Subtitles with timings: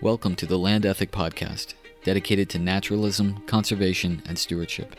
[0.00, 4.94] Welcome to the Land Ethic Podcast, dedicated to naturalism, conservation, and stewardship.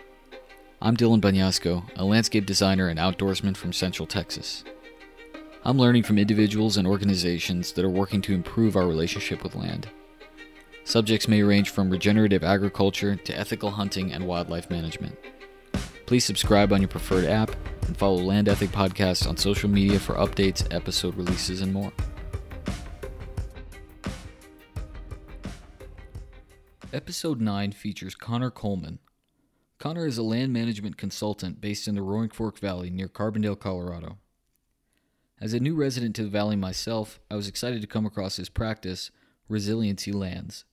[0.81, 4.65] I'm Dylan Banyasco, a landscape designer and outdoorsman from Central Texas.
[5.63, 9.87] I'm learning from individuals and organizations that are working to improve our relationship with land.
[10.83, 15.17] Subjects may range from regenerative agriculture to ethical hunting and wildlife management.
[16.07, 17.55] Please subscribe on your preferred app
[17.87, 21.93] and follow Land Ethic Podcast on social media for updates, episode releases, and more.
[26.91, 28.97] Episode 9 features Connor Coleman.
[29.77, 34.17] Connor is a land management consultant based in the Roaring Fork Valley near Carbondale, Colorado.
[35.39, 38.49] As a new resident to the valley myself, I was excited to come across his
[38.49, 39.11] practice,
[39.47, 40.65] Resiliency Lands.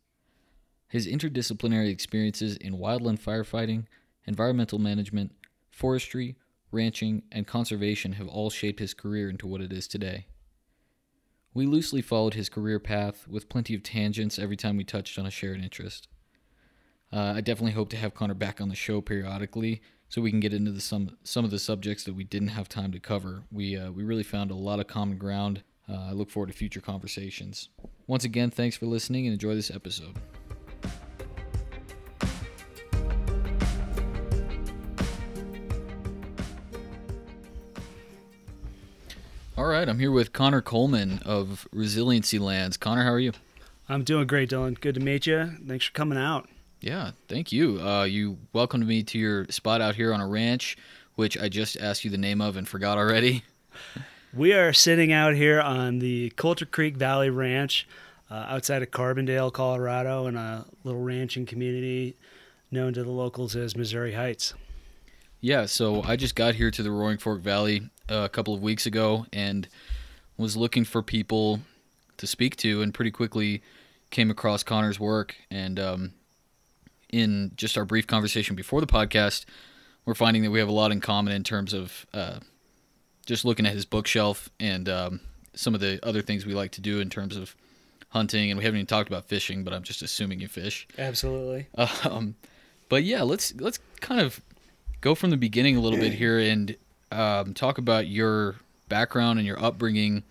[0.88, 3.84] His interdisciplinary experiences in wildland firefighting,
[4.24, 5.32] environmental management,
[5.68, 6.36] forestry,
[6.72, 10.28] ranching, and conservation have all shaped his career into what it is today.
[11.52, 15.24] We loosely followed his career path with plenty of tangents every time we touched on
[15.24, 16.08] a shared interest.
[17.12, 20.40] Uh, I definitely hope to have Connor back on the show periodically so we can
[20.40, 23.42] get into the, some some of the subjects that we didn't have time to cover.
[23.52, 25.62] We uh, we really found a lot of common ground.
[25.88, 27.68] Uh, I look forward to future conversations.
[28.06, 30.16] Once again, thanks for listening and enjoy this episode.
[39.56, 42.76] All right, I'm here with Connor Coleman of Resiliency Lands.
[42.76, 43.32] Connor, how are you?
[43.88, 44.78] I'm doing great, Dylan.
[44.78, 45.52] Good to meet you.
[45.66, 46.48] Thanks for coming out.
[46.86, 47.80] Yeah, thank you.
[47.80, 50.76] Uh, you welcomed me to your spot out here on a ranch,
[51.16, 53.42] which I just asked you the name of and forgot already.
[54.34, 57.88] We are sitting out here on the Coulter Creek Valley Ranch
[58.30, 62.16] uh, outside of Carbondale, Colorado, in a little ranching community
[62.70, 64.52] known to the locals as Missouri Heights.
[65.40, 68.60] Yeah, so I just got here to the Roaring Fork Valley uh, a couple of
[68.60, 69.68] weeks ago and
[70.36, 71.60] was looking for people
[72.18, 73.62] to speak to, and pretty quickly
[74.10, 75.34] came across Connor's work.
[75.50, 76.12] And um,
[77.16, 79.46] in just our brief conversation before the podcast,
[80.04, 82.40] we're finding that we have a lot in common in terms of uh,
[83.24, 85.20] just looking at his bookshelf and um,
[85.54, 87.56] some of the other things we like to do in terms of
[88.10, 88.50] hunting.
[88.50, 90.86] And we haven't even talked about fishing, but I'm just assuming you fish.
[90.98, 91.68] Absolutely.
[92.04, 92.34] Um,
[92.88, 94.40] but yeah, let's let's kind of
[95.00, 96.76] go from the beginning a little bit here and
[97.10, 98.56] um, talk about your
[98.88, 100.22] background and your upbringing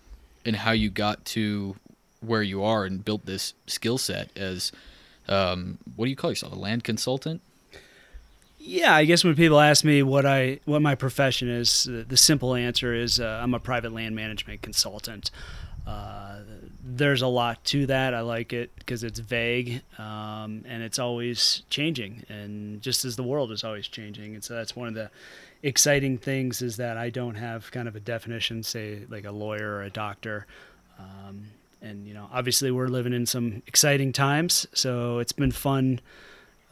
[0.44, 1.76] and how you got to
[2.20, 4.72] where you are and built this skill set as
[5.28, 7.40] um, what do you call yourself a land consultant
[8.58, 12.16] Yeah, I guess when people ask me what I what my profession is, the, the
[12.16, 15.30] simple answer is uh, I'm a private land management consultant.
[15.86, 16.40] Uh,
[16.84, 18.12] there's a lot to that.
[18.12, 23.22] I like it because it's vague um, and it's always changing, and just as the
[23.22, 25.10] world is always changing, and so that's one of the
[25.62, 29.76] exciting things is that I don't have kind of a definition, say like a lawyer
[29.76, 30.46] or a doctor.
[30.98, 31.46] Um,
[31.82, 36.00] and you know, obviously, we're living in some exciting times, so it's been fun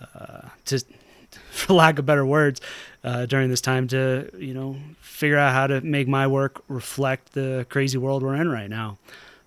[0.01, 0.85] uh, to
[1.51, 2.61] for lack of better words,
[3.03, 7.33] uh, during this time to you know figure out how to make my work reflect
[7.33, 8.99] the crazy world we're in right now.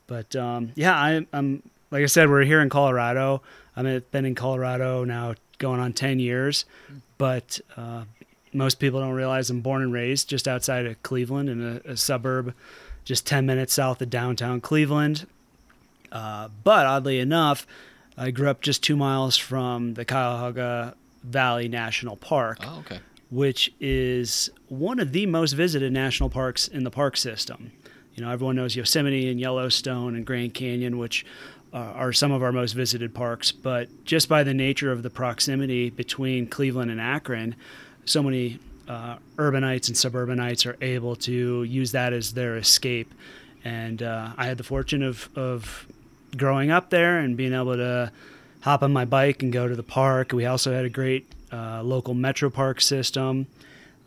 [0.07, 3.41] But um, yeah, I, I'm like I said, we're here in Colorado.
[3.75, 6.65] I've been in Colorado now going on ten years,
[7.17, 8.03] but uh,
[8.53, 11.97] most people don't realize I'm born and raised just outside of Cleveland in a, a
[11.97, 12.53] suburb,
[13.03, 15.27] just ten minutes south of downtown Cleveland.
[16.11, 17.67] Uh, but oddly enough,
[18.17, 23.73] I grew up just two miles from the Cuyahoga Valley National Park, oh okay which
[23.79, 27.71] is one of the most visited national parks in the park system.
[28.15, 31.25] You know, everyone knows Yosemite and Yellowstone and Grand Canyon, which
[31.73, 33.51] uh, are some of our most visited parks.
[33.51, 37.55] But just by the nature of the proximity between Cleveland and Akron,
[38.05, 43.13] so many uh, urbanites and suburbanites are able to use that as their escape.
[43.63, 45.85] And uh, I had the fortune of, of
[46.35, 48.11] growing up there and being able to
[48.61, 50.33] hop on my bike and go to the park.
[50.33, 53.47] We also had a great uh, local metro park system.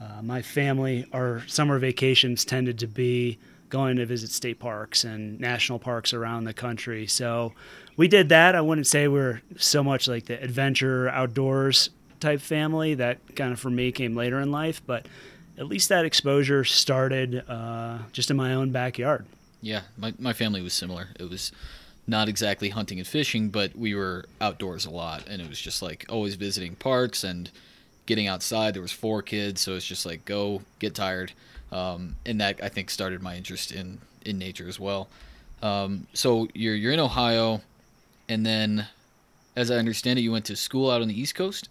[0.00, 3.38] Uh, my family, our summer vacations tended to be
[3.69, 7.06] going to visit state parks and national parks around the country.
[7.06, 7.52] So
[7.96, 8.55] we did that.
[8.55, 12.94] I wouldn't say we're so much like the adventure outdoors type family.
[12.94, 15.06] That kind of for me came later in life, but
[15.58, 19.26] at least that exposure started uh, just in my own backyard.
[19.61, 21.52] yeah my, my family was similar it was
[22.11, 25.81] not exactly hunting and fishing but we were outdoors a lot and it was just
[25.81, 27.51] like always visiting parks and
[28.07, 28.75] getting outside.
[28.75, 31.33] There was four kids so it's just like go get tired.
[31.73, 35.09] Um, and that i think started my interest in in nature as well.
[35.62, 37.62] Um, so you're you're in ohio
[38.29, 38.89] and then
[39.55, 41.69] as i understand it you went to school out on the east coast?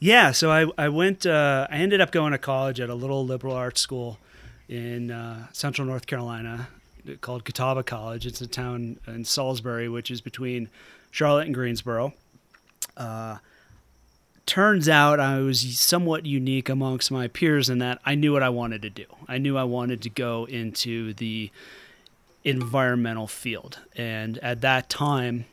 [0.00, 3.24] Yeah, so I, I went, uh, I ended up going to college at a little
[3.24, 4.18] liberal arts school
[4.68, 6.68] in uh, central North Carolina
[7.20, 8.26] called Catawba College.
[8.26, 10.68] It's a town in Salisbury, which is between
[11.10, 12.12] Charlotte and Greensboro.
[12.96, 13.38] Uh,
[14.46, 18.50] turns out I was somewhat unique amongst my peers in that I knew what I
[18.50, 19.06] wanted to do.
[19.28, 21.50] I knew I wanted to go into the
[22.44, 23.78] environmental field.
[23.96, 25.46] And at that time,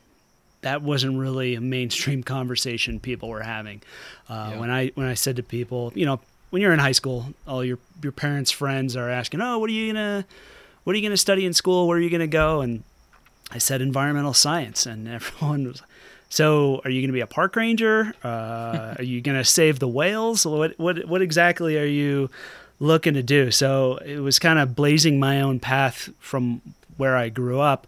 [0.60, 3.82] that wasn't really a mainstream conversation people were having.
[4.28, 4.60] Uh, yeah.
[4.60, 6.20] When I when I said to people, you know,
[6.50, 9.72] when you're in high school, all your your parents' friends are asking, "Oh, what are
[9.72, 10.24] you gonna
[10.84, 11.86] what are you gonna study in school?
[11.86, 12.84] Where are you gonna go?" And
[13.50, 15.82] I said environmental science, and everyone was
[16.32, 18.14] so, are you going to be a park ranger?
[18.24, 20.46] Uh, are you going to save the whales?
[20.46, 22.30] What what what exactly are you
[22.80, 23.50] looking to do?
[23.50, 26.62] So it was kind of blazing my own path from
[26.96, 27.86] where I grew up.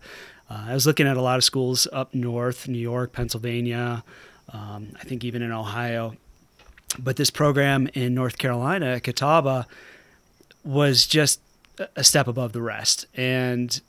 [0.51, 4.05] Uh, I was looking at a lot of schools up north, New York, Pennsylvania,
[4.53, 6.15] um, I think even in Ohio.
[6.99, 9.67] But this program in North Carolina, Catawba,
[10.65, 11.41] was just
[11.97, 13.07] a step above the rest.
[13.15, 13.81] And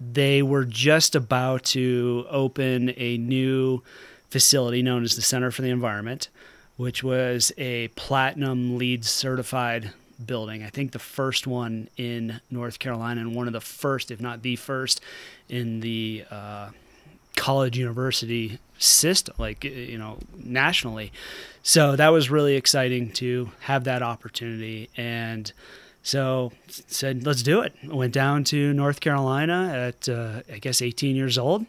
[0.00, 3.82] they were just about to open a new
[4.30, 6.28] facility known as the Center for the Environment,
[6.76, 9.92] which was a platinum LEED certified
[10.24, 10.62] building.
[10.62, 14.42] I think the first one in North Carolina and one of the first, if not
[14.42, 15.00] the first,
[15.48, 16.70] in the uh,
[17.36, 21.12] college university system, like, you know, nationally.
[21.62, 24.90] So that was really exciting to have that opportunity.
[24.96, 25.52] And
[26.08, 27.74] so said, let's do it.
[27.84, 31.66] I went down to North Carolina at, uh, I guess, 18 years old,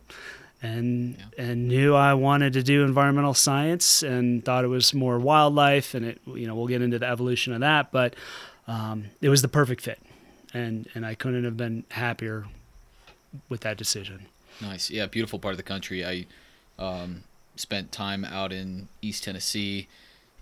[0.61, 1.43] and yeah.
[1.43, 6.05] and knew I wanted to do environmental science, and thought it was more wildlife, and
[6.05, 8.15] it, you know, we'll get into the evolution of that, but
[8.65, 9.99] um, it was the perfect fit,
[10.53, 12.45] and and I couldn't have been happier
[13.49, 14.27] with that decision.
[14.61, 16.05] Nice, yeah, beautiful part of the country.
[16.05, 16.25] I
[16.81, 17.25] um,
[17.57, 19.89] spent time out in East Tennessee,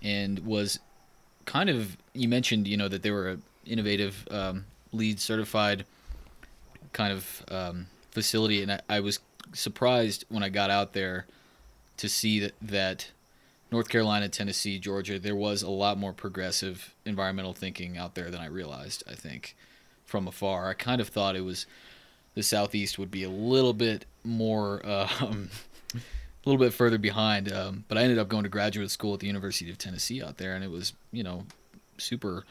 [0.00, 0.78] and was
[1.46, 5.84] kind of you mentioned you know that there were a innovative um, LEED certified
[6.92, 9.20] kind of um, facility, and I, I, was
[9.52, 11.26] surprised when I got out there
[11.98, 13.10] to see that, that
[13.70, 18.40] North Carolina, Tennessee, Georgia, there was a lot more progressive environmental thinking out there than
[18.40, 19.02] I realized.
[19.08, 19.54] I think
[20.06, 21.66] from afar, I kind of thought it was
[22.34, 24.82] the southeast would be a little bit more.
[25.20, 25.50] Um,
[26.46, 29.20] a little bit further behind, um, but I ended up going to graduate school at
[29.20, 31.44] the University of Tennessee out there, and it was, you know,
[31.98, 32.44] super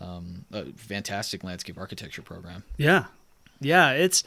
[0.00, 2.64] um, a fantastic landscape architecture program.
[2.76, 3.06] Yeah,
[3.60, 4.24] yeah, it's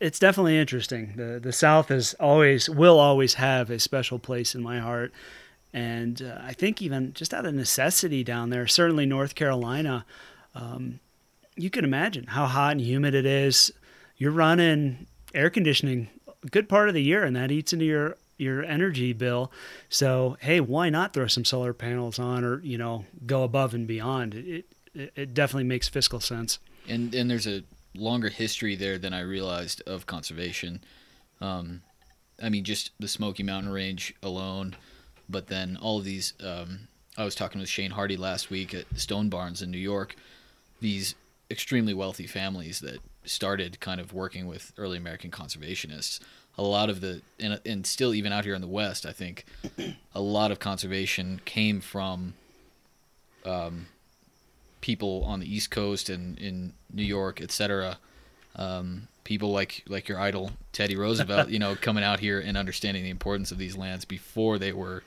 [0.00, 1.14] it's definitely interesting.
[1.16, 5.12] the The South is always will always have a special place in my heart,
[5.72, 10.04] and uh, I think even just out of necessity down there, certainly North Carolina,
[10.54, 11.00] um,
[11.56, 13.72] you can imagine how hot and humid it is.
[14.16, 16.08] You're running air conditioning
[16.44, 19.52] a good part of the year, and that eats into your your energy bill.
[19.88, 23.86] So hey, why not throw some solar panels on, or you know, go above and
[23.86, 24.34] beyond?
[24.34, 26.58] It it, it definitely makes fiscal sense.
[26.88, 27.62] And and there's a
[27.94, 30.82] longer history there than I realized of conservation.
[31.40, 31.82] Um,
[32.42, 34.76] I mean, just the Smoky Mountain Range alone,
[35.28, 36.34] but then all of these.
[36.42, 40.16] Um, I was talking with Shane Hardy last week at Stone Barns in New York.
[40.80, 41.14] These
[41.50, 46.18] extremely wealthy families that started kind of working with early American conservationists
[46.58, 49.44] a lot of the and, and still even out here in the west i think
[50.14, 52.34] a lot of conservation came from
[53.44, 53.86] um,
[54.80, 57.98] people on the east coast and in new york etc
[58.56, 63.02] um, people like like your idol teddy roosevelt you know coming out here and understanding
[63.02, 65.02] the importance of these lands before they were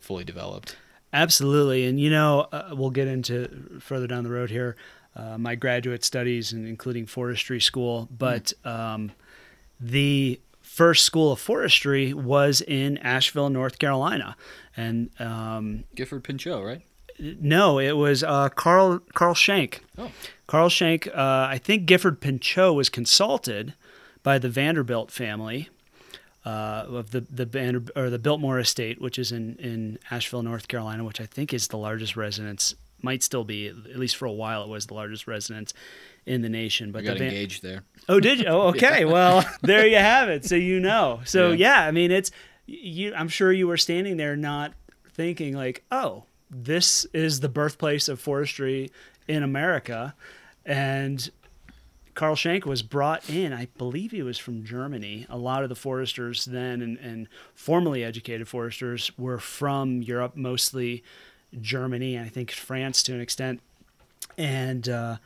[0.00, 0.76] fully developed.
[1.12, 1.86] Absolutely.
[1.86, 4.76] And you know uh, we'll get into further down the road here
[5.14, 8.70] uh, my graduate studies and including forestry school but mm.
[8.70, 9.12] um,
[9.80, 10.40] the
[10.76, 14.36] first school of forestry was in Asheville, North Carolina,
[14.76, 16.82] and um, Gifford Pinchot, right?
[17.18, 19.82] No, it was uh, Carl Carl Schenck.
[19.96, 20.10] Oh.
[20.46, 21.08] Carl Schenck.
[21.08, 23.72] Uh, I think Gifford Pinchot was consulted
[24.22, 25.70] by the Vanderbilt family
[26.44, 30.68] uh, of the the Vander, or the Biltmore Estate, which is in in Asheville, North
[30.68, 32.74] Carolina, which I think is the largest residence.
[33.02, 34.62] Might still be at least for a while.
[34.62, 35.74] It was the largest residence
[36.24, 36.92] in the nation.
[36.92, 37.82] But I got the engaged there.
[38.08, 38.46] Oh, did you?
[38.46, 39.00] Oh, okay.
[39.06, 39.12] yeah.
[39.12, 40.44] Well, there you have it.
[40.44, 41.20] So you know.
[41.24, 41.80] So yeah.
[41.82, 42.30] yeah, I mean, it's
[42.66, 43.14] you.
[43.14, 44.72] I'm sure you were standing there not
[45.12, 48.90] thinking like, oh, this is the birthplace of forestry
[49.28, 50.14] in America,
[50.64, 51.30] and
[52.16, 53.52] Carl Schenck was brought in.
[53.52, 55.26] I believe he was from Germany.
[55.28, 61.04] A lot of the foresters then and, and formerly educated foresters were from Europe, mostly
[61.60, 63.60] Germany, and I think France to an extent.
[64.36, 65.16] And uh,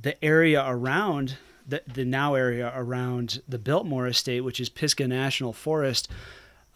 [0.00, 1.36] the area around
[1.66, 6.08] the, the now area around the Biltmore Estate, which is Pisgah National Forest,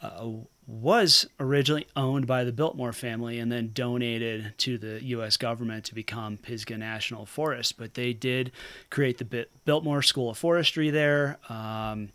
[0.03, 0.29] uh,
[0.67, 5.37] was originally owned by the Biltmore family and then donated to the U.S.
[5.37, 7.79] government to become Pisgah National Forest.
[7.79, 8.53] But they did
[8.91, 11.39] create the Biltmore School of Forestry there.
[11.49, 12.11] Um,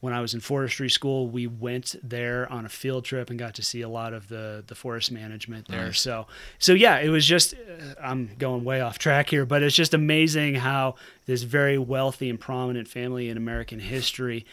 [0.00, 3.54] when I was in forestry school, we went there on a field trip and got
[3.56, 5.86] to see a lot of the the forest management there.
[5.86, 6.00] Nice.
[6.00, 6.26] So
[6.58, 9.94] so yeah, it was just uh, I'm going way off track here, but it's just
[9.94, 10.94] amazing how
[11.26, 14.46] this very wealthy and prominent family in American history.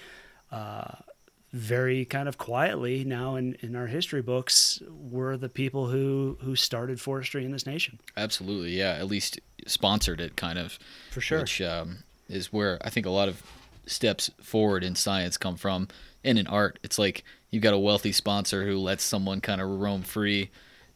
[0.52, 0.96] Uh,
[1.52, 6.56] very kind of quietly now in, in our history books were the people who who
[6.56, 8.00] started forestry in this nation.
[8.18, 8.94] Absolutely, yeah.
[8.94, 10.78] At least sponsored it, kind of.
[11.12, 11.40] For sure.
[11.40, 13.42] Which um, is where I think a lot of
[13.88, 15.88] steps forward in science come from.
[16.24, 19.70] And in art, it's like you've got a wealthy sponsor who lets someone kind of
[19.70, 20.50] roam free,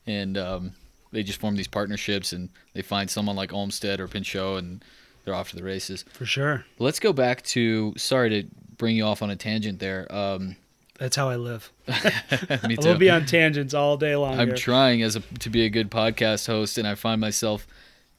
[0.08, 0.74] and um,
[1.12, 4.84] they just form these partnerships, and they find someone like Olmsted or Pinchot, and
[5.24, 6.04] they're off to the races.
[6.14, 6.66] For sure.
[6.80, 7.94] Let's go back to.
[7.98, 10.12] Sorry to bring you off on a tangent there.
[10.14, 10.56] Um,
[10.98, 11.72] That's how I live.
[12.68, 12.90] Me too.
[12.90, 14.40] We'll be on tangents all day long.
[14.40, 14.58] I'm here.
[14.58, 17.68] trying as a, to be a good podcast host, and I find myself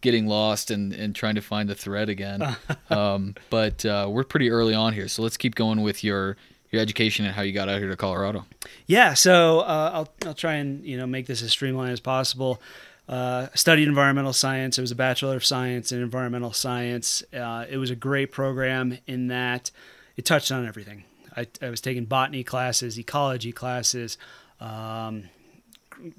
[0.00, 2.56] getting lost and, and trying to find the thread again.
[2.90, 6.36] um, but uh, we're pretty early on here, so let's keep going with your
[6.70, 8.46] your education and how you got out here to Colorado.
[8.86, 12.60] Yeah, so uh, I'll I'll try and you know make this as streamlined as possible.
[13.08, 14.78] Uh, studied environmental science.
[14.78, 17.24] It was a bachelor of science in environmental science.
[17.34, 19.72] Uh, it was a great program in that
[20.16, 21.04] it touched on everything.
[21.36, 24.16] I, I was taking botany classes, ecology classes.
[24.60, 25.24] Um,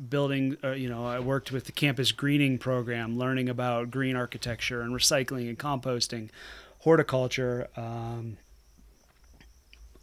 [0.10, 4.82] building, uh, you know, I worked with the campus greening program, learning about green architecture
[4.82, 6.30] and recycling and composting,
[6.80, 8.38] horticulture, um,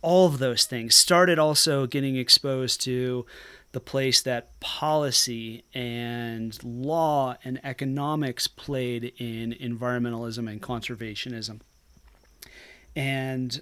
[0.02, 0.94] all of those things.
[0.94, 3.26] Started also getting exposed to
[3.73, 11.61] the place that policy and law and economics played in environmentalism and conservationism.
[12.97, 13.61] And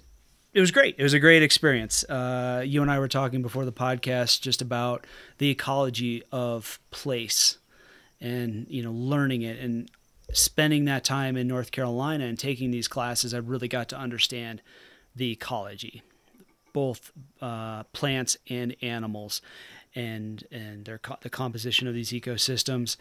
[0.57, 0.95] it was great.
[0.97, 2.03] It was a great experience.
[2.05, 5.05] Uh, you and I were talking before the podcast just about
[5.37, 7.59] the ecology of place,
[8.19, 9.87] and you know, learning it and
[10.33, 13.35] spending that time in North Carolina and taking these classes.
[13.35, 14.63] I really got to understand
[15.15, 16.01] the ecology,
[16.73, 19.43] both uh, plants and animals,
[19.93, 22.97] and and their co- the composition of these ecosystems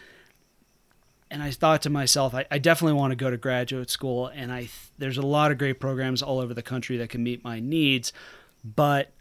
[1.31, 4.53] and I thought to myself, I, I, definitely want to go to graduate school, and
[4.53, 4.69] I
[4.99, 8.13] there's a lot of great programs all over the country that can meet my needs,
[8.65, 9.13] but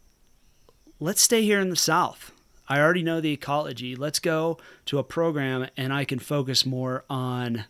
[1.00, 2.31] let's stay here in the South.
[2.67, 3.95] I already know the ecology.
[3.95, 7.65] Let's go to a program, and I can focus more on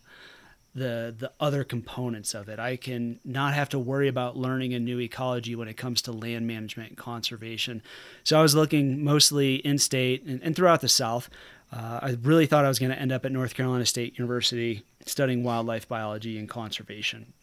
[0.76, 2.60] the the other components of it.
[2.60, 6.12] I can not have to worry about learning a new ecology when it comes to
[6.12, 7.82] land management and conservation.
[8.24, 11.30] So I was looking mostly in state and, and throughout the South.
[11.72, 14.84] Uh, I really thought I was going to end up at North Carolina State University
[15.06, 17.34] studying wildlife biology and conservation.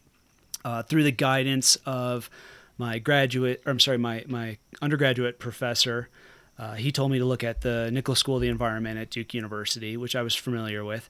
[0.65, 2.31] Uh, through the guidance of
[2.79, 6.09] my graduate, or I'm sorry, my, my undergraduate professor,
[6.59, 9.35] uh, he told me to look at the Nicholas School of the Environment at Duke
[9.35, 11.09] University, which I was familiar with.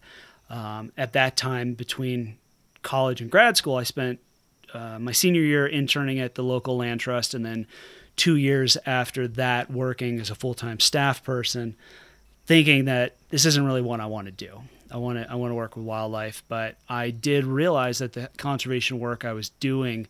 [0.48, 2.38] Um, at that time, between
[2.82, 4.20] college and grad school, I spent
[4.72, 7.66] uh, my senior year interning at the local land trust, and then
[8.16, 11.76] two years after that, working as a full time staff person
[12.52, 14.60] thinking that this isn't really what I want to do.
[14.90, 18.28] I want to I want to work with wildlife, but I did realize that the
[18.36, 20.06] conservation work I was doing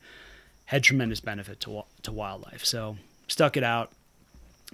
[0.64, 2.64] had tremendous benefit to to wildlife.
[2.64, 2.96] So
[3.28, 3.92] stuck it out.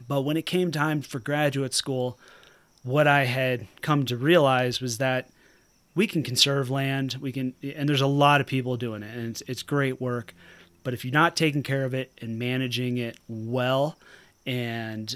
[0.06, 2.18] But when it came time for graduate school,
[2.84, 5.28] what I had come to realize was that
[5.94, 7.18] we can conserve land.
[7.20, 10.32] We can, and there's a lot of people doing it, and it's, it's great work.
[10.84, 13.98] But if you're not taking care of it and managing it well,
[14.46, 15.14] and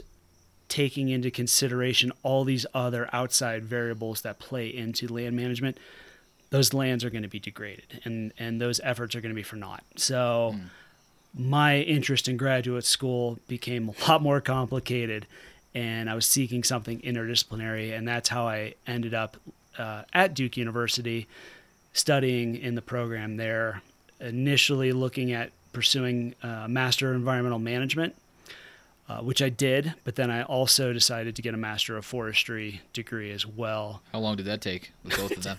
[0.73, 5.77] taking into consideration all these other outside variables that play into land management,
[6.49, 9.43] those lands are going to be degraded and, and those efforts are going to be
[9.43, 9.85] for naught.
[9.97, 10.63] So mm.
[11.39, 15.27] my interest in graduate school became a lot more complicated
[15.75, 17.95] and I was seeking something interdisciplinary.
[17.95, 19.37] And that's how I ended up
[19.77, 21.29] uh, at Duke University
[21.93, 23.83] studying in the program there,
[24.21, 28.15] initially looking at pursuing a Master of Environmental Management
[29.13, 32.81] uh, which I did, but then I also decided to get a Master of Forestry
[32.95, 34.01] degree as well.
[34.11, 35.59] How long did that take with both of them?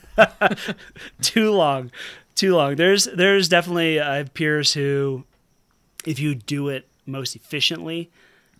[1.21, 1.91] too long,
[2.33, 2.77] too long.
[2.77, 5.25] There's there's definitely I have peers who,
[6.03, 8.09] if you do it most efficiently,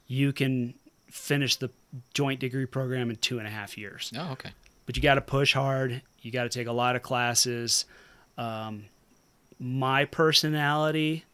[0.05, 0.75] you can
[1.09, 1.71] finish the
[2.13, 4.11] joint degree program in two and a half years.
[4.15, 4.51] Oh, okay.
[4.85, 6.03] But you got to push hard.
[6.21, 7.85] You got to take a lot of classes.
[8.37, 8.85] Um,
[9.59, 11.25] my personality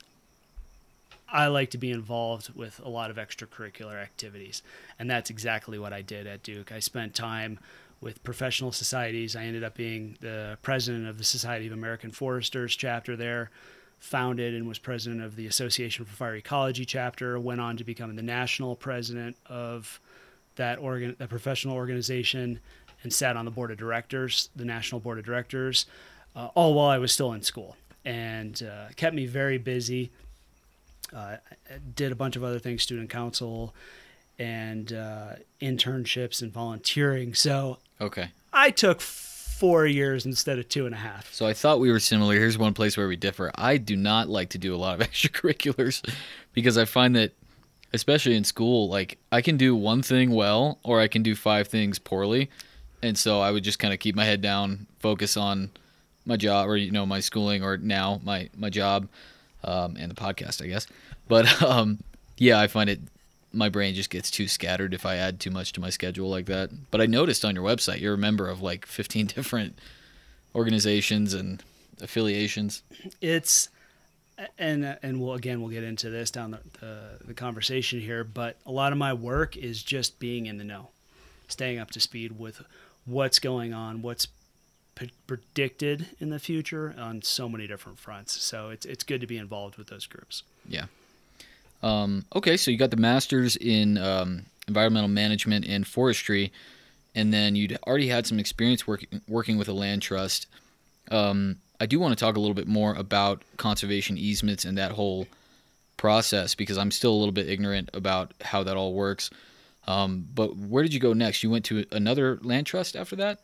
[1.32, 4.62] I like to be involved with a lot of extracurricular activities.
[4.98, 6.72] And that's exactly what I did at Duke.
[6.72, 7.60] I spent time
[8.02, 9.36] with professional societies.
[9.36, 13.52] I ended up being the president of the Society of American Foresters chapter there
[14.00, 17.40] founded and was president of the Association for Fire Ecology chapter.
[17.40, 20.00] Went on to become the national president of
[20.56, 22.60] that organ, that professional organization,
[23.04, 25.86] and sat on the board of directors, the national board of directors,
[26.36, 30.12] uh, all while I was still in school, and uh, kept me very busy.
[31.16, 31.38] Uh,
[31.96, 33.74] did a bunch of other things, student council,
[34.38, 37.34] and uh, internships and volunteering.
[37.34, 38.30] So Okay.
[38.54, 41.34] I took four years instead of two and a half.
[41.34, 42.36] So I thought we were similar.
[42.36, 43.52] Here's one place where we differ.
[43.56, 46.08] I do not like to do a lot of extracurriculars
[46.54, 47.34] because I find that
[47.92, 51.68] especially in school, like I can do one thing well or I can do five
[51.68, 52.50] things poorly.
[53.02, 55.72] And so I would just kind of keep my head down, focus on
[56.26, 59.08] my job or you know my schooling or now my my job
[59.64, 60.88] um, and the podcast, I guess.
[61.28, 62.00] But um,
[62.38, 63.00] yeah, I find it
[63.52, 66.46] my brain just gets too scattered if I add too much to my schedule like
[66.46, 66.70] that.
[66.92, 69.80] But I noticed on your website you're a member of like 15 different
[70.56, 71.64] organizations and
[72.02, 72.84] affiliations.
[73.22, 73.70] It's
[74.58, 78.58] and and we'll again we'll get into this down the, the the conversation here, but
[78.66, 80.90] a lot of my work is just being in the know,
[81.48, 82.62] staying up to speed with
[83.06, 84.28] what's going on, what's
[85.00, 88.42] p- predicted in the future on so many different fronts.
[88.42, 90.44] So it's it's good to be involved with those groups.
[90.68, 90.86] Yeah.
[91.82, 96.52] Um, okay, so you got the masters in um, environmental management and forestry,
[97.16, 100.48] and then you'd already had some experience working working with a land trust.
[101.10, 104.92] Um, I do want to talk a little bit more about conservation easements and that
[104.92, 105.28] whole
[105.96, 109.30] process because I'm still a little bit ignorant about how that all works.
[109.88, 111.42] Um, but where did you go next?
[111.42, 113.40] You went to another land trust after that?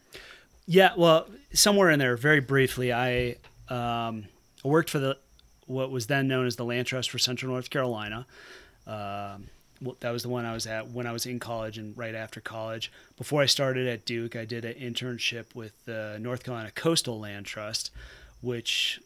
[0.67, 3.35] Yeah, well, somewhere in there, very briefly, I
[3.69, 4.25] um,
[4.63, 5.17] worked for the
[5.67, 8.25] what was then known as the Land Trust for Central North Carolina.
[8.85, 9.47] Um,
[9.81, 12.13] well, that was the one I was at when I was in college and right
[12.15, 12.91] after college.
[13.17, 17.45] Before I started at Duke, I did an internship with the North Carolina Coastal Land
[17.47, 17.91] Trust,
[18.41, 18.99] which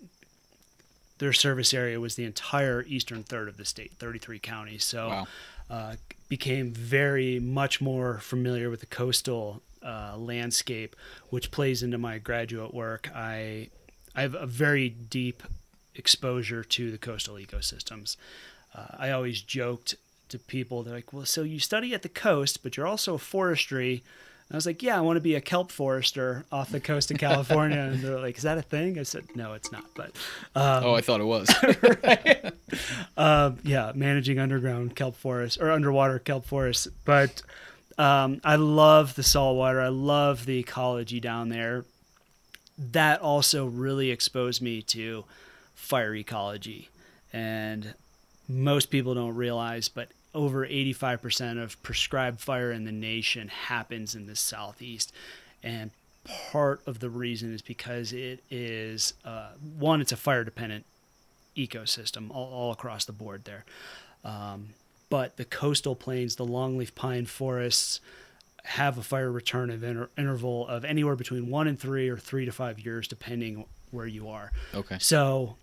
[1.20, 4.84] their service area was the entire eastern third of the state, 33 counties.
[4.86, 5.28] So, Wow.
[5.70, 5.96] uh,
[6.30, 10.96] became very much more familiar with the coastal uh, landscape,
[11.30, 13.10] which plays into my graduate work.
[13.16, 13.70] I
[14.16, 15.44] I have a very deep
[15.96, 18.16] exposure to the coastal ecosystems.
[18.76, 19.96] Uh, I always joked
[20.30, 24.04] to people, they're like, "Well, so you study at the coast, but you're also forestry."
[24.48, 27.12] And I was like, "Yeah, I want to be a kelp forester off the coast
[27.12, 30.12] of California." and they're like, "Is that a thing?" I said, "No, it's not." But
[30.56, 31.50] um, Oh, I thought it was.
[33.18, 36.88] uh, yeah, managing underground kelp forests or underwater kelp forests.
[37.06, 37.42] But
[38.00, 39.82] um, I love the saltwater.
[39.82, 41.84] I love the ecology down there.
[42.78, 45.26] That also really exposed me to
[45.76, 46.90] fire ecology,
[47.34, 47.94] and
[48.48, 54.28] most people don't realize, but over 85% of prescribed fire in the nation happens in
[54.28, 55.12] the southeast,
[55.62, 55.92] and
[56.24, 60.86] part of the reason is because it is uh, one, it's a fire dependent
[61.58, 63.66] ecosystem all, all across the board there.
[64.24, 64.70] Um,
[65.10, 68.00] but the coastal plains, the longleaf pine forests,
[68.64, 72.46] have a fire return of inter- interval of anywhere between one and three or three
[72.46, 74.52] to five years, depending where you are.
[74.74, 74.98] okay.
[75.00, 75.56] So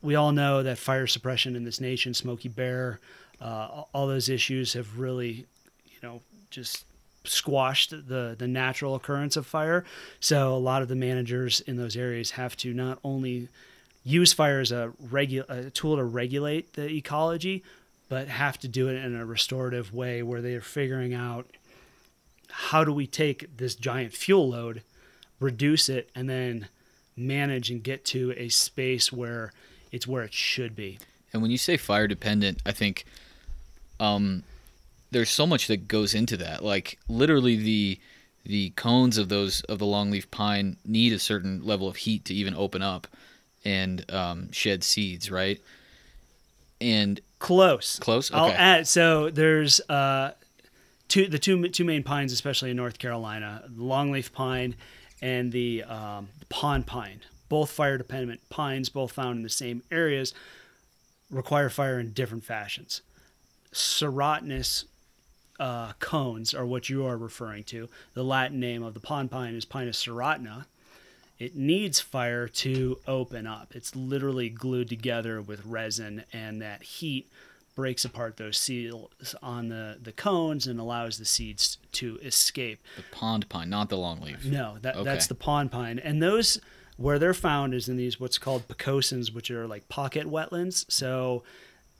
[0.00, 3.00] we all know that fire suppression in this nation, Smokey Bear,
[3.40, 5.46] uh, all those issues have really,
[5.86, 6.84] you know, just
[7.24, 9.84] squashed the the natural occurrence of fire.
[10.20, 13.48] So a lot of the managers in those areas have to not only
[14.04, 17.64] use fire as a regu- a tool to regulate the ecology,
[18.14, 21.50] but have to do it in a restorative way where they are figuring out
[22.48, 24.82] how do we take this giant fuel load,
[25.40, 26.68] reduce it, and then
[27.16, 29.52] manage and get to a space where
[29.90, 30.96] it's where it should be.
[31.32, 33.04] And when you say fire dependent, I think
[33.98, 34.44] um,
[35.10, 36.62] there's so much that goes into that.
[36.62, 37.98] Like literally the
[38.44, 42.34] the cones of those of the longleaf pine need a certain level of heat to
[42.34, 43.08] even open up
[43.64, 45.60] and um, shed seeds, right?
[46.80, 47.98] And Close.
[47.98, 48.32] Close?
[48.32, 48.88] I'll add.
[48.88, 50.32] So there's uh,
[51.08, 54.74] two the two two main pines, especially in North Carolina, the longleaf pine
[55.20, 57.20] and the um, pond pine.
[57.50, 60.32] Both fire dependent pines, both found in the same areas,
[61.30, 63.02] require fire in different fashions.
[63.72, 64.84] Serotinous
[65.60, 67.90] uh, cones are what you are referring to.
[68.14, 70.64] The Latin name of the pond pine is Pinus serotina.
[71.38, 73.72] It needs fire to open up.
[73.74, 77.30] It's literally glued together with resin, and that heat
[77.74, 82.80] breaks apart those seals on the, the cones and allows the seeds to escape.
[82.96, 84.44] the pond pine, not the longleaf.
[84.44, 85.04] No, that Okay.
[85.04, 86.60] that's the pond pine, and those
[86.96, 90.84] where they're found is in these what's called pocosins, which are like pocket wetlands.
[90.88, 91.42] So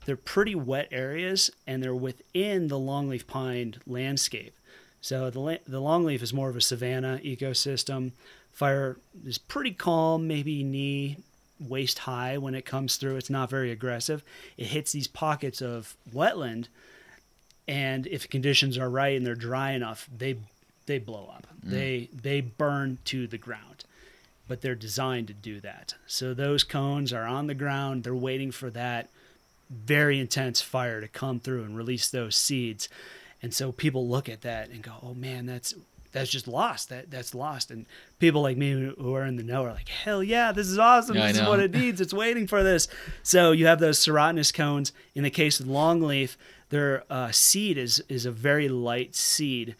[0.05, 4.55] they're pretty wet areas, and they're within the longleaf pine landscape.
[5.01, 8.13] So the the longleaf is more of a savanna ecosystem.
[8.55, 11.17] Fire is pretty calm, maybe knee
[11.59, 13.17] waist high when it comes through.
[13.17, 14.23] It's not very aggressive.
[14.57, 16.69] It hits these pockets of wetland,
[17.67, 20.37] and if conditions are right and they're dry enough, they
[20.85, 21.47] they blow up.
[21.65, 21.69] Mm.
[21.69, 23.83] They they burn to the ground.
[24.47, 25.95] But they're designed to do that.
[26.05, 28.03] So those cones are on the ground.
[28.03, 29.09] They're waiting for that
[29.71, 32.87] very intense fire to come through and release those seeds.
[33.41, 35.73] And so people look at that and go, "Oh man, that's
[36.15, 36.89] that's just lost.
[36.89, 37.69] That that's lost.
[37.69, 37.85] And
[38.19, 41.17] people like me who are in the know are like, hell yeah, this is awesome.
[41.17, 41.99] Yeah, this is what it needs.
[41.99, 42.87] It's waiting for this.
[43.21, 44.93] So you have those serotinous cones.
[45.13, 46.37] In the case of longleaf,
[46.69, 49.75] their uh, seed is is a very light seed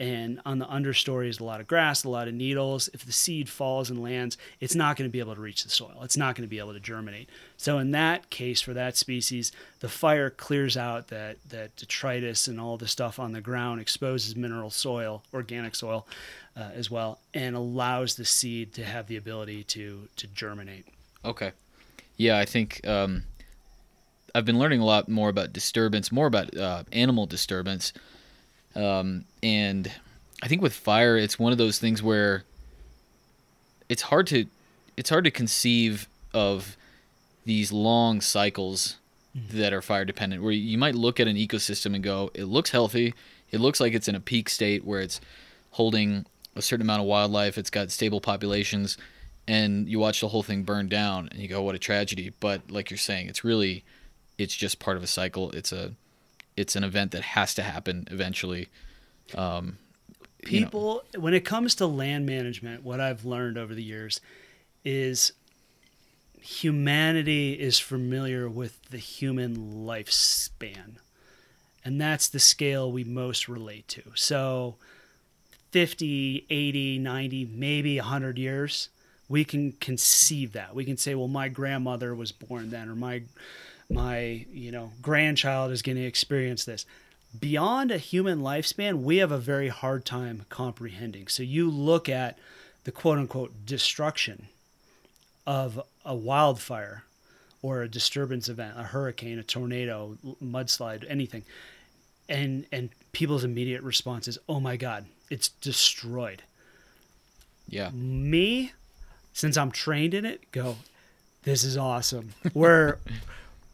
[0.00, 2.88] and on the understory is a lot of grass, a lot of needles.
[2.94, 5.70] If the seed falls and lands, it's not going to be able to reach the
[5.70, 5.98] soil.
[6.02, 7.28] It's not going to be able to germinate.
[7.56, 12.60] So in that case, for that species, the fire clears out that that detritus and
[12.60, 16.06] all the stuff on the ground, exposes mineral soil, organic soil,
[16.56, 20.86] uh, as well, and allows the seed to have the ability to to germinate.
[21.24, 21.52] Okay,
[22.16, 22.86] yeah, I think.
[22.86, 23.24] Um,
[24.34, 27.94] I've been learning a lot more about disturbance, more about uh, animal disturbance
[28.74, 29.90] um, and
[30.42, 32.44] I think with fire, it's one of those things where
[33.88, 34.46] it's hard to
[34.96, 36.76] it's hard to conceive of
[37.44, 38.96] these long cycles
[39.36, 39.58] mm-hmm.
[39.58, 42.70] that are fire dependent where you might look at an ecosystem and go it looks
[42.70, 43.14] healthy.
[43.50, 45.20] It looks like it's in a peak state where it's
[45.72, 47.56] holding a certain amount of wildlife.
[47.56, 48.98] It's got stable populations.
[49.46, 52.32] And you watch the whole thing burn down and you go what a tragedy.
[52.38, 53.84] But like you're saying it's really
[54.36, 55.50] it's just part of a cycle.
[55.52, 55.92] It's a
[56.58, 58.68] it's an event that has to happen eventually.
[59.34, 59.78] Um,
[60.42, 61.24] People, you know.
[61.24, 64.20] when it comes to land management, what I've learned over the years
[64.84, 65.32] is
[66.40, 70.96] humanity is familiar with the human lifespan.
[71.84, 74.02] And that's the scale we most relate to.
[74.14, 74.76] So
[75.72, 78.88] 50, 80, 90, maybe 100 years,
[79.28, 80.74] we can conceive that.
[80.74, 83.22] We can say, well, my grandmother was born then, or my
[83.90, 86.84] my you know grandchild is going to experience this.
[87.38, 91.28] Beyond a human lifespan we have a very hard time comprehending.
[91.28, 92.38] So you look at
[92.84, 94.48] the quote unquote destruction
[95.46, 97.04] of a wildfire
[97.62, 101.42] or a disturbance event a hurricane a tornado mudslide anything
[102.28, 106.42] and and people's immediate response is oh my god it's destroyed.
[107.68, 107.90] Yeah.
[107.90, 108.72] Me
[109.32, 110.76] since i'm trained in it go
[111.48, 112.34] this is awesome.
[112.52, 112.98] We're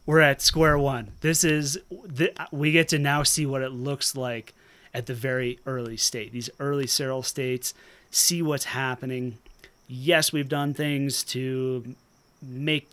[0.05, 1.11] we're at square one.
[1.21, 4.53] This is the, we get to now see what it looks like
[4.93, 6.31] at the very early state.
[6.31, 7.73] These early seral states,
[8.11, 9.37] see what's happening.
[9.87, 11.95] Yes, we've done things to
[12.41, 12.89] make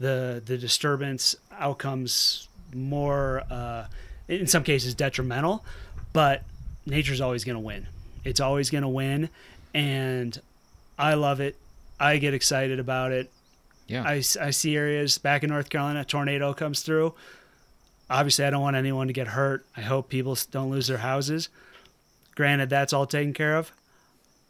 [0.00, 3.86] the the disturbance outcomes more, uh,
[4.28, 5.64] in some cases, detrimental.
[6.12, 6.42] But
[6.86, 7.86] nature's always going to win.
[8.24, 9.28] It's always going to win,
[9.74, 10.40] and
[10.98, 11.56] I love it.
[12.00, 13.30] I get excited about it.
[13.88, 14.04] Yeah.
[14.04, 17.14] I, I see areas back in North Carolina, a tornado comes through.
[18.10, 19.66] Obviously, I don't want anyone to get hurt.
[19.76, 21.48] I hope people don't lose their houses.
[22.34, 23.72] Granted, that's all taken care of.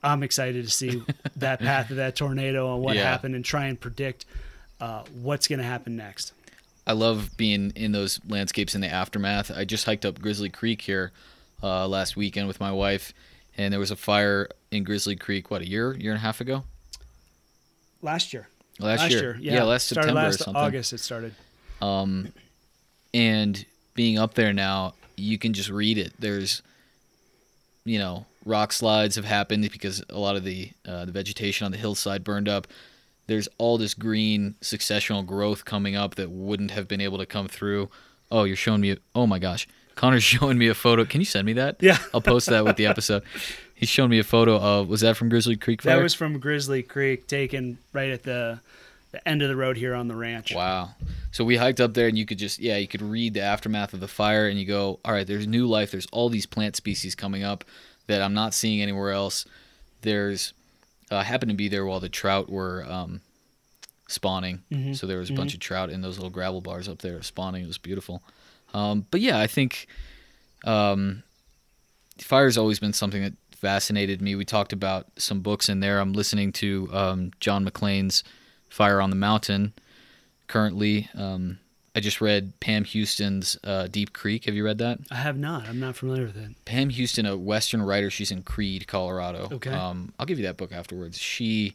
[0.03, 1.03] I'm excited to see
[1.37, 3.05] that path of that tornado and what yeah.
[3.05, 4.27] happened and try and predict
[4.81, 6.33] uh, what's going to happen next.
[6.87, 9.51] I love being in those landscapes in the aftermath.
[9.51, 11.13] I just hiked up Grizzly Creek here
[11.63, 13.13] uh, last weekend with my wife,
[13.57, 16.41] and there was a fire in Grizzly Creek, what, a year, year and a half
[16.41, 16.65] ago?
[18.01, 18.49] Last year.
[18.79, 19.21] Last, last year.
[19.21, 19.39] year.
[19.41, 19.55] Yeah.
[19.55, 20.63] yeah, last September last or something.
[20.63, 21.35] August it started.
[21.81, 22.33] Um,
[23.13, 23.65] and
[23.95, 26.13] being up there now, you can just read it.
[26.19, 26.63] There's,
[27.85, 31.73] you know, rock slides have happened because a lot of the uh, the vegetation on
[31.73, 32.67] the hillside burned up.
[33.27, 37.47] There's all this green successional growth coming up that wouldn't have been able to come
[37.49, 37.91] through.
[38.31, 38.97] Oh, you're showing me.
[39.15, 41.05] Oh my gosh, Connor's showing me a photo.
[41.05, 41.77] Can you send me that?
[41.81, 43.23] Yeah, I'll post that with the episode.
[43.75, 44.89] He's showing me a photo of.
[44.89, 45.83] Was that from Grizzly Creek?
[45.83, 45.97] Fire?
[45.97, 48.61] That was from Grizzly Creek, taken right at the
[49.11, 50.55] the end of the road here on the ranch.
[50.55, 50.91] Wow.
[51.31, 53.93] So we hiked up there, and you could just yeah, you could read the aftermath
[53.93, 55.91] of the fire, and you go, all right, there's new life.
[55.91, 57.65] There's all these plant species coming up
[58.07, 59.45] that I'm not seeing anywhere else.
[60.03, 60.53] There's
[61.11, 63.21] uh, happened to be there while the trout were um,
[64.09, 64.63] spawning.
[64.71, 64.93] Mm-hmm.
[64.93, 65.41] So there was a mm-hmm.
[65.41, 67.65] bunch of trout in those little gravel bars up there spawning.
[67.65, 68.23] It was beautiful.
[68.75, 69.87] Um, but yeah, I think
[70.65, 71.23] um,
[72.19, 74.35] fire's always been something that fascinated me.
[74.35, 75.99] We talked about some books in there.
[75.99, 78.23] I'm listening to um, John Maclean's
[78.69, 79.73] Fire on the Mountain
[80.47, 81.09] currently.
[81.17, 81.59] Um,
[81.95, 84.45] I just read Pam Houston's uh, Deep Creek.
[84.45, 84.99] Have you read that?
[85.11, 85.67] I have not.
[85.67, 86.53] I'm not familiar with it.
[86.65, 89.49] Pam Houston, a Western writer, she's in Creede, Colorado.
[89.51, 89.71] Okay.
[89.71, 91.19] Um, I'll give you that book afterwards.
[91.19, 91.75] She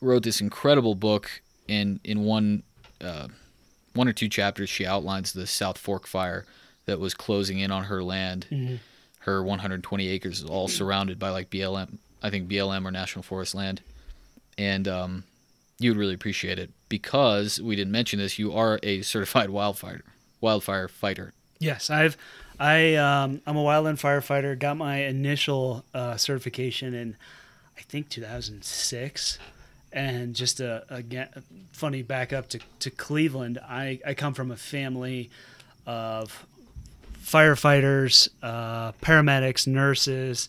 [0.00, 2.62] wrote this incredible book, and in one,
[3.00, 3.28] uh,
[3.94, 6.44] one or two chapters, she outlines the South Fork fire
[6.86, 8.46] that was closing in on her land.
[8.50, 8.76] Mm-hmm
[9.24, 13.54] her 120 acres is all surrounded by like BLM, I think BLM or National Forest
[13.54, 13.80] land,
[14.58, 15.24] and um,
[15.78, 18.38] you would really appreciate it because we didn't mention this.
[18.38, 20.02] You are a certified wildfire
[20.40, 21.32] wildfire fighter.
[21.58, 22.18] Yes, I've
[22.60, 24.58] I um, I'm a wildland firefighter.
[24.58, 27.16] Got my initial uh, certification in
[27.78, 29.38] I think 2006.
[29.94, 31.28] And just a, again,
[31.72, 33.60] funny back up to, to Cleveland.
[33.62, 35.30] I, I come from a family
[35.86, 36.44] of
[37.22, 40.48] firefighters, uh, paramedics, nurses,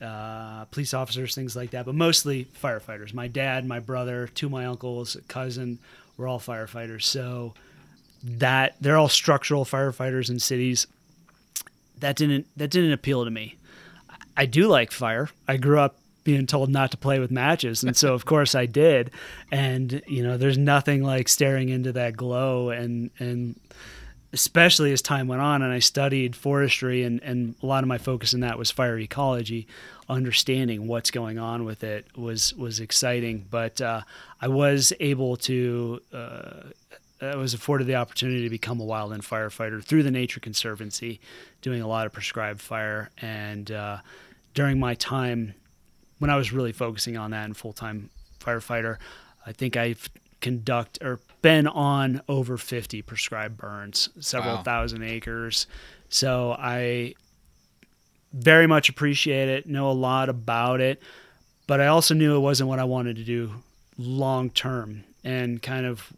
[0.00, 3.12] uh, police officers, things like that, but mostly firefighters.
[3.12, 5.78] My dad, my brother, two of my uncles, a cousin,
[6.16, 7.02] were all firefighters.
[7.02, 7.52] So
[8.24, 10.86] that they're all structural firefighters in cities.
[11.98, 13.56] That didn't that didn't appeal to me.
[14.36, 15.28] I do like fire.
[15.46, 15.96] I grew up
[16.28, 19.10] being told not to play with matches, and so of course I did.
[19.50, 23.58] And you know, there's nothing like staring into that glow and and
[24.34, 27.96] especially as time went on and I studied forestry and, and a lot of my
[27.96, 29.66] focus in that was fire ecology,
[30.06, 33.46] understanding what's going on with it was was exciting.
[33.50, 34.02] But uh,
[34.38, 36.60] I was able to uh,
[37.22, 41.22] I was afforded the opportunity to become a wildland firefighter through the Nature Conservancy,
[41.62, 43.08] doing a lot of prescribed fire.
[43.16, 44.00] And uh,
[44.52, 45.54] during my time
[46.18, 48.98] when I was really focusing on that and full time firefighter,
[49.46, 50.08] I think I've
[50.40, 54.62] conduct or been on over 50 prescribed burns, several wow.
[54.62, 55.66] thousand acres.
[56.08, 57.14] So I
[58.32, 61.02] very much appreciate it, know a lot about it,
[61.66, 63.52] but I also knew it wasn't what I wanted to do
[63.96, 65.04] long term.
[65.24, 66.12] And kind of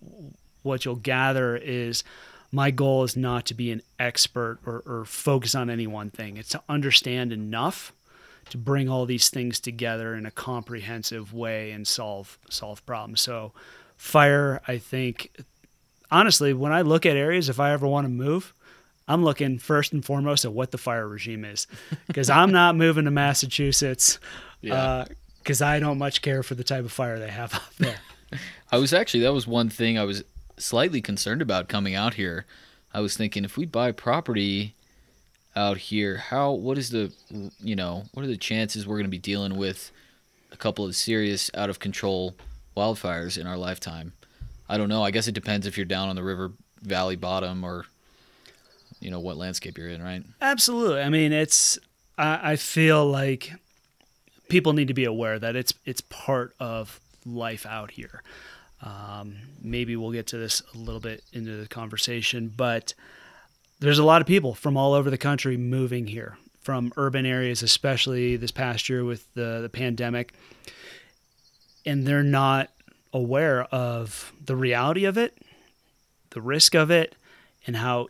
[0.62, 2.04] what you'll gather is
[2.52, 6.36] my goal is not to be an expert or, or focus on any one thing.
[6.36, 7.92] It's to understand enough
[8.50, 13.20] to bring all these things together in a comprehensive way and solve solve problems.
[13.20, 13.52] So
[13.96, 15.36] fire, I think
[16.10, 18.52] honestly, when I look at areas if I ever want to move,
[19.08, 21.66] I'm looking first and foremost at what the fire regime is
[22.06, 24.18] because I'm not moving to Massachusetts
[24.60, 27.98] because uh, I don't much care for the type of fire they have out there.
[28.72, 30.22] I was actually that was one thing I was
[30.58, 32.46] slightly concerned about coming out here.
[32.92, 34.74] I was thinking if we buy property
[35.56, 37.12] out here, how what is the
[37.60, 39.90] you know what are the chances we're going to be dealing with
[40.52, 42.34] a couple of serious out of control
[42.76, 44.12] wildfires in our lifetime?
[44.68, 45.02] I don't know.
[45.02, 47.86] I guess it depends if you're down on the river valley bottom or
[49.00, 50.22] you know what landscape you're in, right?
[50.40, 51.00] Absolutely.
[51.00, 51.78] I mean, it's
[52.16, 53.52] I, I feel like
[54.48, 58.22] people need to be aware that it's it's part of life out here.
[58.82, 62.94] Um, maybe we'll get to this a little bit into the conversation, but
[63.80, 67.62] there's a lot of people from all over the country moving here from urban areas,
[67.62, 70.34] especially this past year with the, the pandemic.
[71.86, 72.70] And they're not
[73.12, 75.36] aware of the reality of it,
[76.30, 77.16] the risk of it,
[77.66, 78.08] and how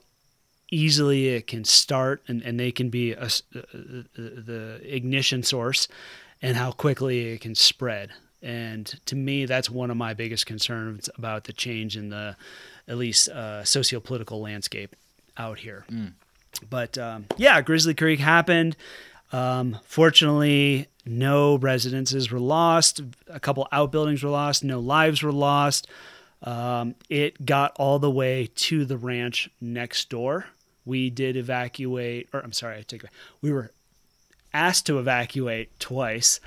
[0.73, 4.03] easily it can start and, and they can be a, a, a, uh, uh, uh,
[4.17, 5.89] the ignition source
[6.43, 8.11] and how quickly it can spread.
[8.43, 12.37] And to me, that's one of my biggest concerns about the change in the,
[12.89, 14.97] at least, uh, socio-political landscape
[15.37, 15.85] out here.
[15.91, 16.13] Mm.
[16.69, 18.77] But um, yeah, Grizzly Creek happened.
[19.33, 23.01] Um, fortunately, no residences were lost.
[23.29, 24.65] A couple outbuildings were lost.
[24.65, 25.87] No lives were lost.
[26.43, 30.47] Um, it got all the way to the ranch next door.
[30.85, 33.11] We did evacuate, or I'm sorry, I take it.
[33.43, 33.71] We were
[34.53, 36.41] asked to evacuate twice.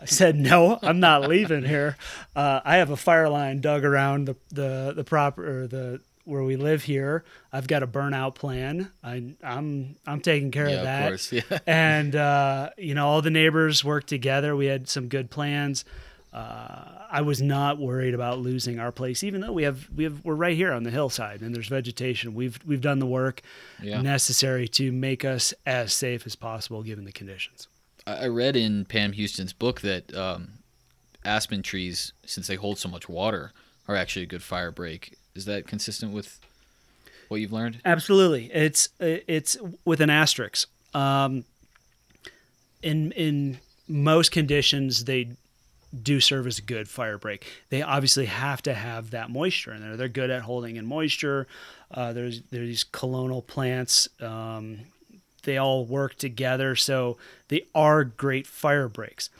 [0.00, 1.96] I said, no, I'm not leaving here.
[2.34, 6.56] Uh, I have a fire line dug around the, the, the proper, the, where we
[6.56, 7.24] live here.
[7.52, 8.90] I've got a burnout plan.
[9.02, 11.02] I, am I'm, I'm taking care yeah, of that.
[11.02, 11.58] Of course, yeah.
[11.66, 14.56] and uh, you know, all the neighbors worked together.
[14.56, 15.84] We had some good plans.
[16.32, 20.24] Uh, I was not worried about losing our place, even though we have we have
[20.24, 22.34] we're right here on the hillside and there's vegetation.
[22.34, 23.42] We've we've done the work
[23.80, 24.02] yeah.
[24.02, 27.68] necessary to make us as safe as possible given the conditions.
[28.06, 30.48] I read in Pam Houston's book that um,
[31.24, 33.52] aspen trees, since they hold so much water,
[33.88, 35.16] are actually a good fire break.
[35.34, 36.38] Is that consistent with
[37.28, 37.80] what you've learned?
[37.84, 38.50] Absolutely.
[38.52, 40.68] It's it's with an asterisk.
[40.94, 41.44] Um,
[42.82, 45.30] in in most conditions, they
[46.02, 47.46] do serve as a good fire break.
[47.70, 49.96] They obviously have to have that moisture in there.
[49.96, 51.46] They're good at holding in moisture.
[51.90, 54.08] Uh, there's there's these colonial plants.
[54.20, 54.80] Um,
[55.42, 57.18] they all work together, so
[57.48, 59.30] they are great fire breaks.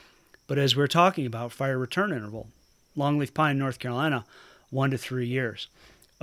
[0.46, 2.48] But as we're talking about fire return interval,
[2.96, 4.24] longleaf pine, North Carolina,
[4.70, 5.68] one to three years.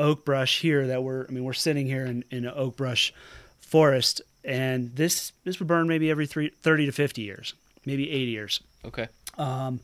[0.02, 3.14] Oak brush here that we're I mean we're sitting here in, in an oak brush
[3.60, 7.54] forest, and this this would burn maybe every three, 30 to 50 years,
[7.86, 8.62] maybe 80 years.
[8.86, 9.08] Okay.
[9.38, 9.80] Um,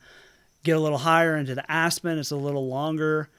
[0.64, 3.30] get a little higher into the aspen, it's a little longer.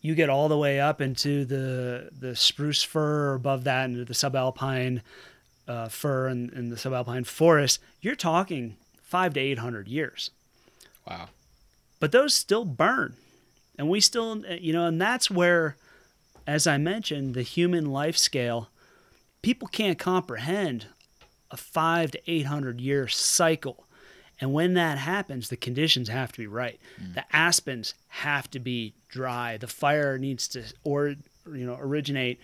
[0.00, 4.14] You get all the way up into the the spruce fir, above that into the
[4.14, 5.02] subalpine
[5.66, 7.80] uh, fir and, and the subalpine forest.
[8.00, 10.30] You're talking five to eight hundred years.
[11.06, 11.30] Wow.
[12.00, 13.16] But those still burn
[13.78, 15.76] and we still, you know, and that's where,
[16.48, 18.70] as I mentioned, the human life scale,
[19.42, 20.86] people can't comprehend
[21.50, 23.84] a five to eight hundred year cycle.
[24.40, 26.80] And when that happens, the conditions have to be right.
[27.14, 29.58] The aspens have to be dry.
[29.58, 32.40] The fire needs to, or you know, originate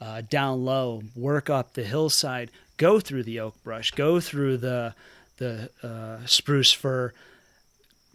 [0.00, 4.94] uh, down low, work up the hillside, go through the oak brush, go through the
[5.38, 7.12] the uh, spruce fir.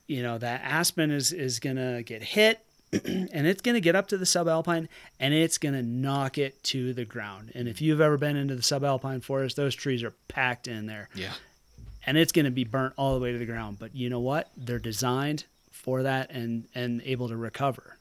[0.07, 2.63] You know that aspen is is gonna get hit,
[3.05, 4.87] and it's gonna get up to the subalpine,
[5.19, 7.51] and it's gonna knock it to the ground.
[7.55, 11.09] And if you've ever been into the subalpine forest, those trees are packed in there,
[11.15, 11.33] Yeah.
[12.05, 13.77] and it's gonna be burnt all the way to the ground.
[13.79, 14.49] But you know what?
[14.57, 17.97] They're designed for that and and able to recover.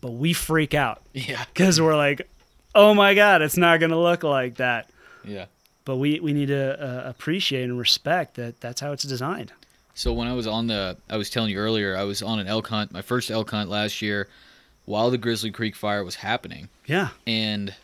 [0.00, 1.44] But we freak out Yeah.
[1.52, 2.28] because we're like,
[2.74, 4.90] oh my god, it's not going to look like that.
[5.24, 5.46] Yeah.
[5.86, 9.52] But we we need to uh, appreciate and respect that that's how it's designed.
[9.96, 12.46] So when I was on the, I was telling you earlier, I was on an
[12.46, 14.28] elk hunt, my first elk hunt last year,
[14.84, 17.74] while the Grizzly Creek fire was happening, Yeah, and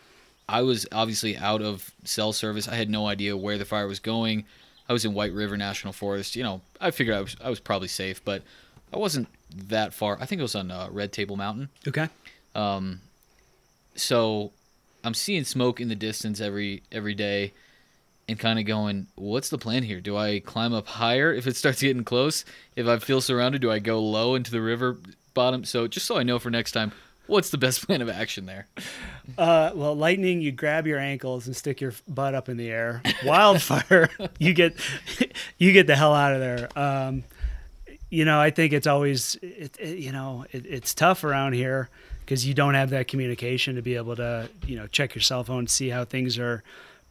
[0.47, 2.69] I was obviously out of cell service.
[2.69, 4.45] I had no idea where the fire was going.
[4.91, 6.37] I was in White River National Forest.
[6.37, 8.43] You know, I figured I was I was probably safe, but
[8.93, 9.29] I wasn't
[9.69, 10.19] that far.
[10.21, 11.71] I think it was on uh, Red Table Mountain.
[11.89, 12.09] okay.
[12.55, 13.01] Um,
[13.95, 14.53] so
[15.03, 17.55] I'm seeing smoke in the distance every every day
[18.33, 20.01] and kind of going, what's the plan here?
[20.01, 22.45] Do I climb up higher if it starts getting close?
[22.75, 24.99] If I feel surrounded, do I go low into the river
[25.35, 25.65] bottom?
[25.65, 26.93] So just so I know for next time,
[27.27, 28.67] what's the best plan of action there?
[29.39, 33.03] Uh, well, lightning, you grab your ankles and stick your butt up in the air.
[33.25, 34.75] Wildfire, you get
[35.59, 36.69] you get the hell out of there.
[36.77, 37.25] Um,
[38.11, 41.89] you know, I think it's always it, it, you know it, it's tough around here
[42.21, 45.45] because you don't have that communication to be able to you know check your cell
[45.45, 46.63] phone, see how things are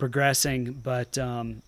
[0.01, 0.73] progressing.
[0.83, 1.61] But um,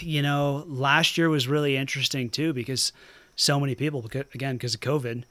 [0.00, 2.92] you know, last year was really interesting too because
[3.36, 5.24] so many people, again, because of COVID,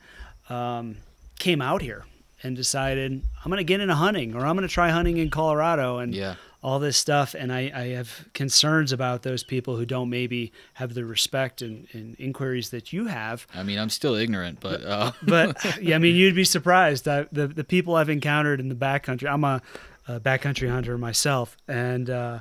[0.50, 0.98] um,
[1.40, 2.06] came out here
[2.42, 5.30] and decided I'm going to get into hunting or I'm going to try hunting in
[5.30, 6.36] Colorado and Yeah.
[6.62, 7.34] all this stuff.
[7.34, 11.88] And I, I have concerns about those people who don't maybe have the respect and,
[11.94, 13.48] and inquiries that you have.
[13.56, 17.08] I mean, I'm still ignorant, but uh, But yeah, I mean, you'd be surprised.
[17.08, 19.32] I, the the people I've encountered in the backcountry.
[19.32, 19.62] I'm a,
[20.08, 22.40] a backcountry hunter myself, and uh,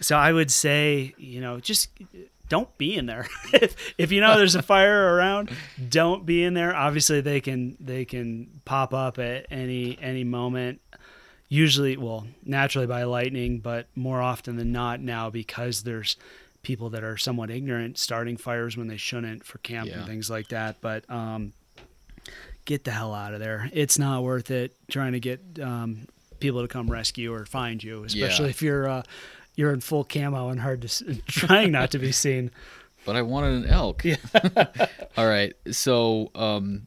[0.00, 1.90] so I would say, you know, just
[2.48, 3.26] don't be in there.
[3.52, 5.50] if, if you know there's a fire around,
[5.88, 6.74] don't be in there.
[6.74, 10.80] Obviously, they can they can pop up at any any moment.
[11.48, 16.16] Usually, well, naturally by lightning, but more often than not now because there's
[16.62, 19.98] people that are somewhat ignorant starting fires when they shouldn't for camp Yeah.
[19.98, 20.80] and things like that.
[20.80, 21.52] But um,
[22.64, 23.70] get the hell out of there.
[23.72, 26.08] It's not worth it trying to get um,
[26.40, 28.50] people to come rescue or find you, especially Yeah.
[28.50, 29.02] if you're uh,
[29.54, 32.50] you're in full camo and hard to trying not to be seen.
[33.04, 34.04] but I wanted an elk.
[35.16, 35.54] All right.
[35.70, 36.86] So um,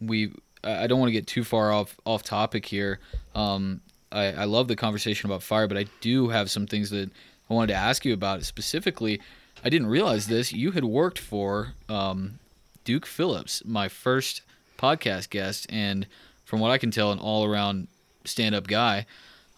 [0.00, 2.98] we I I don't want to get too far off off topic here.
[3.34, 3.80] Um,
[4.12, 7.10] I, I love the conversation about fire, but I do have some things that
[7.50, 8.44] I wanted to ask you about.
[8.44, 9.20] Specifically,
[9.64, 10.52] I didn't realize this.
[10.52, 12.38] You had worked for um,
[12.84, 14.42] Duke Phillips, my first
[14.78, 16.06] podcast guest, and
[16.44, 17.88] from what I can tell, an all around
[18.24, 19.06] stand up guy.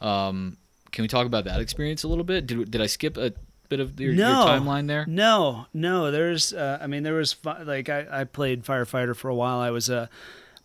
[0.01, 0.57] Um,
[0.93, 2.47] can we talk about that experience a little bit?
[2.47, 3.33] Did, did I skip a
[3.69, 5.05] bit of your, your timeline there?
[5.09, 6.11] No, no.
[6.11, 9.59] There's, uh, I mean, there was fi- like I, I played firefighter for a while.
[9.59, 10.09] I was a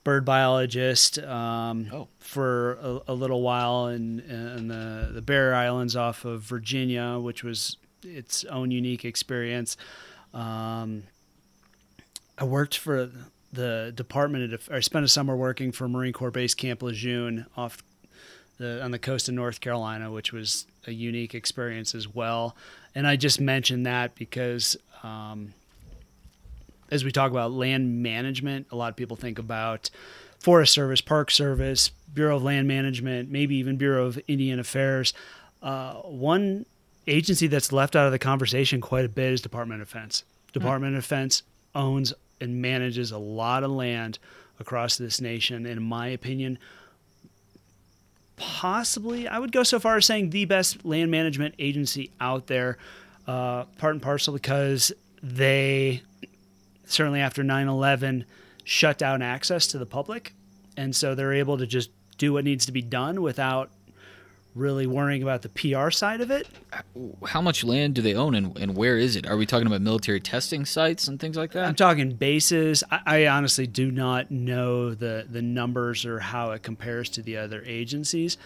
[0.03, 2.07] bird biologist um, Oh.
[2.19, 7.43] for a, a little while in, in the the Barrier Islands off of Virginia, which
[7.43, 9.77] was its own unique experience.
[10.33, 11.03] Um,
[12.37, 13.09] I worked for
[13.53, 14.69] the Department of.
[14.71, 17.83] I spent a summer working for Marine Corps Base Camp Lejeune off
[18.57, 22.55] the on the coast of North Carolina, which was a unique experience as well.
[22.95, 25.53] And I just mentioned that because um,
[26.89, 29.89] as we talk about land management, a lot of people think about
[30.39, 35.13] Forest Service, Park Service, Bureau of Land Management, maybe even Bureau of Indian Affairs.
[35.61, 36.65] Uh, one
[37.07, 40.23] agency that's left out of the conversation quite a bit is Department of Defense.
[40.53, 44.19] Department of Defense owns and manages a lot of land
[44.59, 46.57] across this nation, and in my opinion,
[48.41, 52.79] possibly I would go so far as saying the best land management agency out there,
[53.27, 56.01] uh, part and parcel because they
[56.85, 58.25] certainly after 9/11
[58.63, 60.33] shut down access to the public,
[60.75, 63.69] and so they're able to just do what needs to be done without
[64.53, 66.47] really worrying about the PR side of it.
[67.27, 69.25] how much land do they own and, and where is it?
[69.27, 71.67] Are we talking about military testing sites and things like that?
[71.67, 72.83] I'm talking bases.
[72.91, 77.37] I, I honestly do not know the the numbers or how it compares to the
[77.37, 78.37] other agencies.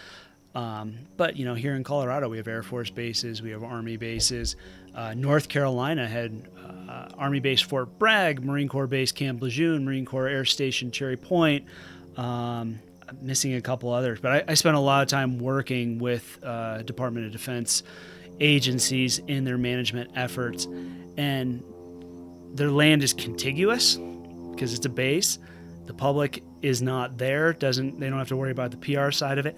[0.54, 3.98] Um, but you know, here in Colorado, we have Air Force bases, we have Army
[3.98, 4.56] bases.
[4.94, 6.48] Uh, North Carolina had
[6.88, 11.18] uh, Army Base Fort Bragg, Marine Corps Base Camp Lejeune, Marine Corps Air Station Cherry
[11.18, 11.66] Point.
[12.16, 16.00] Um, I'm missing a couple others, but I, I, spent a lot of time working
[16.00, 17.84] with uh, Department of Defense
[18.40, 20.66] agencies in their management efforts,
[21.18, 21.64] and
[22.54, 23.98] their land is contiguous
[24.52, 25.38] because it's a base.
[25.86, 29.38] The public is not there; doesn't they don't have to worry about the PR side
[29.38, 29.56] of it,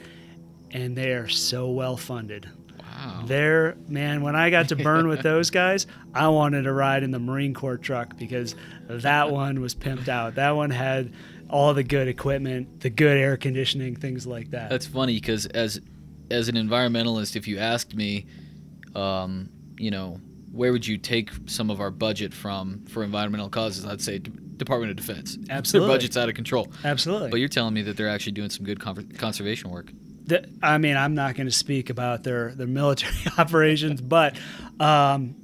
[0.71, 2.49] and they are so well funded.
[2.79, 3.23] Wow.
[3.25, 7.11] There, man, when I got to burn with those guys, I wanted to ride in
[7.11, 8.55] the Marine Corps truck because
[8.87, 10.35] that one was pimped out.
[10.35, 11.13] That one had
[11.49, 14.69] all the good equipment, the good air conditioning, things like that.
[14.69, 15.79] That's funny because as
[16.29, 18.25] as an environmentalist, if you asked me,
[18.95, 20.19] um, you know,
[20.51, 23.85] where would you take some of our budget from for environmental causes?
[23.85, 25.37] I'd say D- Department of Defense.
[25.49, 26.71] Absolutely, their budget's out of control.
[26.83, 27.29] Absolutely.
[27.29, 29.91] But you're telling me that they're actually doing some good con- conservation work.
[30.25, 34.35] The, I mean, I'm not going to speak about their their military operations, but
[34.79, 35.35] um,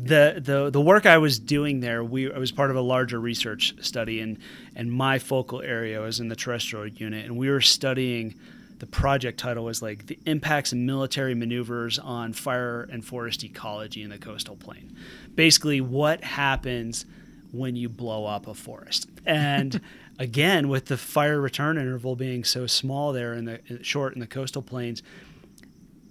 [0.00, 3.18] the the the work I was doing there, we I was part of a larger
[3.18, 4.38] research study, and
[4.76, 8.34] and my focal area was in the terrestrial unit, and we were studying.
[8.78, 14.02] The project title was like the impacts of military maneuvers on fire and forest ecology
[14.02, 14.96] in the coastal plain.
[15.34, 17.04] Basically, what happens
[17.50, 19.80] when you blow up a forest, and
[20.20, 24.28] again with the fire return interval being so small there in the short in the
[24.28, 25.02] coastal plains,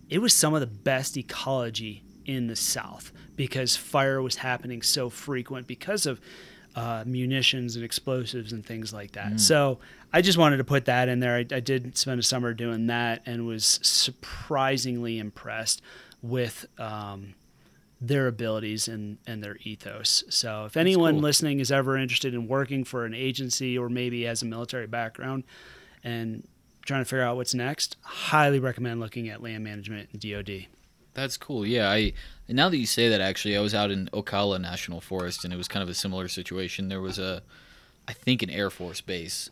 [0.09, 5.09] it was some of the best ecology in the South because fire was happening so
[5.09, 6.19] frequent because of
[6.75, 9.33] uh, munitions and explosives and things like that.
[9.33, 9.39] Mm.
[9.39, 9.79] So
[10.11, 11.35] I just wanted to put that in there.
[11.35, 15.81] I, I, did spend a summer doing that and was surprisingly impressed
[16.21, 17.33] with um,
[17.99, 20.23] their abilities and, and their ethos.
[20.29, 21.23] So if anyone cool.
[21.23, 25.45] listening is ever interested in working for an agency or maybe has a military background
[26.03, 26.47] and
[26.85, 30.67] trying to figure out what's next, highly recommend looking at land management and DoD.
[31.17, 31.65] That's cool.
[31.65, 32.13] Yeah, I
[32.47, 35.57] now that you say that, actually, I was out in Ocala National Forest, and it
[35.57, 36.89] was kind of a similar situation.
[36.89, 37.41] There was a,
[38.07, 39.49] I think, an Air Force base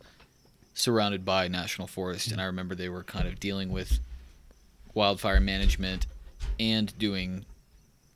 [0.74, 3.98] surrounded by national forest, and I remember they were kind of dealing with
[4.94, 6.06] wildfire management
[6.60, 7.44] and doing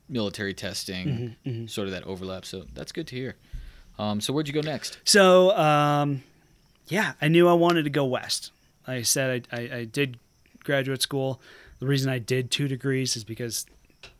[0.07, 1.65] military testing, mm-hmm, mm-hmm.
[1.67, 2.45] sort of that overlap.
[2.45, 3.35] So that's good to hear.
[3.99, 4.97] Um, so where'd you go next?
[5.03, 6.23] So um,
[6.87, 8.51] yeah, I knew I wanted to go west.
[8.87, 10.17] Like I said, I, I, I did
[10.63, 11.41] graduate school
[11.81, 13.65] the reason I did two degrees is because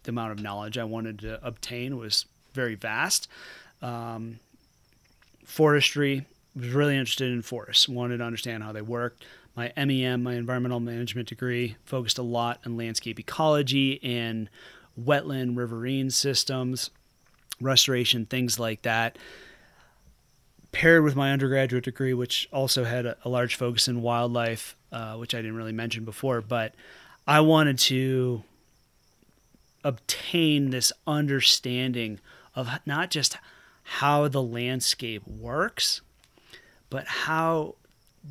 [0.04, 3.28] the amount of knowledge I wanted to obtain was very vast.
[3.84, 4.40] Um,
[5.46, 9.24] forestry was really interested in forests, wanted to understand how they worked.
[9.56, 14.50] My MEM, my environmental management degree, focused a lot on landscape ecology and
[15.00, 16.90] wetland riverine systems,
[17.60, 19.20] restoration, things like that.
[20.72, 25.16] Paired with my undergraduate degree, which also had a, a large focus in wildlife, uh,
[25.18, 26.74] which I didn't really mention before, but
[27.32, 28.44] I wanted to
[29.86, 32.20] obtain this understanding
[32.56, 33.38] of not just
[33.84, 36.02] how the landscape works,
[36.90, 37.76] but how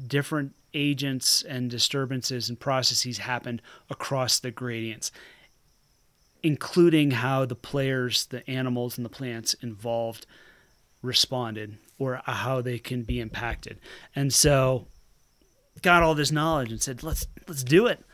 [0.07, 5.11] different agents and disturbances and processes happen across the gradients,
[6.43, 10.27] including how the players, the animals, and the plants involved
[11.01, 13.79] responded or uh, how they can be impacted.
[14.15, 14.89] And so
[15.81, 18.05] got all this knowledge and said, let's let's do it.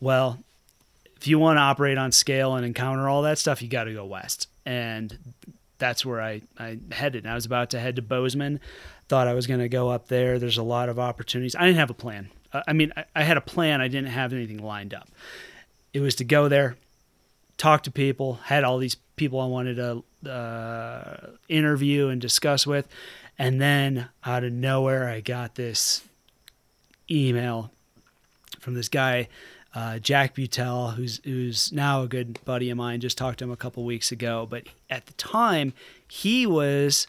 [0.00, 0.38] Well,
[1.16, 3.94] if you want to operate on scale and encounter all that stuff, you got to
[3.94, 4.48] go west.
[4.66, 5.16] And
[5.78, 7.26] that's where I, I headed.
[7.26, 8.60] I was about to head to Bozeman.
[9.08, 10.38] Thought I was going to go up there.
[10.38, 11.54] There's a lot of opportunities.
[11.54, 12.28] I didn't have a plan.
[12.52, 13.80] Uh, I mean, I, I had a plan.
[13.80, 15.08] I didn't have anything lined up.
[15.92, 16.76] It was to go there,
[17.56, 22.88] talk to people, had all these people I wanted to uh, interview and discuss with.
[23.38, 26.02] And then out of nowhere, I got this
[27.10, 27.70] email
[28.60, 29.28] from this guy
[29.74, 33.50] uh, Jack Butel, who's who's now a good buddy of mine, just talked to him
[33.50, 34.46] a couple weeks ago.
[34.48, 35.72] But at the time,
[36.08, 37.08] he was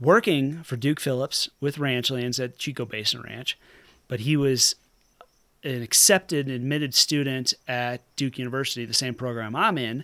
[0.00, 3.56] working for Duke Phillips with Ranchlands at Chico Basin Ranch,
[4.08, 4.74] but he was
[5.62, 10.02] an accepted and admitted student at Duke University, the same program I'm in.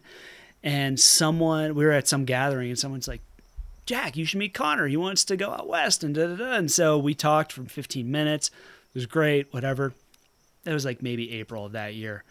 [0.62, 3.20] And someone, we were at some gathering, and someone's like,
[3.86, 4.86] Jack, you should meet Connor.
[4.86, 6.52] He wants to go out west, and da da da.
[6.52, 8.48] And so we talked for 15 minutes.
[8.48, 9.94] It was great, whatever.
[10.64, 12.24] That was like maybe April of that year.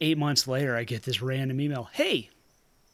[0.00, 1.88] Eight months later, I get this random email.
[1.92, 2.30] Hey,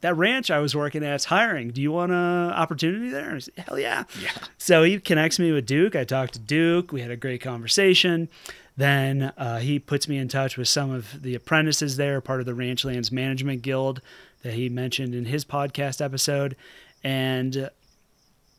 [0.01, 1.71] that ranch I was working at is hiring.
[1.71, 3.35] Do you want an opportunity there?
[3.35, 4.03] I said, Hell yeah.
[4.21, 4.31] Yeah.
[4.57, 5.95] So he connects me with Duke.
[5.95, 6.91] I talked to Duke.
[6.91, 8.29] We had a great conversation.
[8.75, 12.45] Then uh, he puts me in touch with some of the apprentices there, part of
[12.45, 14.01] the Ranchlands Management Guild
[14.43, 16.55] that he mentioned in his podcast episode.
[17.03, 17.71] And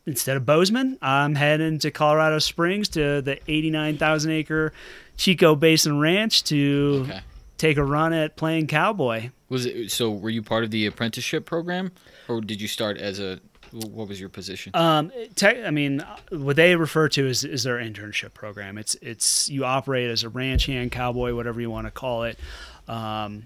[0.06, 4.72] instead of Bozeman, I'm heading to Colorado Springs to the 89,000 acre
[5.18, 7.20] Chico Basin Ranch to okay.
[7.58, 9.30] take a run at playing cowboy.
[9.50, 10.10] Was it so?
[10.10, 11.92] Were you part of the apprenticeship program,
[12.28, 13.40] or did you start as a?
[13.72, 14.72] What was your position?
[14.74, 18.78] Um, te- I mean, what they refer to is, is their internship program.
[18.78, 22.38] It's it's you operate as a ranch hand, cowboy, whatever you want to call it.
[22.86, 23.42] Um,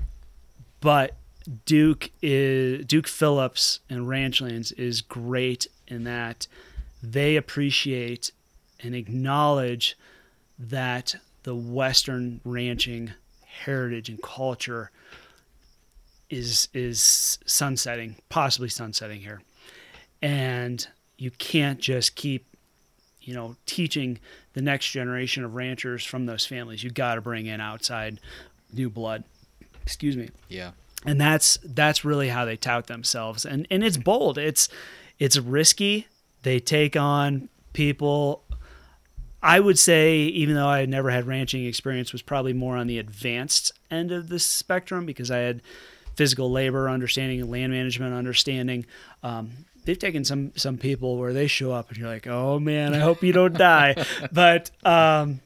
[0.81, 1.17] but
[1.65, 6.47] Duke is Duke Phillips and Ranchlands is great in that
[7.03, 8.31] they appreciate
[8.81, 9.97] and acknowledge
[10.59, 13.13] that the Western ranching
[13.45, 14.91] heritage and culture
[16.31, 19.43] is is sunsetting, possibly sunsetting here,
[20.23, 20.87] and
[21.19, 22.47] you can't just keep,
[23.21, 24.19] you know, teaching
[24.55, 26.83] the next generation of ranchers from those families.
[26.83, 28.19] You got to bring in outside
[28.73, 29.25] new blood.
[29.83, 30.31] Excuse me.
[30.49, 30.73] Yeah.
[31.05, 34.39] And that's that's really how they tout themselves, and and it's bold.
[34.39, 34.69] It's
[35.19, 36.07] it's risky.
[36.43, 38.45] They take on people
[39.43, 42.87] I would say, even though I had never had ranching experience, was probably more on
[42.87, 45.63] the advanced end of the spectrum because I had
[46.15, 48.87] physical labor understanding, land management understanding.
[49.23, 49.51] Um,
[49.85, 52.99] they've taken some some people where they show up and you're like, oh man, I
[52.99, 53.97] hope you don't die.
[54.33, 55.41] But um,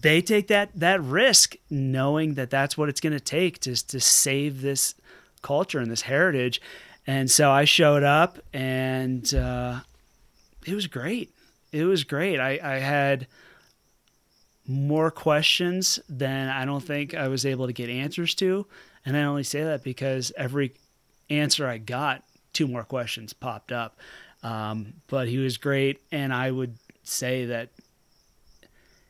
[0.00, 4.00] they take that that risk, knowing that that's what it's going to take to to
[4.00, 4.94] save this
[5.42, 6.62] culture and this heritage.
[7.06, 9.80] And so I showed up, and uh,
[10.66, 11.33] it was great
[11.74, 12.38] it was great.
[12.38, 13.26] I, I had
[14.66, 18.66] more questions than I don't think I was able to get answers to.
[19.04, 20.74] And I only say that because every
[21.28, 22.22] answer I got,
[22.52, 23.98] two more questions popped up.
[24.44, 26.00] Um, but he was great.
[26.12, 27.70] And I would say that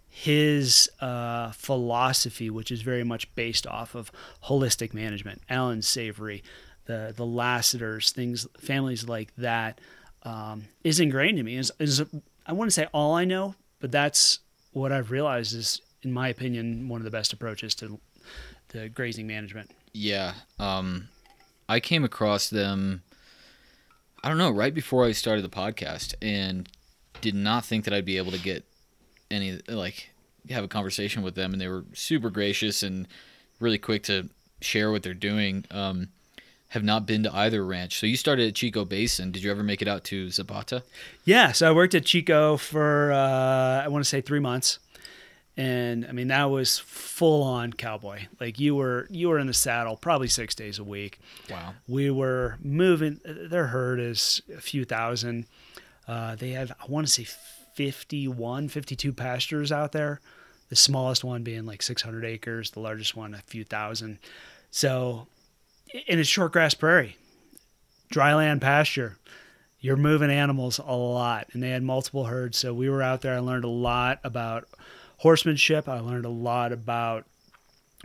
[0.09, 4.11] his uh, philosophy, which is very much based off of
[4.45, 6.43] holistic management, Allan Savory,
[6.87, 9.81] the, the Lasaters, things, families like that,
[10.23, 11.57] um, is ingrained in me.
[11.57, 12.03] Is, is
[12.47, 14.41] I wouldn't say all I know, but that's
[14.73, 17.99] what I've realized is, in my opinion, one of the best approaches to
[18.69, 19.71] the grazing management.
[19.93, 21.09] Yeah, um,
[21.69, 23.03] I came across them.
[24.23, 26.69] I don't know, right before I started the podcast, and
[27.21, 28.65] did not think that I'd be able to get
[29.31, 30.11] any like
[30.51, 33.07] have a conversation with them, and they were super gracious and
[33.61, 34.29] really quick to
[34.61, 35.65] share what they're doing.
[35.71, 36.09] Um,
[36.75, 38.01] have not been to either ranch.
[38.01, 39.31] So you started at Chico Basin.
[39.31, 40.83] Did you ever make it out to Zapata?
[41.25, 44.81] Yeah, so I worked at Chico for uh, I want to say three months,
[45.57, 48.27] and I mean that was full on cowboy.
[48.41, 51.21] Like you were you were in the saddle probably six days a week.
[51.49, 51.75] Wow.
[51.87, 53.21] We were moving.
[53.25, 55.47] Their herd is a few thousand.
[56.09, 57.25] Uh, they have I want to say
[57.77, 60.21] 51, 52 pastures out there.
[60.71, 62.73] The smallest one being like 600 acres.
[62.73, 64.19] The largest one a few thousand.
[64.73, 65.29] So
[66.07, 67.17] in a short grass prairie,
[68.11, 69.19] dry land pasture.
[69.81, 72.57] You're moving animals a lot, and they had multiple herds.
[72.57, 73.35] So we were out there.
[73.35, 74.67] I learned a lot about
[75.19, 75.89] horsemanship.
[75.89, 77.27] I learned a lot about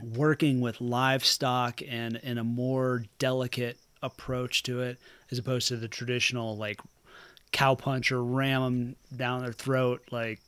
[0.04, 4.98] working with livestock and in a more delicate approach to it,
[5.32, 6.82] as opposed to the traditional like
[7.52, 10.40] cow punch or ram them down their throat like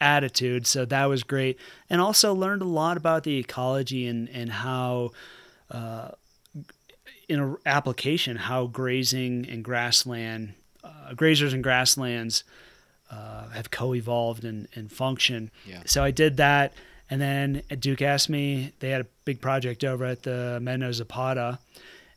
[0.00, 0.66] attitude.
[0.66, 1.58] So that was great,
[1.90, 5.10] and also learned a lot about the ecology and and how.
[5.70, 6.12] Uh,
[7.28, 12.44] in an application how grazing and grassland, uh, grazers and grasslands
[13.10, 15.50] uh, have co-evolved and, and function.
[15.66, 15.82] Yeah.
[15.86, 16.72] So I did that,
[17.10, 18.72] and then Duke asked me.
[18.80, 21.58] They had a big project over at the Medano Zapata,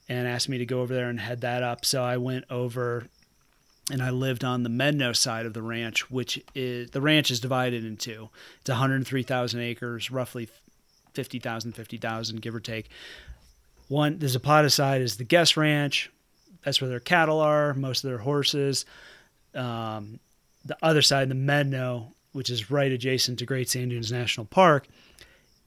[0.09, 1.86] and asked me to go over there and head that up.
[1.86, 3.07] So I went over,
[3.89, 7.39] and I lived on the Medno side of the ranch, which is the ranch is
[7.39, 8.30] divided into.
[8.59, 10.49] It's 103,000 acres, roughly
[11.14, 12.89] 50,000, 50,000, give or take.
[13.92, 16.10] One, the Zapata side is the guest ranch.
[16.64, 18.86] That's where their cattle are, most of their horses.
[19.54, 20.22] Um,
[20.64, 24.88] the other side, the Medano, which is right adjacent to Great Sand Dunes National Park,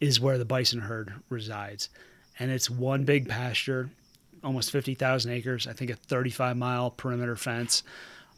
[0.01, 1.91] is where the bison herd resides.
[2.39, 3.91] And it's one big pasture,
[4.43, 7.83] almost 50,000 acres, I think a 35 mile perimeter fence,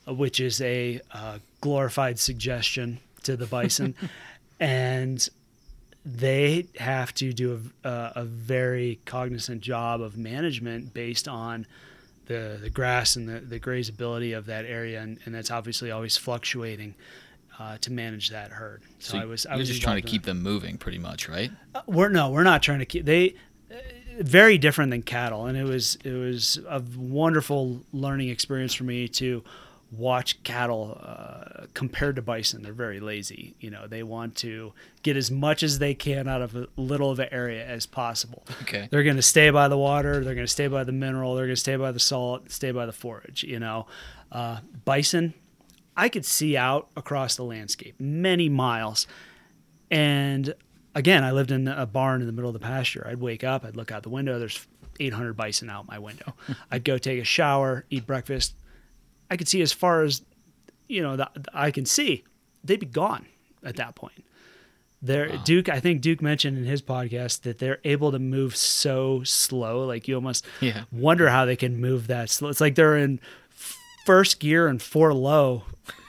[0.09, 3.95] uh, which is a uh, glorified suggestion to the bison.
[4.59, 5.29] and
[6.07, 11.67] they have to do a, a, a, very cognizant job of management based on
[12.27, 16.17] the, the grass and the, the grazability of that area, and, and that's obviously always
[16.17, 16.95] fluctuating
[17.59, 18.83] uh, to manage that herd.
[19.01, 21.51] So, so I was, I was just trying to keep them moving, pretty much, right?
[21.75, 23.35] Uh, we're no, we're not trying to keep they.
[24.19, 29.09] Very different than cattle, and it was it was a wonderful learning experience for me
[29.09, 29.45] to
[29.97, 32.63] watch cattle uh, compared to bison.
[32.63, 33.55] They're very lazy.
[33.61, 34.73] You know, they want to
[35.03, 38.45] get as much as they can out of a little of an area as possible.
[38.63, 38.89] Okay.
[38.91, 40.25] They're going to stay by the water.
[40.25, 41.35] They're going to stay by the mineral.
[41.35, 42.51] They're going to stay by the salt.
[42.51, 43.45] Stay by the forage.
[43.45, 43.87] You know,
[44.33, 45.35] uh, bison.
[45.97, 49.07] I could see out across the landscape many miles,
[49.91, 50.55] and
[50.95, 53.07] again, I lived in a barn in the middle of the pasture.
[53.09, 54.39] I'd wake up, I'd look out the window.
[54.39, 54.67] There's
[55.01, 56.35] 800 bison out my window.
[56.71, 58.55] I'd go take a shower, eat breakfast.
[59.31, 60.23] I could see as far as
[60.89, 62.25] you know that I can see.
[62.65, 63.27] They'd be gone
[63.63, 64.25] at that point.
[65.03, 65.43] There, wow.
[65.45, 65.69] Duke.
[65.69, 69.85] I think Duke mentioned in his podcast that they're able to move so slow.
[69.85, 70.85] Like you almost yeah.
[70.91, 72.49] wonder how they can move that slow.
[72.49, 73.21] It's like they're in
[74.05, 75.65] first gear and four low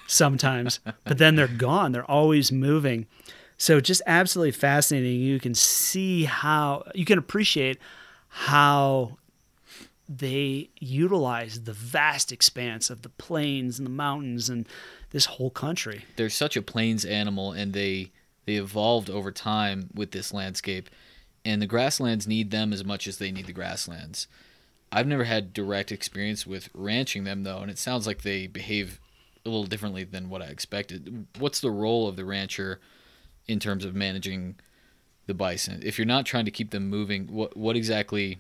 [0.08, 1.92] sometimes, but then they're gone.
[1.92, 3.08] They're always moving.
[3.58, 5.20] So just absolutely fascinating.
[5.20, 7.80] You can see how you can appreciate
[8.30, 9.18] how
[10.10, 14.68] they utilize the vast expanse of the plains and the mountains and
[15.12, 16.06] this whole country.
[16.16, 18.12] They're such a plains animal and they
[18.46, 20.90] they evolved over time with this landscape
[21.44, 24.28] and the grasslands need them as much as they need the grasslands.
[24.92, 29.02] I've never had direct experience with ranching them though and it sounds like they behave
[29.46, 31.28] a little differently than what I expected.
[31.38, 32.80] What's the role of the rancher
[33.48, 34.56] in terms of managing
[35.26, 35.82] the bison?
[35.84, 38.40] If you're not trying to keep them moving, what what exactly?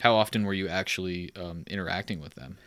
[0.00, 2.58] How often were you actually um, interacting with them?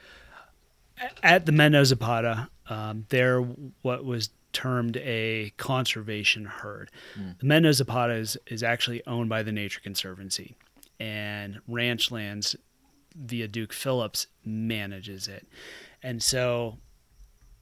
[1.23, 6.91] At the Medano Zapata, um, they're what was termed a conservation herd.
[7.17, 7.39] Mm.
[7.39, 10.55] The Medano Zapata is, is actually owned by the Nature Conservancy,
[10.99, 12.55] and Ranchlands
[13.15, 15.47] via Duke Phillips manages it.
[16.03, 16.77] And so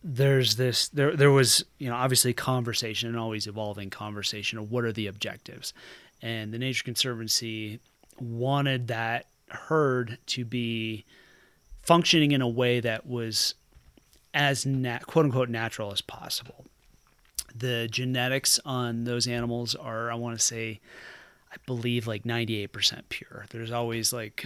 [0.03, 4.85] there's this there there was you know obviously conversation and always evolving conversation of what
[4.85, 5.73] are the objectives
[6.21, 7.79] and the nature conservancy
[8.19, 11.05] wanted that herd to be
[11.81, 13.55] functioning in a way that was
[14.33, 16.65] as nat- quote unquote natural as possible
[17.55, 20.79] the genetics on those animals are i want to say
[21.51, 24.45] i believe like 98% pure there's always like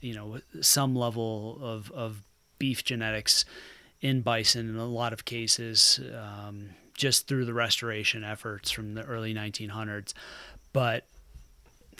[0.00, 2.22] you know some level of of
[2.58, 3.44] beef genetics
[4.04, 9.02] in bison in a lot of cases, um, just through the restoration efforts from the
[9.04, 10.12] early 1900s.
[10.74, 11.06] But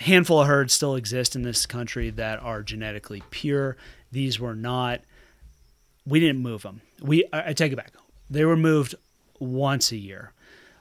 [0.00, 3.76] handful of herds still exist in this country that are genetically pure.
[4.12, 5.00] These were not.
[6.06, 6.80] We didn't move them.
[7.00, 7.92] We I take it back.
[8.30, 8.94] They were moved
[9.38, 10.32] once a year.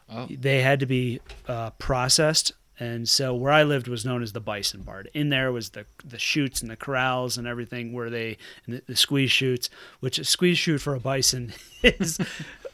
[0.10, 0.28] Oh.
[0.30, 4.40] They had to be uh, processed and so where I lived was known as the
[4.40, 5.08] bison barn.
[5.14, 8.38] In there was the the chutes and the corrals and everything where they
[8.68, 11.54] the, the, squeeze chutes, which a squeeze chute for a bison
[11.84, 12.20] is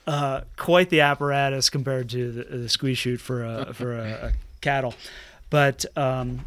[0.07, 4.31] uh, quite the apparatus compared to the, the squeeze chute for a for a, a
[4.61, 4.93] cattle.
[5.50, 6.45] But um,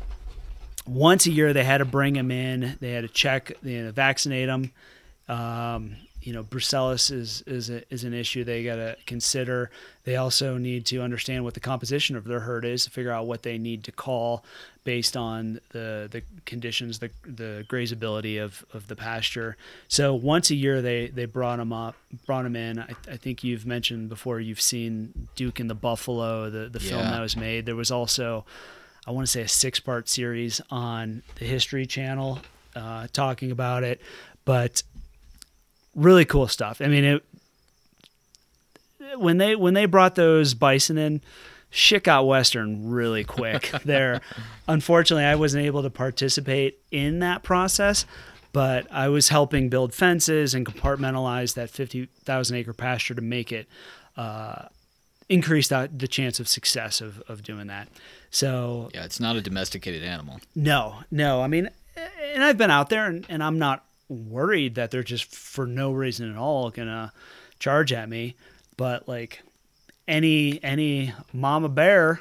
[0.86, 2.76] once a year they had to bring them in.
[2.80, 4.72] They had to check, they had to vaccinate them.
[5.28, 9.70] Um, you know, brucellosis is is a, is an issue they got to consider.
[10.04, 13.26] They also need to understand what the composition of their herd is to figure out
[13.26, 14.44] what they need to call
[14.84, 19.56] based on the the conditions, the the grazability of, of the pasture.
[19.88, 22.78] So once a year they they brought them up, brought them in.
[22.78, 27.02] I, I think you've mentioned before you've seen Duke and the Buffalo, the the film
[27.02, 27.66] that was made.
[27.66, 28.44] There was also
[29.06, 32.38] I want to say a six part series on the History Channel
[32.76, 34.00] uh, talking about it,
[34.44, 34.82] but
[35.94, 36.80] really cool stuff.
[36.80, 37.24] I mean, it,
[39.18, 41.20] when they when they brought those bison in,
[41.70, 43.72] shit got western really quick.
[43.84, 44.20] there,
[44.68, 48.06] unfortunately, I wasn't able to participate in that process,
[48.52, 53.50] but I was helping build fences and compartmentalize that fifty thousand acre pasture to make
[53.52, 53.66] it.
[54.16, 54.66] Uh,
[55.32, 57.88] increase that, the chance of success of, of doing that.
[58.30, 60.40] So yeah, it's not a domesticated animal.
[60.54, 61.42] No, no.
[61.42, 61.70] I mean,
[62.34, 65.90] and I've been out there, and, and I'm not worried that they're just for no
[65.92, 67.12] reason at all gonna
[67.58, 68.36] charge at me.
[68.76, 69.42] But like
[70.06, 72.20] any any mama bear,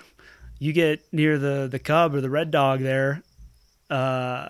[0.58, 3.24] you get near the the cub or the red dog there,
[3.90, 4.50] uh,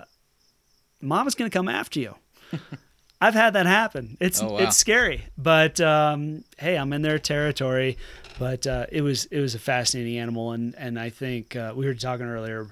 [1.01, 2.15] mama's gonna come after you.
[3.21, 4.17] I've had that happen.
[4.19, 4.57] It's oh, wow.
[4.57, 7.97] it's scary, but um, hey, I'm in their territory.
[8.39, 11.85] But uh, it was it was a fascinating animal, and and I think uh, we
[11.85, 12.67] were talking earlier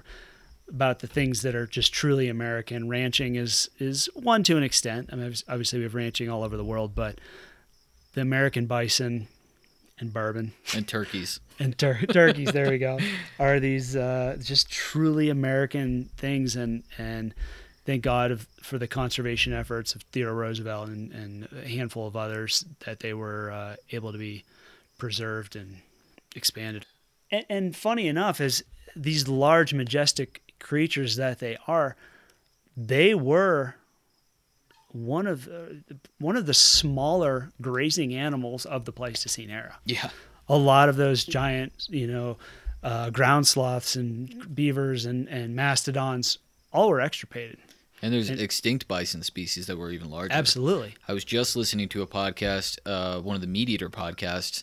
[0.68, 2.88] about the things that are just truly American.
[2.88, 5.10] Ranching is is one to an extent.
[5.12, 7.18] I mean, obviously we have ranching all over the world, but
[8.14, 9.28] the American bison
[9.98, 12.52] and bourbon and turkeys and tur- turkeys.
[12.52, 12.98] There we go.
[13.38, 16.56] Are these uh, just truly American things?
[16.56, 17.34] And and
[17.84, 22.16] thank God of, for the conservation efforts of Theodore Roosevelt and, and a handful of
[22.16, 24.44] others that they were uh, able to be
[25.00, 25.78] preserved and
[26.36, 26.86] expanded.
[27.30, 28.62] And, and funny enough, as
[28.94, 31.96] these large, majestic creatures that they are,
[32.76, 33.74] they were
[34.92, 35.74] one of uh,
[36.18, 39.78] one of the smaller grazing animals of the Pleistocene era.
[39.84, 40.10] Yeah,
[40.48, 42.38] a lot of those giant, you know,
[42.82, 46.38] uh, ground sloths and beavers and and mastodons
[46.72, 47.58] all were extirpated.
[48.02, 50.32] And there's and, extinct bison species that were even larger.
[50.32, 50.94] Absolutely.
[51.06, 54.62] I was just listening to a podcast, uh, one of the MeatEater podcasts,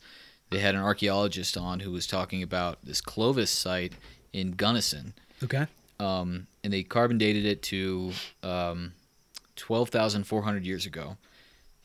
[0.50, 3.94] they had an archaeologist on who was talking about this Clovis site
[4.34, 5.66] in Gunnison, Okay.
[6.00, 8.12] um, and they carbon dated it to
[8.44, 8.94] um,
[9.56, 11.18] 12,400 years ago,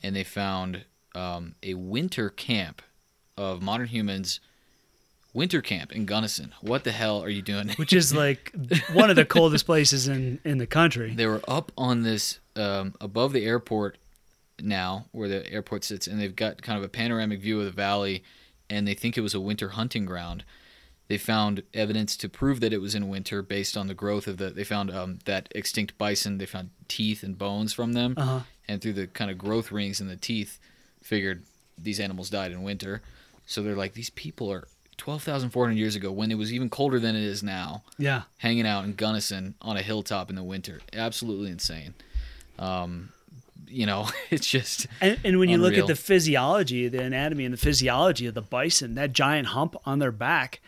[0.02, 0.84] and they found
[1.14, 2.82] um, a winter camp
[3.36, 4.40] of modern humans.
[5.34, 6.52] Winter camp in Gunnison.
[6.60, 7.70] What the hell are you doing?
[7.76, 8.52] Which is like
[8.92, 11.14] one of the coldest places in in the country.
[11.14, 13.96] they were up on this um, above the airport
[14.60, 17.70] now where the airport sits and they've got kind of a panoramic view of the
[17.70, 18.22] valley
[18.72, 20.44] and they think it was a winter hunting ground
[21.08, 24.36] they found evidence to prove that it was in winter based on the growth of
[24.38, 28.40] the they found um, that extinct bison they found teeth and bones from them Uh-huh.
[28.68, 30.58] and through the kind of growth rings in the teeth
[31.02, 31.42] figured
[31.76, 33.02] these animals died in winter
[33.46, 34.64] so they're like these people are
[34.98, 38.22] 12,400 years ago when it was even colder than it is now Yeah.
[38.38, 40.80] hanging out in Gunnison on a hilltop in the winter.
[40.92, 41.94] Absolutely insane.
[42.58, 43.08] Um,
[43.72, 47.52] you know, it's just And, and when you look at the physiology, the anatomy and
[47.52, 50.60] the physiology of the bison, that giant hump on their back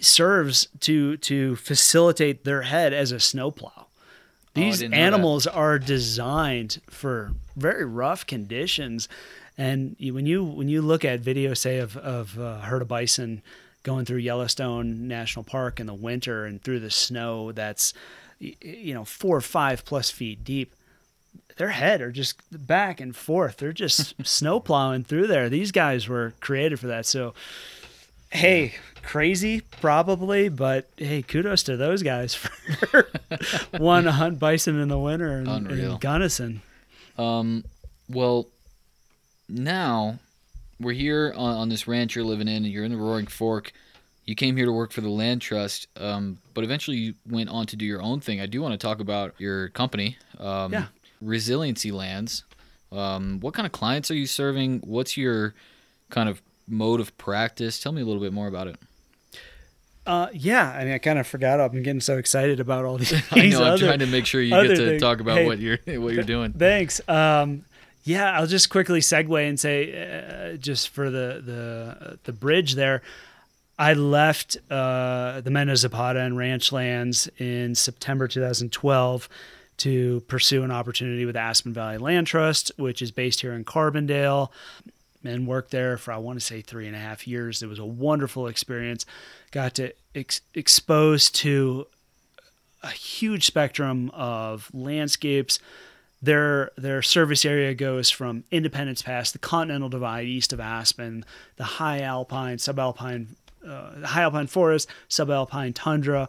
[0.00, 3.72] serves to to facilitate their head as a snowplow.
[3.76, 3.86] Oh,
[4.54, 5.02] These didn't know that.
[5.02, 9.08] animals are designed for very rough conditions,
[9.56, 13.42] and when you when you look at video, say of of a herd of bison
[13.82, 17.94] going through Yellowstone National Park in the winter and through the snow that's
[18.38, 20.74] you know four or five plus feet deep
[21.56, 23.56] their head are just back and forth.
[23.58, 25.48] They're just snow plowing through there.
[25.48, 27.06] These guys were created for that.
[27.06, 27.34] So,
[28.30, 33.08] hey, crazy probably, but hey, kudos to those guys for
[33.78, 36.62] one to hunt bison in the winter in, in Gunnison.
[37.18, 37.64] um,
[38.08, 38.46] well,
[39.48, 40.18] now
[40.80, 43.72] we're here on, on this ranch you're living in, and you're in the Roaring Fork.
[44.24, 47.66] You came here to work for the Land Trust, um, but eventually you went on
[47.66, 48.40] to do your own thing.
[48.40, 50.86] I do want to talk about your company, um, Yeah.
[51.20, 52.44] Resiliency Lands.
[52.92, 54.80] Um, what kind of clients are you serving?
[54.80, 55.54] What's your
[56.10, 57.80] kind of mode of practice?
[57.80, 58.76] Tell me a little bit more about it.
[60.06, 61.60] Uh, yeah, I mean, I kind of forgot.
[61.60, 63.12] I'm getting so excited about all these.
[63.32, 63.64] I know.
[63.64, 65.02] I'm other- trying to make sure you get to things.
[65.02, 66.52] talk about Hey, what you're what you're doing.
[66.52, 67.00] Thanks.
[67.08, 67.64] Um,
[68.04, 73.02] yeah, I'll just quickly segue and say, uh, just for the the the bridge there,
[73.76, 79.28] I left uh, the Medano Zapata and ranch lands in September 2012
[79.78, 84.50] to pursue an opportunity with Aspen Valley Land Trust, which is based here in Carbondale,
[85.24, 87.62] and worked there for I want to say three and a half years.
[87.62, 89.04] It was a wonderful experience.
[89.50, 90.40] Got to ex-
[91.30, 91.86] to
[92.82, 95.58] a huge spectrum of landscapes.
[96.22, 101.24] Their their service area goes from Independence Pass, the Continental Divide east of Aspen,
[101.56, 103.28] the high alpine, subalpine,
[103.66, 106.28] uh, high alpine forest, subalpine tundra,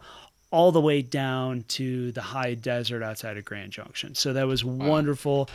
[0.52, 4.16] all the way down to the high desert outside of Grand Junction.
[4.16, 5.50] So that was wonderful.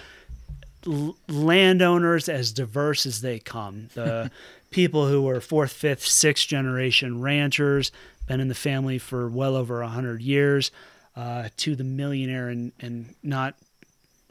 [0.86, 3.88] L- landowners as diverse as they come.
[3.95, 4.30] The
[4.70, 7.90] people who were fourth, fifth, sixth generation ranchers,
[8.26, 10.70] been in the family for well over a hundred years,
[11.16, 13.55] uh, to the millionaire and, and not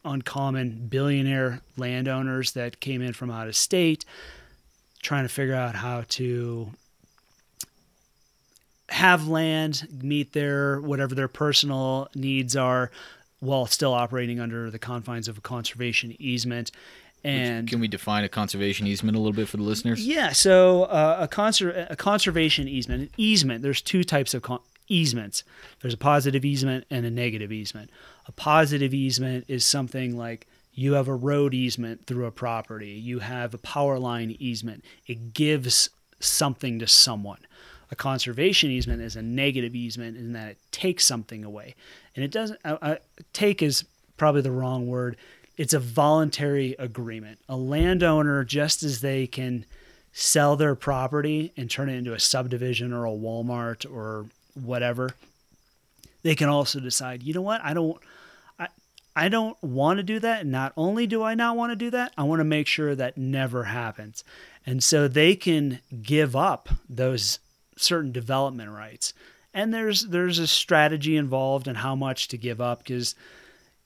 [0.03, 4.05] uncommon billionaire landowners that came in from out of state,
[5.01, 6.71] trying to figure out how to
[8.91, 12.91] have land meet their whatever their personal needs are
[13.39, 16.71] while still operating under the confines of a conservation easement
[17.23, 20.05] and Can we define a conservation easement a little bit for the listeners?
[20.05, 24.59] yeah, so uh, a, conser- a conservation easement, an easement, there's two types of con-
[24.87, 25.43] easements.
[25.81, 27.91] There's a positive easement and a negative easement.
[28.27, 33.19] A positive easement is something like you have a road easement through a property, you
[33.19, 34.83] have a power line easement.
[35.05, 37.39] It gives something to someone.
[37.91, 41.75] A conservation easement is a negative easement in that it takes something away.
[42.15, 42.95] And it doesn't, uh, uh,
[43.33, 43.83] take is
[44.17, 45.17] probably the wrong word.
[45.57, 47.39] It's a voluntary agreement.
[47.49, 49.65] A landowner, just as they can
[50.13, 55.11] sell their property and turn it into a subdivision or a Walmart or whatever,
[56.23, 57.97] they can also decide, you know what, I don't
[58.59, 58.67] I
[59.15, 60.45] I don't want to do that.
[60.45, 63.17] Not only do I not want to do that, I want to make sure that
[63.17, 64.23] never happens.
[64.65, 67.39] And so they can give up those
[67.77, 69.13] certain development rights.
[69.53, 73.15] And there's there's a strategy involved in how much to give up because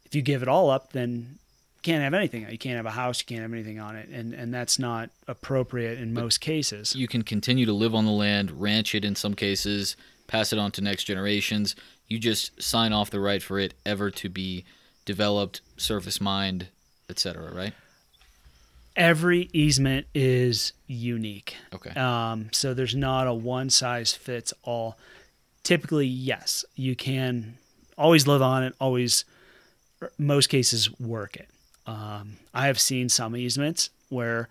[0.05, 2.47] if you give it all up, then you can't have anything.
[2.49, 3.19] You can't have a house.
[3.19, 6.95] You can't have anything on it, and and that's not appropriate in most cases.
[6.95, 10.59] You can continue to live on the land, ranch it in some cases, pass it
[10.59, 11.75] on to next generations.
[12.07, 14.65] You just sign off the right for it ever to be
[15.05, 16.67] developed, surface mined,
[17.09, 17.51] etc.
[17.51, 17.73] Right?
[18.95, 21.57] Every easement is unique.
[21.73, 21.91] Okay.
[21.91, 24.97] Um, so there's not a one size fits all.
[25.63, 27.55] Typically, yes, you can
[27.97, 29.25] always live on it, always,
[30.01, 31.49] er, most cases, work it.
[31.87, 34.47] Um, I have seen some easements where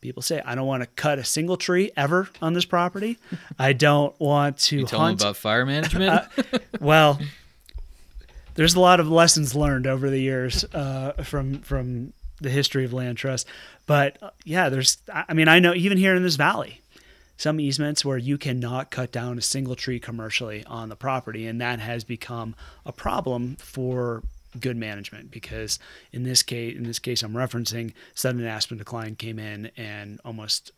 [0.00, 3.18] people say I don't want to cut a single tree ever on this property.
[3.58, 6.26] I don't want to You tell them about fire management.
[6.80, 7.18] well,
[8.54, 12.92] there's a lot of lessons learned over the years uh, from from the history of
[12.92, 13.46] land trust.
[13.86, 14.98] But uh, yeah, there's.
[15.12, 16.80] I I mean, I know even here in this valley,
[17.36, 21.60] some easements where you cannot cut down a single tree commercially on the property, and
[21.60, 24.22] that has become a problem for
[24.58, 25.78] good management because
[26.12, 30.72] in this case, in this case, I'm referencing sudden aspen decline came in and almost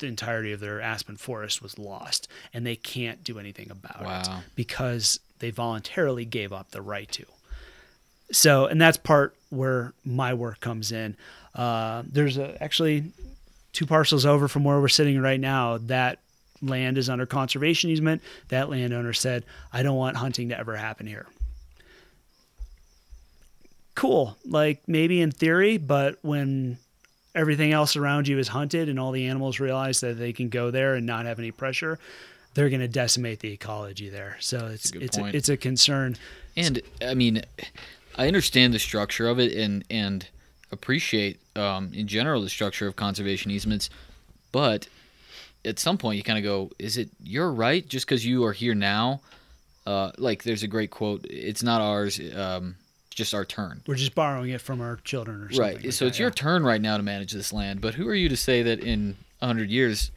[0.00, 4.06] the entirety of their aspen forest was lost, and they can't do anything about it
[4.56, 7.24] because they voluntarily gave up the right to.
[8.32, 11.16] So, and that's part where my work comes in.
[11.54, 13.04] Uh, there's a, actually
[13.72, 15.78] two parcels over from where we're sitting right now.
[15.78, 16.18] That
[16.62, 18.22] land is under conservation easement.
[18.48, 21.26] That landowner said, I don't want hunting to ever happen here.
[23.94, 24.36] Cool.
[24.46, 26.78] Like maybe in theory, but when
[27.34, 30.70] everything else around you is hunted and all the animals realize that they can go
[30.70, 31.98] there and not have any pressure,
[32.54, 34.36] they're going to decimate the ecology there.
[34.40, 36.16] So it's a it's a, it's a concern.
[36.56, 37.42] And I mean,
[38.20, 40.26] I understand the structure of it and and
[40.70, 43.88] appreciate um, in general the structure of conservation easements,
[44.52, 44.86] but
[45.64, 48.52] at some point you kind of go, is it your right just because you are
[48.52, 49.22] here now?
[49.86, 52.76] Uh, like there's a great quote, it's not ours, um,
[53.08, 53.80] just our turn.
[53.86, 55.60] We're just borrowing it from our children or something.
[55.60, 55.82] Right.
[55.82, 58.14] like so that, it's your turn right now to manage this land, but who are
[58.14, 60.10] you to say that in 100 years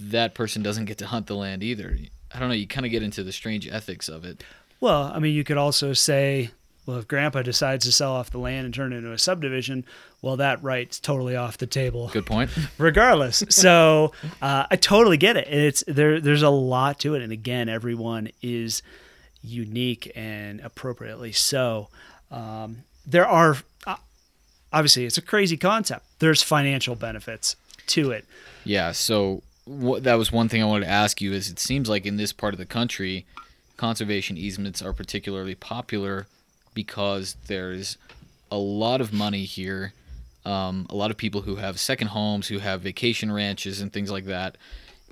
[0.00, 1.98] that person doesn't get to hunt the land either?
[2.32, 2.54] I don't know.
[2.54, 4.44] You kind of get into the strange ethics of it.
[4.80, 6.50] Well, I mean, you could also say,
[6.86, 9.84] well, if Grandpa decides to sell off the land and turn it into a subdivision,
[10.22, 12.50] well, that right's totally off the table, Good point.
[12.78, 13.42] regardless.
[13.48, 15.48] so uh, I totally get it.
[15.48, 16.20] It's there.
[16.20, 18.82] There's a lot to it, and again, everyone is
[19.42, 21.88] unique and appropriately so.
[22.30, 23.56] Um, there are
[23.86, 23.96] uh,
[24.72, 26.04] obviously it's a crazy concept.
[26.20, 27.56] There's financial benefits
[27.88, 28.24] to it.
[28.64, 32.06] Yeah, so that was one thing I wanted to ask you is it seems like
[32.06, 33.26] in this part of the country,
[33.76, 36.26] conservation easements are particularly popular
[36.76, 37.98] because there's
[38.52, 39.92] a lot of money here,
[40.44, 44.12] um, a lot of people who have second homes, who have vacation ranches and things
[44.12, 44.56] like that,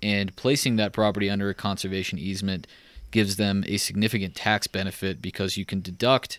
[0.02, 2.68] and placing that property under a conservation easement
[3.10, 6.38] gives them a significant tax benefit because you can deduct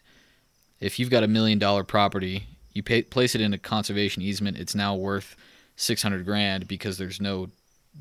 [0.80, 4.57] if you've got a million dollar property, you pay, place it in a conservation easement,
[4.57, 5.36] it's now worth
[5.78, 7.49] 600 grand because there's no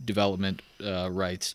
[0.05, 1.55] development uh, rights.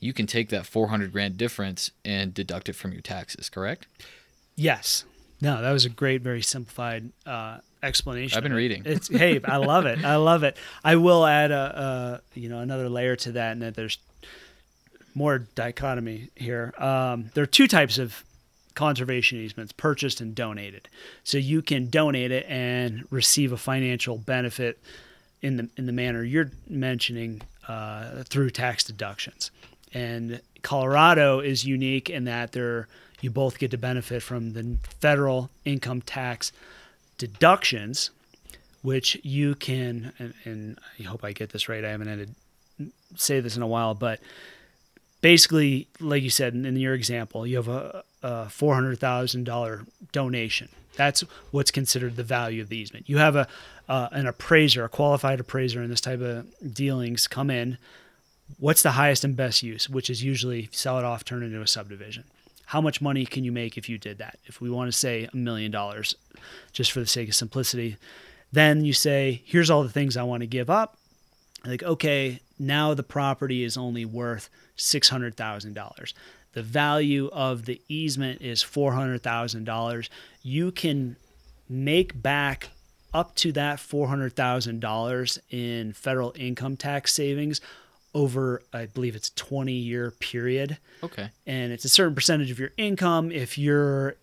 [0.00, 3.86] You can take that 400 grand difference and deduct it from your taxes, correct?
[4.58, 5.04] Yes.
[5.40, 8.36] No, that was a great, very simplified uh, explanation.
[8.36, 8.82] I've been reading.
[8.84, 10.04] It's hey, I love it.
[10.04, 10.56] I love it.
[10.82, 13.98] I will add a, a you know another layer to that, and that there's
[15.14, 16.74] more dichotomy here.
[16.76, 18.24] Um, there are two types of
[18.74, 20.88] conservation easements: purchased and donated.
[21.22, 24.80] So you can donate it and receive a financial benefit
[25.40, 29.52] in the in the manner you're mentioning uh, through tax deductions.
[29.94, 32.88] And Colorado is unique in that there
[33.20, 36.52] you both get to benefit from the federal income tax
[37.16, 38.10] deductions,
[38.82, 41.84] which you can and, and I hope I get this right.
[41.84, 42.28] I haven't had
[42.78, 44.20] to say this in a while, but
[45.20, 49.84] basically, like you said in, your example, you have a, a four hundred thousand dollar
[50.12, 50.68] donation.
[50.96, 53.08] That's what's considered the value of the easement.
[53.08, 53.48] You have a
[53.88, 57.78] uh, an appraiser, a qualified appraiser in this type of dealings come in.
[58.58, 59.88] What's the highest and best use?
[59.88, 62.24] Which is usually sell it off, turn it into a subdivision.
[62.68, 64.38] How much money can you make if you did that?
[64.44, 66.14] If we want to say a million dollars,
[66.72, 67.96] just for the sake of simplicity,
[68.52, 70.96] then you say, here's all the things I want to give up.
[71.64, 76.12] Like okay now the property is only worth $600000
[76.54, 80.08] the value of the easement is $400000
[80.42, 81.16] you can
[81.68, 82.70] make back
[83.12, 87.60] up to that $400000 in federal income tax savings
[88.14, 91.28] over i believe it's 20 year period Okay.
[91.46, 93.30] and it's a certain percentage of your income.
[93.30, 94.16] If you're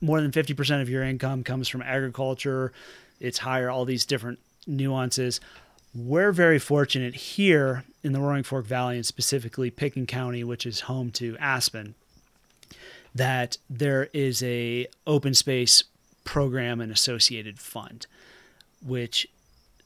[0.00, 2.72] more than 50% of your income comes from agriculture,
[3.20, 5.40] it's higher, all these different nuances.
[5.94, 10.80] We're very fortunate here in the Roaring Fork Valley and specifically Pitkin County, which is
[10.80, 11.94] home to Aspen,
[13.14, 15.84] that there is a open space
[16.24, 18.06] program and associated fund,
[18.84, 19.26] which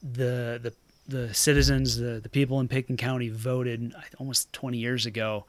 [0.01, 0.73] the the
[1.11, 5.45] the citizens, the, the people in Pitkin County voted almost 20 years ago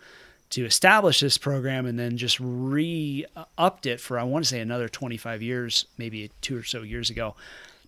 [0.50, 3.24] to establish this program and then just re
[3.56, 7.08] upped it for I want to say another 25 years, maybe two or so years
[7.08, 7.34] ago.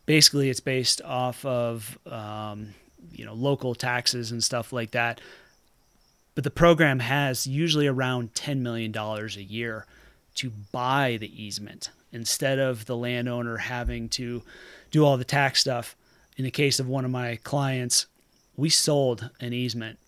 [0.07, 2.75] Basically, it's based off of um,
[3.13, 5.21] you know local taxes and stuff like that.
[6.35, 9.87] But the program has usually around 10 million dollars a year
[10.37, 14.43] to buy the easement instead of the landowner having to
[14.91, 15.95] do all the tax stuff.
[16.37, 18.07] In the case of one of my clients,
[18.57, 19.99] we sold an easement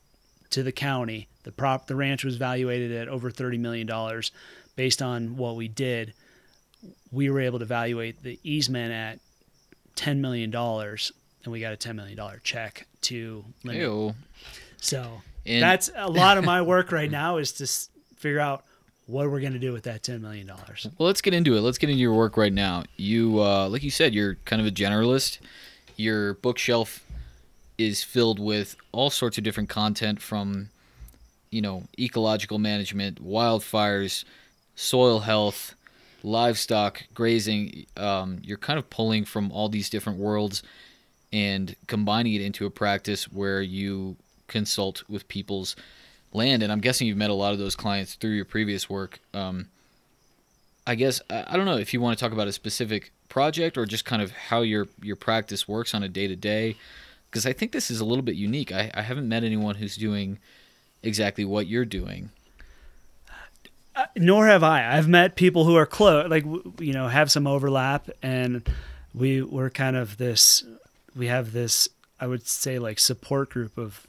[0.50, 1.28] to the county.
[1.44, 4.32] The prop the ranch was valuated at over thirty million dollars
[4.76, 6.12] based on what we did.
[7.12, 9.18] We were able to evaluate the easement at
[9.94, 11.12] ten million dollars
[11.44, 13.80] and we got a ten million dollar check to limit.
[13.82, 14.14] Ew.
[14.80, 18.64] So And- that's a lot of my work right now is to s- figure out
[19.06, 20.88] what we're going to do with that ten million dollars.
[20.98, 21.60] Well, let's get into it.
[21.60, 22.82] Let's get into your work right now.
[22.96, 25.38] You, uh, like you said, you're kind of a generalist.
[25.96, 27.04] Your bookshelf
[27.78, 30.70] is filled with all sorts of different content from,
[31.50, 34.24] you know, ecological management, wildfires,
[34.74, 35.74] soil health,
[36.22, 37.86] livestock, grazing.
[37.96, 40.62] Um, you're kind of pulling from all these different worlds
[41.32, 44.16] and combining it into a practice where you
[44.48, 45.76] consult with people's
[46.32, 46.62] land.
[46.62, 49.20] And I'm guessing you've met a lot of those clients through your previous work.
[49.34, 49.68] Um,
[50.86, 53.86] I guess I don't know if you want to talk about a specific project or
[53.86, 56.76] just kind of how your your practice works on a day to day,
[57.30, 58.72] because I think this is a little bit unique.
[58.72, 60.38] I, I haven't met anyone who's doing
[61.02, 62.30] exactly what you're doing.
[64.16, 64.96] nor have I.
[64.96, 66.44] I've met people who are close, like
[66.78, 68.68] you know, have some overlap, and
[69.14, 70.62] we we're kind of this.
[71.16, 71.88] We have this,
[72.20, 74.06] I would say, like support group of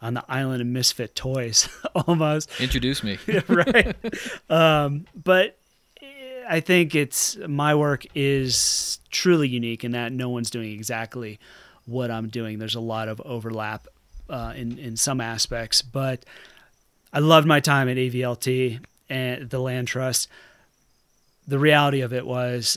[0.00, 2.50] on the island of misfit toys, almost.
[2.60, 3.18] Introduce me.
[3.48, 3.96] right.
[4.50, 5.57] Um, but
[6.48, 11.38] I think it's my work is truly unique in that no one's doing exactly
[11.84, 12.58] what I'm doing.
[12.58, 13.86] There's a lot of overlap
[14.30, 16.24] uh, in in some aspects, but
[17.12, 20.28] I loved my time at AVLT and the Land Trust.
[21.46, 22.76] The reality of it was,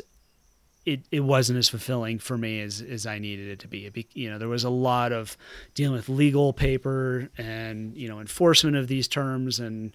[0.85, 3.85] it, it wasn't as fulfilling for me as, as I needed it to be.
[3.85, 4.07] It be.
[4.13, 5.37] You know, there was a lot of
[5.75, 9.93] dealing with legal paper and you know enforcement of these terms and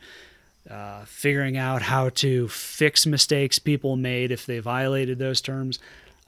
[0.71, 5.79] uh, figuring out how to fix mistakes people made if they violated those terms.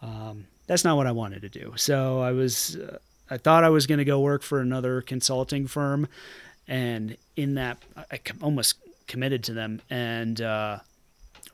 [0.03, 1.73] Um, that's not what I wanted to do.
[1.77, 2.99] So I was, uh,
[3.31, 6.09] I thought I was going to go work for another consulting firm,
[6.67, 8.77] and in that, I almost
[9.07, 10.79] committed to them and uh,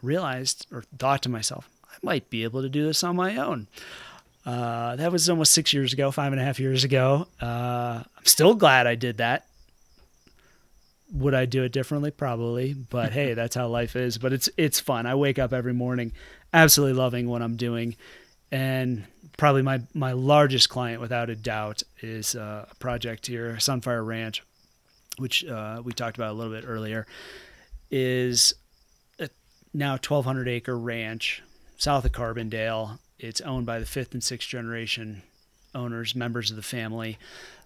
[0.02, 3.68] realized or thought to myself, I might be able to do this on my own.
[4.44, 7.28] Uh, that was almost six years ago, five and a half years ago.
[7.40, 9.46] Uh, I'm still glad I did that
[11.14, 12.10] would I do it differently?
[12.10, 14.18] Probably, but hey, that's how life is.
[14.18, 15.06] But it's it's fun.
[15.06, 16.12] I wake up every morning,
[16.52, 17.96] absolutely loving what I'm doing,
[18.50, 19.04] and
[19.36, 24.42] probably my my largest client, without a doubt, is uh, a project here, Sunfire Ranch,
[25.16, 27.06] which uh, we talked about a little bit earlier,
[27.90, 28.54] is
[29.18, 29.28] a
[29.72, 31.42] now 1,200 acre ranch
[31.76, 32.98] south of Carbondale.
[33.18, 35.22] It's owned by the fifth and sixth generation
[35.74, 37.18] owners, members of the family.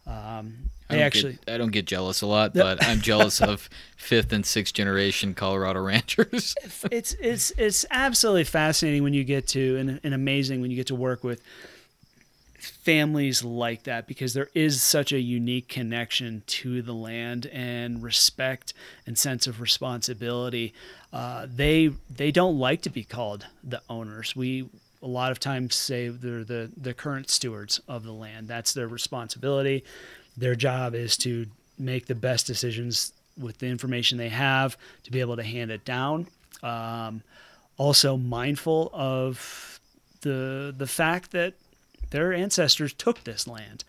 [0.08, 1.38] Um, I actually.
[1.44, 5.34] get, I don't get jealous a lot, but I'm jealous of fifth and sixth generation
[5.34, 6.54] Colorado ranchers.
[6.90, 10.86] it's it's it's absolutely fascinating when you get to and, and amazing when you get
[10.86, 11.42] to work with
[12.58, 18.72] families like that because there is such a unique connection to the land and respect
[19.06, 20.72] and sense of responsibility.
[21.12, 24.34] Uh, they they don't like to be called the owners.
[24.34, 24.68] We
[25.02, 28.48] a lot of times say they're the the current stewards of the land.
[28.48, 29.84] That's their responsibility.
[30.36, 31.46] Their job is to
[31.78, 35.84] make the best decisions with the information they have to be able to hand it
[35.84, 36.26] down.
[36.62, 37.22] Um,
[37.76, 39.80] also mindful of
[40.22, 41.54] the the fact that
[42.10, 43.84] their ancestors took this land,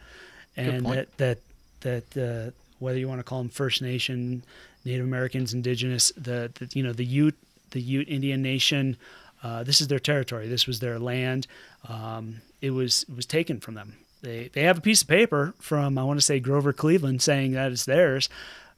[0.56, 1.40] and that that
[1.82, 4.44] that uh, whether you want to call them First Nation,
[4.86, 7.38] Native Americans, Indigenous, the, the you know the Ute
[7.72, 8.98] the Ute Indian Nation,
[9.44, 10.48] uh, this is their territory.
[10.48, 11.48] This was their land.
[11.88, 13.98] Um, it was it was taken from them.
[14.22, 17.54] They they have a piece of paper from I want to say Grover Cleveland saying
[17.54, 18.30] that it's theirs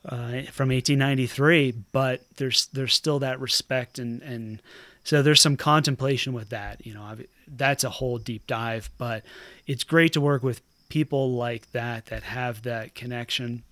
[0.05, 4.61] uh, from 1893, but there's there's still that respect and and
[5.03, 6.85] so there's some contemplation with that.
[6.85, 9.23] You know, I've, that's a whole deep dive, but
[9.65, 13.63] it's great to work with people like that that have that connection.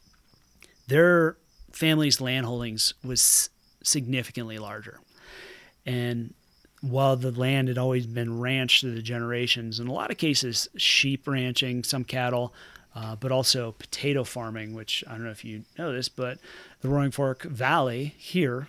[0.88, 1.38] Their
[1.72, 3.50] family's land holdings was
[3.84, 5.00] significantly larger,
[5.86, 6.34] and
[6.82, 10.68] while the land had always been ranched through the generations, in a lot of cases,
[10.78, 12.54] sheep ranching, some cattle,
[12.96, 16.40] uh, but also potato farming, which I don't know if you know this, but
[16.82, 18.68] the Roaring Fork Valley here,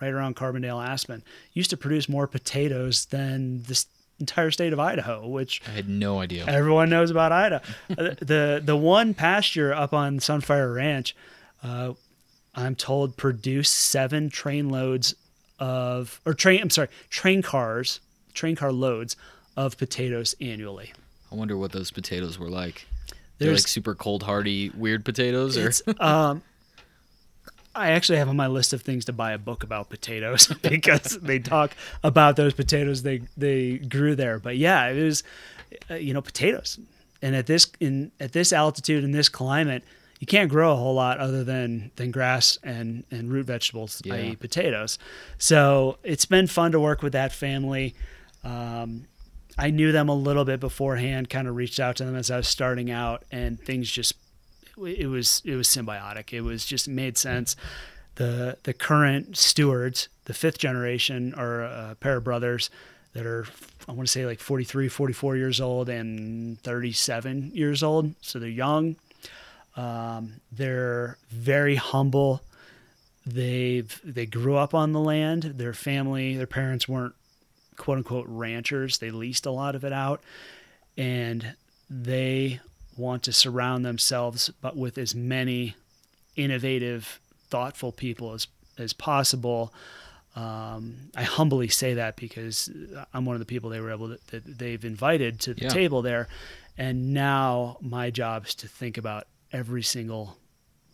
[0.00, 3.86] right around Carbondale Aspen, used to produce more potatoes than this
[4.20, 6.44] entire state of Idaho, which I had no idea.
[6.46, 7.64] everyone knows about Idaho.
[7.90, 11.16] Uh, the the one pasture up on Sunfire Ranch,
[11.62, 11.92] uh,
[12.54, 15.14] I'm told produced seven train loads
[15.58, 18.00] of or train I'm sorry train cars
[18.34, 19.16] train car loads
[19.56, 20.92] of potatoes annually.
[21.30, 22.86] I wonder what those potatoes were like.
[23.38, 26.42] They're like super cold hardy weird potatoes, or um,
[27.74, 31.18] I actually have on my list of things to buy a book about potatoes because
[31.20, 34.38] they talk about those potatoes they they grew there.
[34.38, 35.22] But yeah, it was
[35.90, 36.78] uh, you know potatoes.
[37.22, 39.84] and at this in at this altitude in this climate,
[40.18, 44.14] you can't grow a whole lot other than than grass and and root vegetables, Yeah.
[44.14, 44.98] i.e., potatoes.
[45.38, 47.94] So it's been fun to work with that family.
[48.44, 49.06] Um,
[49.56, 51.30] I knew them a little bit beforehand.
[51.30, 54.14] Kind of reached out to them as I was starting out, and things just
[54.76, 56.32] it was it was symbiotic.
[56.32, 57.56] It was just made sense.
[58.16, 62.70] The the current stewards, the fifth generation, are a pair of brothers
[63.14, 63.46] that are
[63.88, 68.14] I want to say like 43, 44 years old and 37 years old.
[68.20, 68.96] So they're young.
[69.78, 72.42] Um, they're very humble.
[73.24, 75.42] They've they grew up on the land.
[75.56, 77.14] Their family, their parents weren't
[77.76, 78.98] quote unquote ranchers.
[78.98, 80.20] They leased a lot of it out,
[80.96, 81.54] and
[81.88, 82.60] they
[82.96, 85.76] want to surround themselves, but with as many
[86.36, 88.46] innovative, thoughtful people as
[88.78, 89.72] as possible.
[90.36, 92.70] Um, I humbly say that because
[93.12, 95.68] I'm one of the people they were able to, that they've invited to the Yeah.
[95.68, 96.28] table there,
[96.76, 100.36] and now my job is to think about every single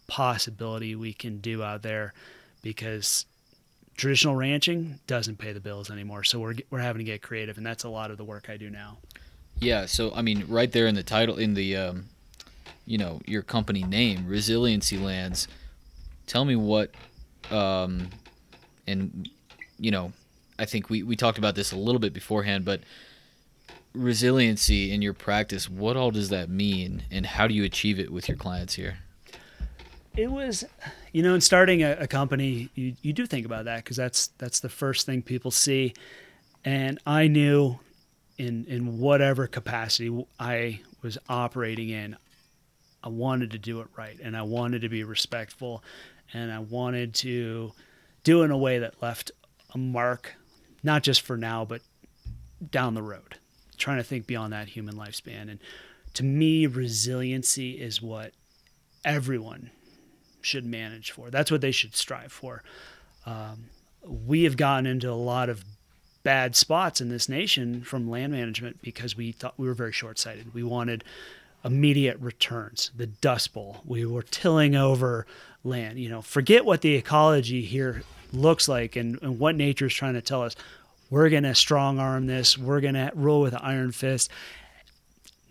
[0.06, 2.12] possibility we can do out there,
[2.62, 3.26] because
[3.96, 6.24] traditional ranching doesn't pay the bills anymore.
[6.24, 8.56] So we're we're having to get creative, and that's a lot of the work I
[8.56, 8.98] do now.
[9.60, 12.06] Yeah, so I mean, right there in the title, in the, um,
[12.86, 15.46] you know, your company name, Resiliency Lands.
[16.26, 16.90] Tell me what,
[17.50, 18.08] um,
[18.86, 19.28] and
[19.78, 20.12] you know,
[20.58, 22.80] I think we we talked about this a little bit beforehand, but
[23.94, 28.12] resiliency in your practice, what all does that mean, and how do you achieve it
[28.12, 28.98] with your clients here?
[30.16, 30.64] It was,
[31.12, 34.28] you know, in starting a, a company, you, you do think about that because that's
[34.38, 35.94] that's the first thing people see,
[36.64, 37.78] and I knew,
[38.38, 42.16] in in whatever capacity I was operating in,
[43.02, 45.82] I wanted to do it right, and I wanted to be respectful,
[46.32, 47.72] and I wanted to
[48.22, 49.32] do it in a way that left
[49.74, 50.34] a mark,
[50.82, 51.82] not just for now, but
[52.70, 53.36] down the road.
[53.76, 55.58] Trying to think beyond that human lifespan, and
[56.14, 58.32] to me, resiliency is what
[59.04, 59.70] everyone
[60.40, 61.30] should manage for.
[61.30, 62.62] That's what they should strive for.
[63.26, 63.66] Um,
[64.06, 65.64] we have gotten into a lot of
[66.22, 70.18] bad spots in this nation from land management because we thought we were very short
[70.18, 70.54] sighted.
[70.54, 71.04] We wanted
[71.64, 73.80] immediate returns, the Dust Bowl.
[73.84, 75.26] We were tilling over
[75.62, 75.98] land.
[75.98, 78.02] You know, forget what the ecology here
[78.32, 80.56] looks like and, and what nature is trying to tell us.
[81.10, 82.58] We're going to strong arm this.
[82.58, 84.30] We're going to rule with an iron fist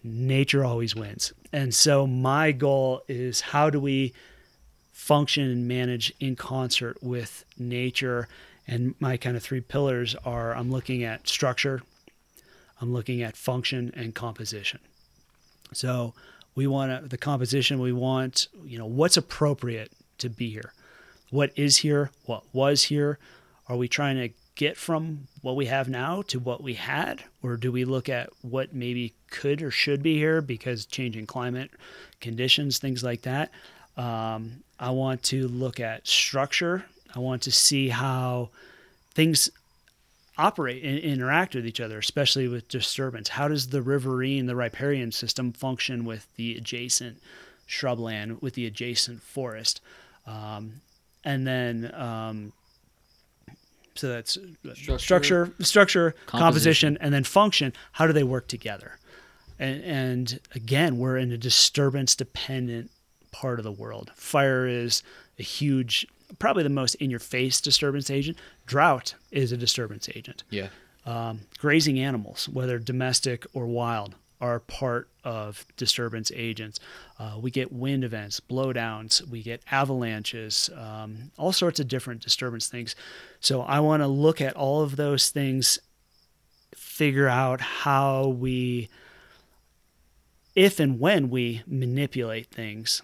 [0.04, 1.34] nature always wins.
[1.52, 4.14] And so my goal is how do we
[4.92, 8.28] function and manage in concert with nature?
[8.68, 11.82] And my kind of three pillars are I'm looking at structure,
[12.82, 14.80] I'm looking at function and composition.
[15.72, 16.14] So
[16.56, 20.74] we want to, the composition we want, you know, what's appropriate to be here?
[21.30, 22.12] What is here?
[22.26, 23.18] What was here?
[23.68, 27.24] Are we trying to get from what we have now to what we had?
[27.42, 31.72] Or do we look at what maybe could or should be here because changing climate
[32.22, 33.52] conditions, things like that?
[33.98, 36.86] Um, I want to look at structure.
[37.16, 38.50] I want to see how
[39.14, 39.50] things
[40.38, 43.30] operate and interact with each other, especially with disturbance.
[43.30, 47.22] How does the riverine, the riparian system function with the adjacent
[47.68, 49.80] shrubland, with the adjacent forest?
[50.26, 50.82] Um,
[51.24, 52.54] and then, um,
[53.96, 54.38] so that's
[54.74, 54.98] Structure.
[55.00, 56.40] structure, structure, Composition.
[56.40, 57.74] composition, and then function.
[57.94, 58.98] How do they work together?
[59.60, 62.90] And, and again, we're in a disturbance dependent
[63.32, 64.12] part of the world.
[64.16, 65.04] Fire is
[65.40, 66.08] a huge,
[66.40, 68.38] probably the most in your face disturbance agent.
[68.66, 70.44] Drought is a disturbance agent.
[70.50, 70.70] Yeah.
[71.06, 76.78] Um, grazing animals, whether domestic or wild, are part of disturbance agents.
[77.18, 82.68] Uh, we get wind events, blowdowns, we get avalanches, um, all sorts of different disturbance
[82.68, 82.94] things.
[83.40, 85.80] So I want to look at all of those things,
[86.76, 88.90] figure out how we,
[90.56, 93.02] if and when we manipulate things,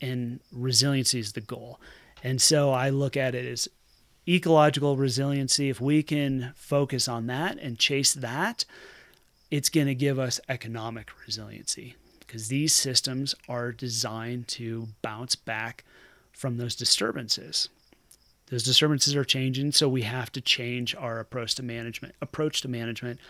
[0.00, 1.78] and resiliency is the goal.
[2.24, 3.68] And so I look at it as
[4.26, 5.68] ecological resiliency.
[5.68, 8.64] If we can focus on that and chase that,
[9.50, 15.84] it's going to give us economic resiliency because these systems are designed to bounce back
[16.32, 17.68] from those disturbances.
[18.50, 22.14] Those disturbances are changing, so we have to change our approach to management.
[22.20, 23.20] Approach to management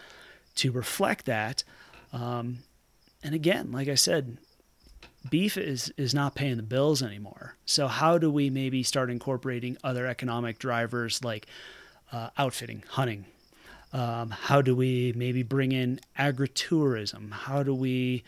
[0.56, 1.64] to reflect that.
[2.12, 2.58] Um,
[3.22, 4.38] and again, like I said,
[5.28, 7.56] beef is is not paying the bills anymore.
[7.66, 11.46] So how do we maybe start incorporating other economic drivers like
[12.12, 13.26] uh, outfitting, hunting?
[13.92, 17.32] Um, how do we maybe bring in agritourism?
[17.32, 18.22] How do we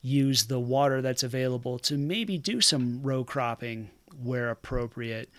[0.00, 3.90] use the water that's available to maybe do some row cropping
[4.22, 5.30] where appropriate?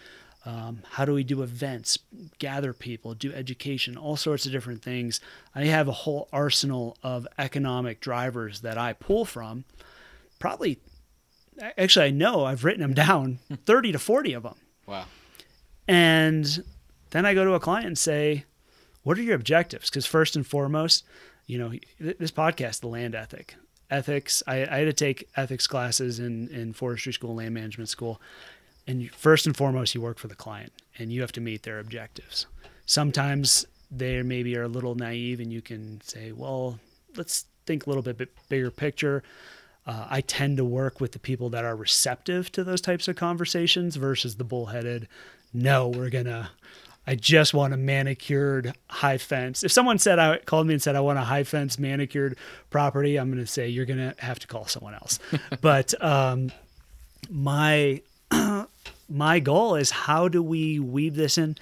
[0.46, 1.98] Um, how do we do events,
[2.38, 5.22] gather people, do education, all sorts of different things.
[5.56, 9.64] I have a whole arsenal of economic drivers that I pull from.
[10.40, 10.80] Probably,
[11.78, 14.56] actually, I know I've written them down 30 to 40 of them.
[14.86, 15.06] Wow.
[15.88, 16.64] And
[17.12, 18.44] then I go to a client and say,
[19.04, 19.90] What are your objectives?
[19.90, 21.06] Because, first and foremost,
[21.46, 23.56] you know, this podcast, The Land Ethic,
[23.90, 28.22] ethics, I, I had to take ethics classes in, in forestry school, land management school
[28.88, 31.80] and first and foremost, you work for the client and you have to meet their
[31.80, 32.48] objectives.
[32.86, 36.80] Sometimes they maybe are a little naive and you can say, well,
[37.16, 39.24] let's think a little bit bigger picture.
[39.86, 43.16] Uh, I tend to work with the people that are receptive to those types of
[43.16, 45.08] conversations versus the bullheaded,
[45.54, 46.50] no, we're going to,
[47.06, 49.64] I just want a manicured high fence.
[49.64, 52.38] If someone said I called me and said I want a high fence manicured
[52.70, 55.20] property, I'm going to say you're going to have to call someone else.
[55.62, 56.52] but um,
[57.30, 58.02] my
[59.10, 61.56] my goal is how do we weave this in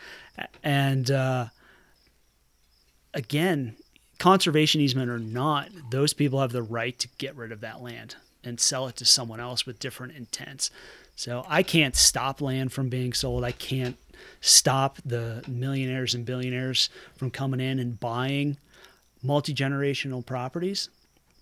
[0.64, 1.48] and uh,
[3.14, 3.76] again
[4.20, 8.16] conservation easement or not those people have the right to get rid of that land
[8.44, 10.70] and sell it to someone else with different intents
[11.16, 13.98] so i can't stop land from being sold i can't
[14.40, 18.58] stop the millionaires and billionaires from coming in and buying
[19.24, 20.90] multi-generational properties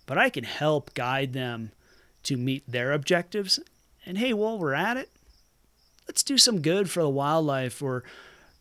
[0.05, 1.71] but i can help guide them
[2.23, 3.59] to meet their objectives
[4.05, 5.09] and hey while we're at it
[6.07, 8.03] let's do some good for the wildlife or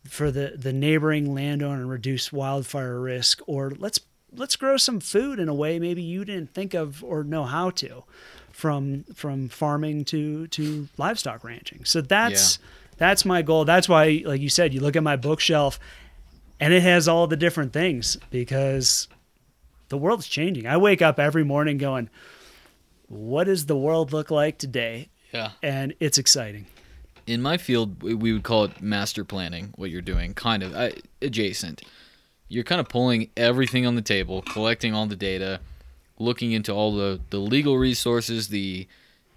[0.07, 3.99] for the, the neighboring landowner and reduce wildfire risk or let's
[4.35, 7.69] let's grow some food in a way maybe you didn't think of or know how
[7.69, 8.03] to
[8.51, 12.65] from from farming to to livestock ranching so that's yeah.
[12.99, 15.79] That's my goal that's why like you said you look at my bookshelf
[16.59, 19.07] and it has all the different things because
[19.87, 22.09] the world's changing i wake up every morning going
[23.07, 26.67] what does the world look like today yeah and it's exciting
[27.29, 29.71] in my field, we would call it master planning.
[29.75, 30.89] What you're doing, kind of uh,
[31.21, 31.83] adjacent.
[32.47, 35.59] You're kind of pulling everything on the table, collecting all the data,
[36.17, 38.87] looking into all the the legal resources, the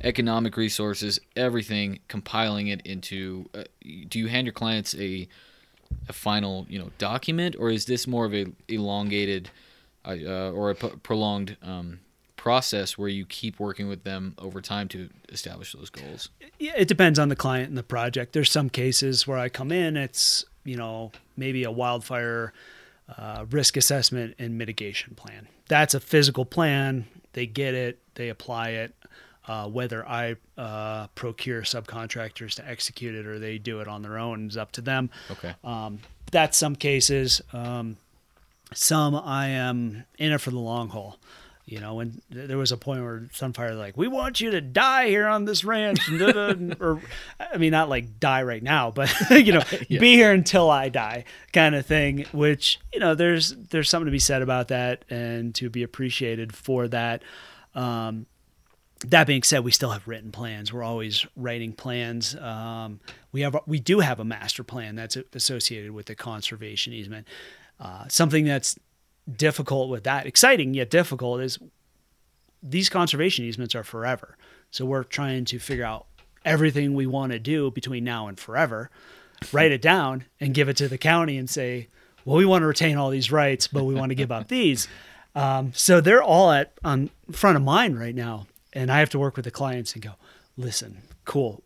[0.02, 3.48] economic resources, everything, compiling it into.
[3.54, 3.64] Uh,
[4.08, 5.28] do you hand your clients a
[6.08, 9.50] a final, you know, document, or is this more of a elongated
[10.04, 12.00] uh, uh or a p- prolonged um,
[12.36, 16.28] process where you keep working with them over time to establish those goals?
[16.58, 18.32] Yeah, it depends on the client and the project.
[18.32, 22.52] There's some cases where I come in, it's, you know, maybe a wildfire
[23.16, 25.46] uh, risk assessment and mitigation plan.
[25.68, 27.06] That's a physical plan.
[27.34, 28.94] They get it, they apply it.
[29.48, 34.16] Uh, whether I uh, procure subcontractors to execute it or they do it on their
[34.16, 35.10] own is up to them.
[35.32, 35.52] Okay.
[35.64, 35.98] Um,
[36.30, 37.42] that's some cases.
[37.52, 37.96] Um,
[38.72, 41.18] some I am in it for the long haul.
[41.64, 45.06] You know, and there was a point where Sunfire like, "We want you to die
[45.06, 47.00] here on this ranch," or
[47.38, 50.00] I mean, not like die right now, but you know, yeah.
[50.00, 52.26] be here until I die, kind of thing.
[52.32, 56.52] Which you know, there's there's something to be said about that, and to be appreciated
[56.52, 57.22] for that.
[57.76, 58.26] Um,
[59.06, 60.72] that being said, we still have written plans.
[60.72, 62.34] We're always writing plans.
[62.36, 63.00] Um,
[63.32, 67.26] we have we do have a master plan that's associated with the conservation easement.
[67.80, 68.78] Uh, something that's
[69.36, 71.58] difficult with that, exciting yet difficult, is
[72.62, 74.36] these conservation easements are forever.
[74.70, 76.06] So we're trying to figure out
[76.44, 78.90] everything we want to do between now and forever,
[79.52, 81.88] write it down, and give it to the county and say,
[82.24, 84.88] well, we want to retain all these rights, but we want to give up these.
[85.34, 89.18] Um, so they're all at on front of mind right now, and I have to
[89.18, 90.12] work with the clients and go,
[90.56, 91.62] listen, cool,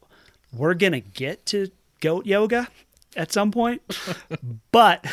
[0.53, 1.71] we're gonna get to
[2.01, 2.69] goat yoga
[3.17, 3.83] at some point,
[4.73, 5.05] but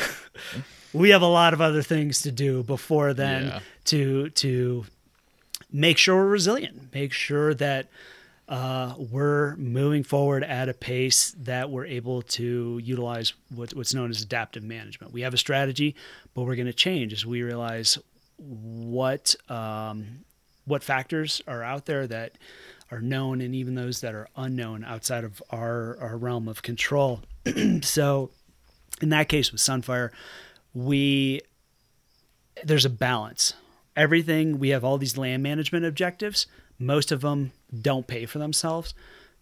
[0.94, 3.60] we have a lot of other things to do before then yeah.
[3.86, 4.86] to to
[5.72, 7.88] make sure we're resilient, make sure that
[8.48, 14.10] uh, we're moving forward at a pace that we're able to utilize what, what's known
[14.10, 15.14] as adaptive management.
[15.14, 15.96] We have a strategy,
[16.34, 17.98] but we're going to change as we realize
[18.38, 20.26] what um,
[20.66, 22.38] what factors are out there that
[22.92, 27.22] are known and even those that are unknown outside of our, our realm of control.
[27.82, 28.30] so
[29.02, 30.12] in that case with Sunfire,
[30.74, 31.42] we
[32.64, 33.54] there's a balance.
[33.96, 36.48] Everything we have all these land management objectives.
[36.80, 38.94] Most of them don't pay for themselves.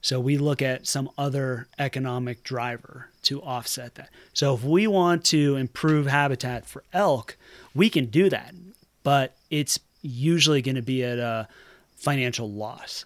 [0.02, 4.10] So we look at some other economic driver to offset that.
[4.34, 7.38] So if we want to improve habitat for elk,
[7.76, 8.56] we can do that,
[9.04, 11.48] but it's usually going to be at a
[11.96, 13.06] financial loss.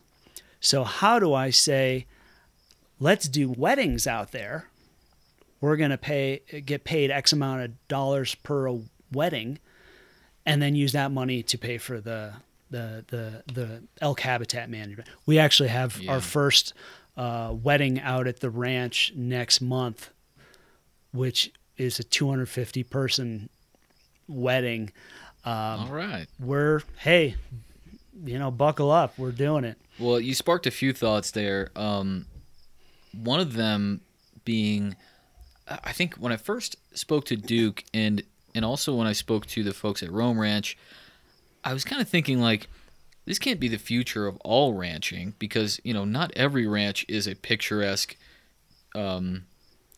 [0.59, 2.05] So how do I say
[2.99, 4.67] let's do weddings out there
[5.65, 8.80] we're going to pay get paid X amount of dollars per a
[9.11, 9.57] wedding,
[10.45, 12.34] and then use that money to pay for the
[12.69, 15.09] the the the elk habitat management.
[15.26, 16.11] We actually have yeah.
[16.11, 16.73] our first
[17.17, 20.11] uh, wedding out at the ranch next month,
[21.11, 23.49] which is a 250 person
[24.27, 24.91] wedding.
[25.45, 26.26] Um, All right.
[26.39, 27.35] We're hey,
[28.23, 29.17] you know, buckle up.
[29.17, 29.77] We're doing it.
[29.99, 31.69] Well, you sparked a few thoughts there.
[31.76, 32.26] Um,
[33.13, 34.01] one of them
[34.43, 34.95] being,
[35.67, 38.23] I think when I first spoke to Duke and
[38.53, 40.77] and also when I spoke to the folks at Rome Ranch,
[41.63, 42.67] I was kind of thinking like
[43.26, 47.27] this can't be the future of all ranching because you know not every ranch is
[47.27, 48.15] a picturesque,
[48.95, 49.45] um,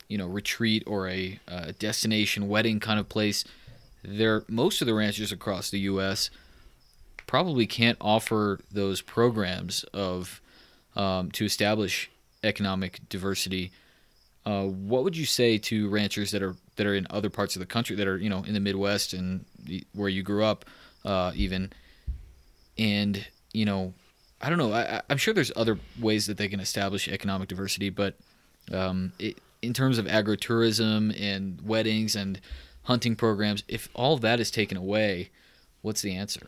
[0.07, 3.45] you know, retreat or a uh, destination wedding kind of place.
[4.08, 6.30] There, most of the ranches across the U.S.
[7.28, 10.42] probably can't offer those programs of
[10.96, 12.10] um, to establish
[12.44, 13.72] economic diversity.
[14.46, 17.60] Uh, what would you say to ranchers that are that are in other parts of
[17.60, 20.64] the country that are you know in the Midwest and the, where you grew up,
[21.04, 21.74] uh, even,
[22.78, 23.94] and you know,
[24.42, 24.72] I don't know.
[24.74, 28.16] I, I'm sure there's other ways that they can establish economic diversity, but
[28.72, 32.40] um, it, in terms of agritourism and weddings and
[32.88, 35.30] hunting programs, if all of that is taken away,
[35.82, 36.48] what's the answer?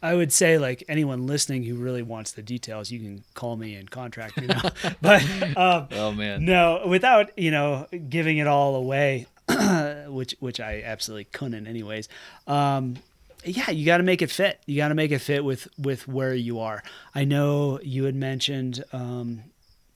[0.00, 3.74] I would say like anyone listening who really wants the details, you can call me
[3.74, 4.62] and contract me now.
[5.02, 5.22] but
[5.56, 9.26] um, oh man, no, without you know giving it all away,
[10.06, 12.08] which which I absolutely couldn't anyways.
[12.46, 12.96] Um,
[13.44, 14.60] yeah, you got to make it fit.
[14.66, 16.84] You got to make it fit with with where you are.
[17.12, 19.42] I know you had mentioned um,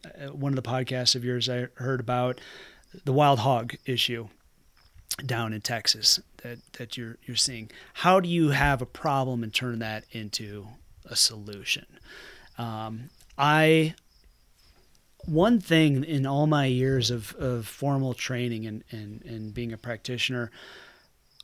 [0.04, 2.40] uh, one of the podcasts of yours I heard about
[3.04, 4.28] the wild hog issue
[5.24, 7.70] down in Texas that that you're you're seeing.
[7.94, 10.68] How do you have a problem and turn that into
[11.04, 11.86] a solution?
[12.58, 13.94] Um, I
[15.24, 19.76] one thing in all my years of, of formal training and, and, and being a
[19.76, 20.50] practitioner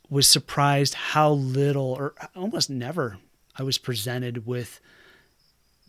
[0.09, 3.17] was surprised how little or almost never
[3.57, 4.79] I was presented with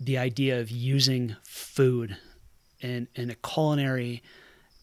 [0.00, 2.16] the idea of using food
[2.82, 4.22] and, and a culinary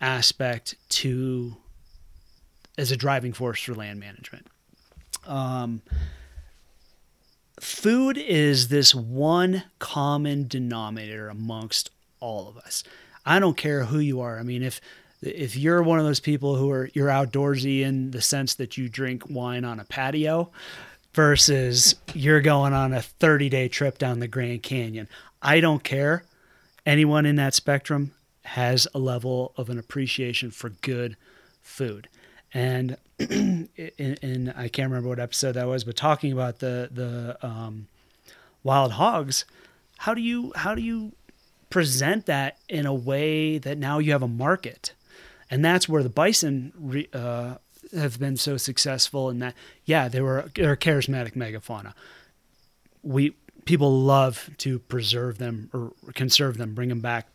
[0.02, 1.58] aspect to
[2.78, 4.48] as a driving force for land management.
[5.26, 5.82] Um,
[7.60, 11.90] food is this one common denominator amongst
[12.20, 12.84] all of us.
[13.26, 14.40] I don't care who you are.
[14.40, 14.82] I mean, if
[15.22, 18.90] if you're one of those people who are you're outdoorsy in the sense that you
[18.90, 20.52] drink wine on a patio
[21.14, 25.08] versus you're going on a 30 day trip down the Grand Canyon,
[25.42, 26.24] I don't care.
[26.86, 28.14] Anyone in that spectrum
[28.46, 31.18] has a level of an appreciation for good
[31.62, 32.08] food
[32.56, 37.38] and in, in, I can't remember what episode that was, but talking about the the
[37.46, 37.88] um,
[38.64, 39.46] wild hogs,
[39.98, 41.12] how do you how do you
[41.70, 44.94] present that in a way that now you have a market,
[45.52, 47.56] and that's where the bison re, uh,
[47.94, 49.54] have been so successful in that.
[49.84, 51.94] Yeah, they were they're charismatic megafauna.
[53.04, 53.36] We
[53.66, 57.28] people love to preserve them or conserve them, bring them back.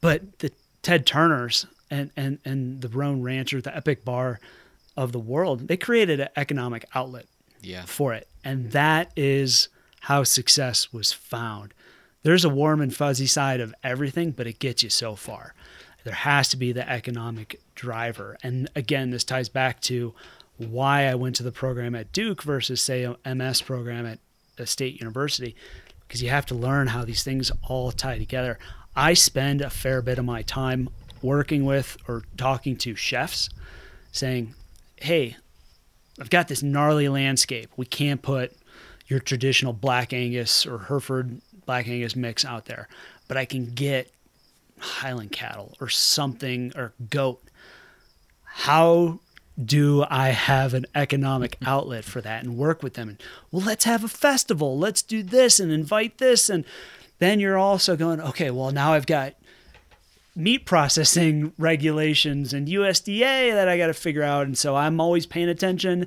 [0.00, 0.52] But the
[0.82, 4.40] Ted Turners and and and the Rome Rancher, the epic bar
[4.96, 7.26] of the world, they created an economic outlet
[7.60, 7.84] yeah.
[7.84, 9.68] for it, and that is
[10.00, 11.74] how success was found.
[12.22, 15.54] There's a warm and fuzzy side of everything, but it gets you so far.
[16.04, 20.14] There has to be the economic driver, and again, this ties back to
[20.56, 24.18] why I went to the program at Duke versus say a MS program at
[24.58, 25.54] a state university,
[26.06, 28.58] because you have to learn how these things all tie together.
[28.96, 30.88] I spend a fair bit of my time
[31.22, 33.50] working with or talking to chefs
[34.10, 34.54] saying,
[34.96, 35.36] hey,
[36.20, 37.70] I've got this gnarly landscape.
[37.76, 38.56] We can't put
[39.06, 42.88] your traditional Black Angus or Hereford Black Angus mix out there,
[43.28, 44.10] but I can get
[44.78, 47.42] Highland cattle or something or goat.
[48.44, 49.20] How
[49.62, 53.10] do I have an economic outlet for that and work with them?
[53.10, 54.78] And well, let's have a festival.
[54.78, 56.48] Let's do this and invite this.
[56.48, 56.64] And
[57.18, 59.34] then you're also going, okay, well, now I've got
[60.34, 64.46] meat processing regulations and USDA that I got to figure out.
[64.46, 66.06] And so I'm always paying attention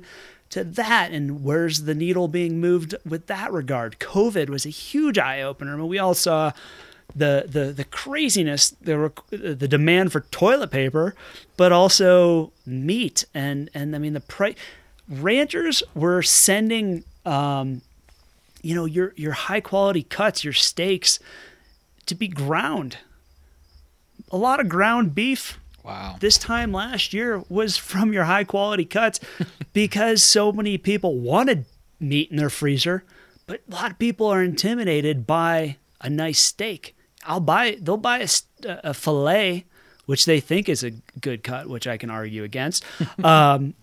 [0.50, 3.98] to that and where's the needle being moved with that regard.
[3.98, 5.74] COVID was a huge eye opener.
[5.74, 6.52] I mean, we all saw
[7.14, 11.14] the the the craziness, the the demand for toilet paper,
[11.56, 14.54] but also meat and and I mean the price.
[15.08, 17.82] Ranchers were sending, um,
[18.62, 21.18] you know, your your high quality cuts, your steaks,
[22.06, 22.98] to be ground
[24.32, 26.16] a lot of ground beef Wow.
[26.20, 29.18] This time last year was from your high quality cuts
[29.72, 31.64] because so many people wanted
[31.98, 33.02] meat in their freezer,
[33.46, 36.94] but a lot of people are intimidated by a nice steak.
[37.24, 38.28] I'll buy they'll buy a,
[38.84, 39.64] a fillet
[40.06, 42.84] which they think is a good cut, which I can argue against.
[43.24, 43.74] um,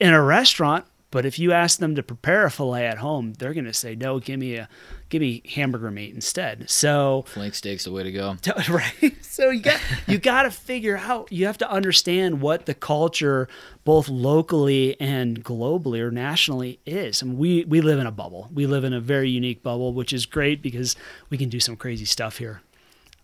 [0.00, 3.54] in a restaurant, But if you ask them to prepare a fillet at home, they're
[3.54, 4.68] going to say, "No, give me a,
[5.08, 8.36] give me hamburger meat instead." So flank steak's the way to go.
[8.68, 9.16] right.
[9.22, 11.32] So you got you got to figure out.
[11.32, 13.48] You have to understand what the culture,
[13.84, 17.22] both locally and globally or nationally, is.
[17.22, 18.50] And we we live in a bubble.
[18.52, 20.94] We live in a very unique bubble, which is great because
[21.30, 22.60] we can do some crazy stuff here.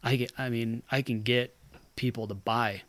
[0.02, 0.32] I get.
[0.38, 1.54] I mean, I can get
[1.96, 2.82] people to buy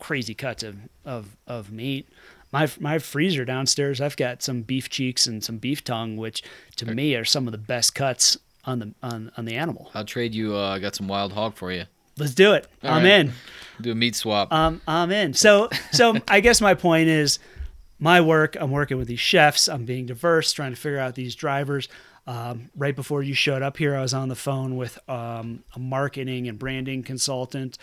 [0.00, 2.08] crazy cuts of of, of meat
[2.52, 6.42] my my freezer downstairs, I've got some beef cheeks and some beef tongue, which
[6.76, 6.94] to okay.
[6.94, 9.90] me are some of the best cuts on the on, on the animal.
[9.94, 10.56] I'll trade you.
[10.56, 11.84] Uh, I got some wild hog for you.
[12.18, 12.66] Let's do it.
[12.82, 13.12] All I'm right.
[13.12, 13.32] in.
[13.80, 14.52] Do a meat swap.
[14.52, 15.34] Um, I'm in.
[15.34, 17.38] So so I guess my point is,
[17.98, 18.56] my work.
[18.58, 19.68] I'm working with these chefs.
[19.68, 21.88] I'm being diverse, trying to figure out these drivers.
[22.26, 25.78] Um, right before you showed up here, I was on the phone with um, a
[25.78, 27.78] marketing and branding consultant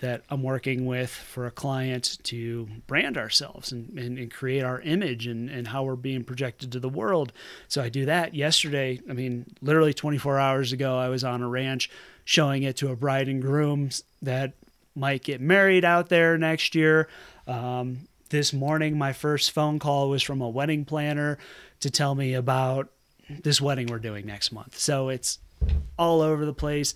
[0.00, 4.80] that I'm working with for a client to brand ourselves and, and, and, create our
[4.80, 7.32] image and, and how we're being projected to the world.
[7.68, 8.34] So I do that.
[8.34, 11.90] Yesterday, I mean, literally 24 hours ago, I was on a ranch
[12.24, 13.90] showing it to a bride and groom
[14.22, 14.54] that
[14.94, 17.08] might get married out there next year.
[17.46, 21.38] Um, this morning, my first phone call was from a wedding planner
[21.80, 22.88] to tell me about
[23.28, 24.78] this wedding we're doing next month.
[24.78, 25.38] So it's
[25.98, 26.94] all over the place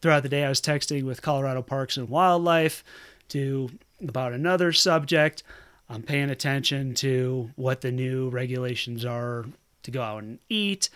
[0.00, 2.82] throughout the day, I was texting with Colorado Parks and Wildlife
[3.28, 3.70] to
[4.06, 5.42] about another subject.
[5.88, 9.46] I'm paying attention to what the new regulations are
[9.82, 10.88] to go out and eat.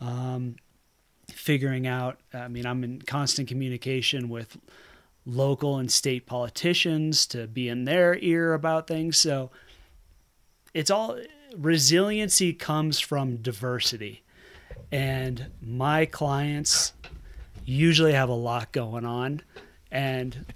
[0.00, 0.56] Um,
[1.30, 4.58] figuring out, I mean, I'm in constant communication with
[5.24, 9.16] local and state politicians to be in their ear about things.
[9.16, 9.50] So
[10.74, 11.18] it's all
[11.56, 14.22] resiliency comes from diversity.
[14.90, 16.92] And my clients
[17.64, 19.42] usually have a lot going on.
[19.90, 20.46] And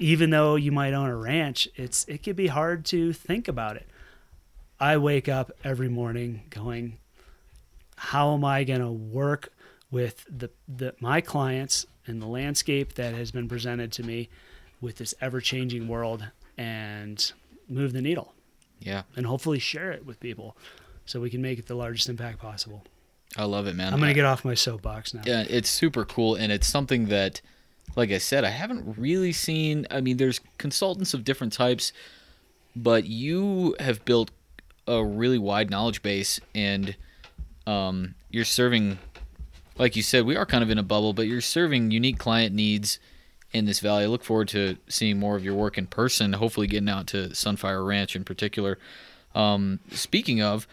[0.00, 3.76] even though you might own a ranch it's it can be hard to think about
[3.76, 3.86] it.
[4.80, 6.96] I wake up every morning going
[7.96, 9.52] how am i going to work
[9.90, 14.30] with the, the my clients and the landscape that has been presented to me
[14.80, 16.24] with this ever-changing world
[16.56, 17.32] and
[17.68, 18.32] move the needle.
[18.80, 19.02] Yeah.
[19.14, 20.56] And hopefully share it with people
[21.04, 22.84] so we can make it the largest impact possible
[23.36, 23.92] I love it, man.
[23.92, 25.22] I'm gonna get off my soapbox now.
[25.24, 27.40] Yeah, it's super cool, and it's something that,
[27.94, 29.86] like I said, I haven't really seen.
[29.90, 31.92] I mean, there's consultants of different types,
[32.74, 34.30] but you have built
[34.86, 36.96] a really wide knowledge base, and
[37.66, 38.98] um, you're serving,
[39.78, 42.52] like you said, we are kind of in a bubble, but you're serving unique client
[42.54, 42.98] needs
[43.52, 44.04] in this valley.
[44.04, 46.32] I look forward to seeing more of your work in person.
[46.32, 48.78] Hopefully, getting out to Sunfire Ranch in particular.
[49.34, 50.66] Um, speaking of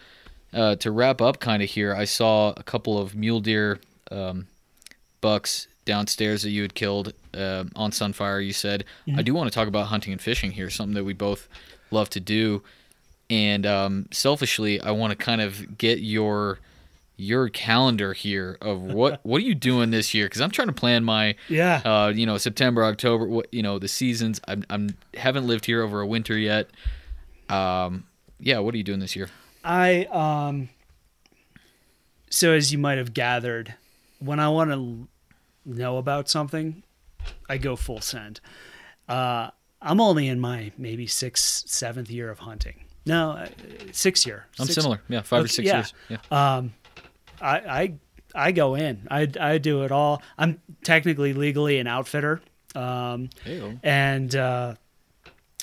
[0.52, 3.80] uh, to wrap up kind of here, I saw a couple of mule deer
[4.10, 4.46] um,
[5.20, 8.44] bucks downstairs that you had killed uh, on Sunfire.
[8.44, 9.18] You said mm-hmm.
[9.18, 11.48] I do want to talk about hunting and fishing here, something that we both
[11.90, 12.62] love to do.
[13.30, 16.60] And um, selfishly, I want to kind of get your
[17.20, 20.72] your calendar here of what what are you doing this year because i'm trying to
[20.72, 24.96] plan my yeah uh you know september october what you know the seasons i'm i'm
[25.14, 26.68] haven't lived here over a winter yet
[27.48, 28.04] um
[28.38, 29.28] yeah what are you doing this year
[29.68, 30.70] I um
[32.30, 33.74] so as you might have gathered,
[34.18, 35.08] when I want to
[35.64, 36.82] know about something,
[37.48, 38.40] I go full send.
[39.08, 39.50] Uh,
[39.80, 42.84] I'm only in my maybe sixth, seventh year of hunting.
[43.06, 43.48] No, uh,
[43.92, 44.46] six year.
[44.58, 45.00] I'm six, similar.
[45.08, 45.76] Yeah, five okay, or six yeah.
[45.76, 45.94] years.
[46.08, 46.56] Yeah.
[46.56, 46.74] Um,
[47.40, 47.94] I, I
[48.34, 49.06] I go in.
[49.10, 50.22] I I do it all.
[50.36, 52.40] I'm technically legally an outfitter.
[52.74, 53.30] Um,
[53.82, 54.74] and uh,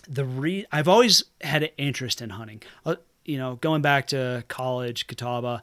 [0.08, 2.64] the re I've always had an interest in hunting.
[3.26, 5.62] You know, going back to college, Catawba,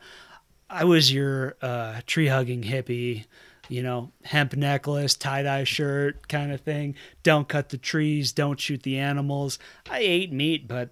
[0.69, 3.25] I was your uh, tree hugging hippie,
[3.69, 6.97] you know, hemp necklace, tie dye shirt kind of thing.
[7.23, 9.59] Don't cut the trees, don't shoot the animals.
[9.89, 10.91] I ate meat, but,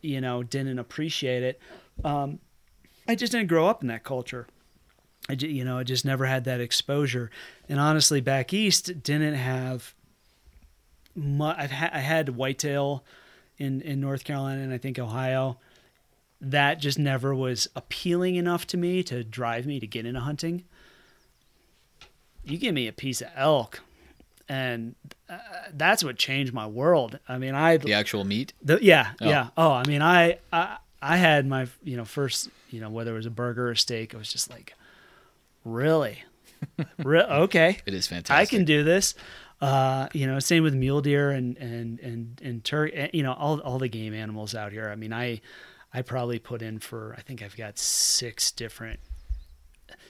[0.00, 1.60] you know, didn't appreciate it.
[2.04, 2.38] Um,
[3.08, 4.46] I just didn't grow up in that culture.
[5.28, 7.30] I, you know, I just never had that exposure.
[7.68, 9.94] And honestly, back east, didn't have
[11.14, 11.56] much.
[11.58, 13.04] I've ha- I had whitetail
[13.58, 15.58] in, in North Carolina and I think Ohio
[16.40, 20.64] that just never was appealing enough to me to drive me to get into hunting.
[22.44, 23.80] You give me a piece of elk,
[24.48, 24.94] and
[25.28, 25.38] uh,
[25.72, 27.18] that's what changed my world.
[27.28, 28.52] I mean, I the actual meat.
[28.62, 29.28] The, yeah, oh.
[29.28, 29.48] yeah.
[29.56, 33.16] Oh, I mean, I, I I had my you know first you know whether it
[33.16, 34.74] was a burger or steak, I was just like,
[35.64, 36.22] really,
[36.98, 38.36] Re- okay, it is fantastic.
[38.36, 39.14] I can do this.
[39.60, 43.10] Uh, you know, same with mule deer and and and and turkey.
[43.12, 44.88] You know, all all the game animals out here.
[44.88, 45.40] I mean, I
[45.92, 49.00] I probably put in for I think I've got six different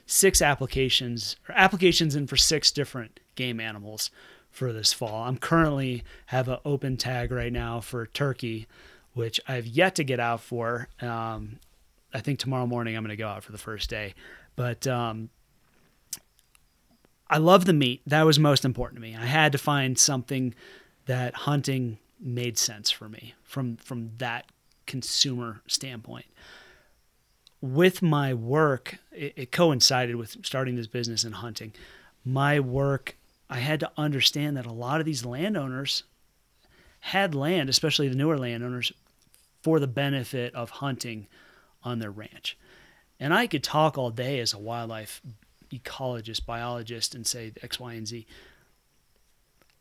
[0.07, 4.11] six applications or applications in for six different game animals
[4.51, 5.24] for this fall.
[5.24, 8.66] I'm currently have an open tag right now for turkey,
[9.12, 10.89] which I've yet to get out for.
[11.01, 11.59] Um,
[12.15, 14.15] I think tomorrow morning I'm going to go out for the first day.
[14.55, 15.28] But um,
[17.28, 18.01] I love the meat.
[18.07, 19.15] That was most important to me.
[19.15, 20.55] I had to find something
[21.05, 24.47] that hunting made sense for me from from that
[24.86, 26.26] consumer standpoint.
[27.60, 31.72] With my work, it, it coincided with starting this business in hunting.
[32.24, 33.16] My work,
[33.48, 36.02] I had to understand that a lot of these landowners
[37.00, 38.92] had land, especially the newer landowners,
[39.62, 41.26] for the benefit of hunting
[41.82, 42.56] on their ranch.
[43.18, 45.22] And I could talk all day as a wildlife
[45.70, 48.26] ecologist, biologist, and say X, Y, and Z.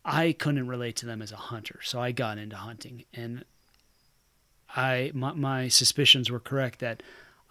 [0.04, 3.44] I couldn't relate to them as a hunter, so I got into hunting, and
[4.76, 7.02] I my, my suspicions were correct that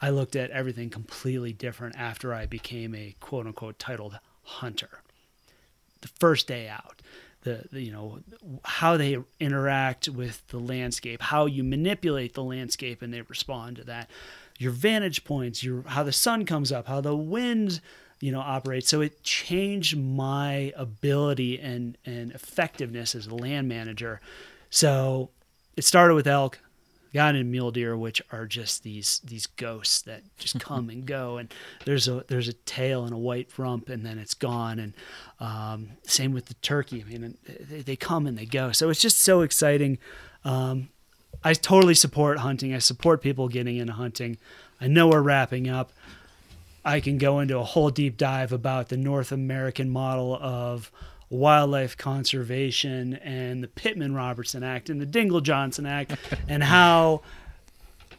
[0.01, 5.01] I looked at everything completely different after I became a quote unquote titled hunter.
[6.03, 7.01] The first day out,
[7.43, 8.19] the, the, you know
[8.65, 13.85] how they interact with the landscape, how you manipulate the landscape, and they respond to
[13.85, 14.11] that.
[14.59, 17.81] Your vantage points, your how the sun comes up, how the wind
[18.21, 18.89] you know operates.
[18.89, 24.21] So it changed my ability and and effectiveness as a land manager.
[24.71, 25.31] So
[25.77, 26.59] it started with elk,
[27.15, 31.39] got into mule deer, which are just these these ghosts that just come and go.
[31.39, 31.55] And
[31.85, 34.79] there's a there's a tail and a white rump, and then it's gone.
[34.79, 34.93] And
[35.41, 37.03] um, same with the turkey.
[37.03, 38.73] I mean, they, they, come and they go.
[38.73, 39.99] So it's just so exciting.
[40.45, 40.89] Um,
[41.43, 42.75] I totally support hunting.
[42.75, 44.39] I support people getting into hunting.
[44.81, 45.93] I know we're wrapping up.
[46.85, 50.91] I can go into a whole deep dive about the North American model of
[51.31, 56.15] wildlife conservation and the Pittman Robertson Act and the Dingell Johnson Act
[56.49, 57.23] and how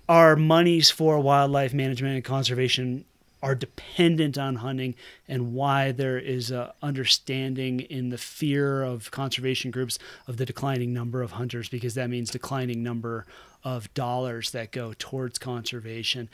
[0.08, 3.06] our monies for wildlife management and conservation
[3.42, 4.96] are dependent on hunting
[5.28, 10.94] and why there is a understanding in the fear of conservation groups of the declining
[10.94, 13.26] number of hunters because that means declining number
[13.64, 16.28] of dollars that go towards conservation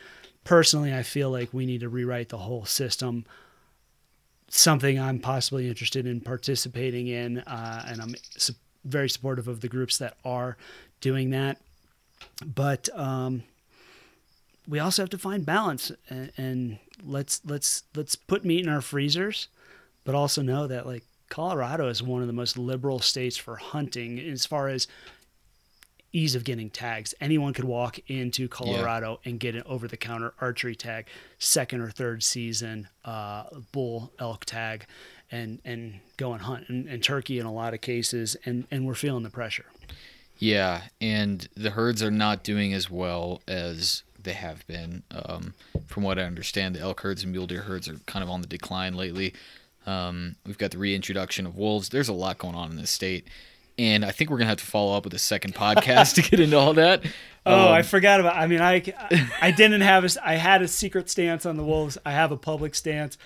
[0.43, 3.25] personally, I feel like we need to rewrite the whole system.
[4.53, 8.53] Something I'm possibly interested in participating in, uh, and I'm su-
[8.83, 10.57] very supportive of the groups that are
[10.99, 11.61] doing that.
[12.45, 13.43] But um,
[14.67, 18.81] we also have to find balance, and, and let's let's let's put meat in our
[18.81, 19.47] freezers,
[20.03, 24.19] but also know that like Colorado is one of the most liberal states for hunting
[24.19, 24.85] as far as
[26.13, 27.13] ease of getting tags.
[27.21, 29.29] Anyone could walk into Colorado yeah.
[29.29, 31.07] and get an over the counter archery tag,
[31.39, 34.85] second or third season uh, bull elk tag,
[35.31, 38.35] and and go and hunt and, and turkey in a lot of cases.
[38.45, 39.65] And and we're feeling the pressure.
[40.37, 45.03] Yeah, and the herds are not doing as well as they have been.
[45.11, 45.53] Um,
[45.85, 48.41] from what I understand, the elk herds and mule deer herds are kind of on
[48.41, 49.33] the decline lately.
[49.85, 51.89] Um, we've got the reintroduction of wolves.
[51.89, 53.27] There's a lot going on in this state
[53.77, 56.39] and I think we're gonna have to follow up with a second podcast to get
[56.39, 57.03] into all that.
[57.43, 58.35] Oh, um, I forgot about.
[58.35, 58.83] I mean, I
[59.41, 60.09] I didn't have a.
[60.23, 61.97] I had a secret stance on the Wolves.
[62.05, 63.17] I have a public stance.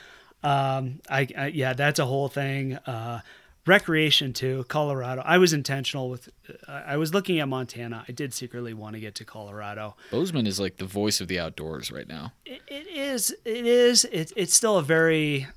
[0.41, 2.76] Um, I, I yeah, that's a whole thing.
[2.76, 3.19] Uh,
[3.65, 5.22] recreation too, Colorado.
[5.26, 6.30] I was intentional with.
[6.65, 8.05] Uh, I was looking at Montana.
[8.07, 9.97] I did secretly want to get to Colorado.
[10.11, 12.31] Bozeman is like the voice of the outdoors right now.
[12.45, 13.35] it, it is.
[13.43, 14.05] It is.
[14.05, 15.47] It, it's still a very.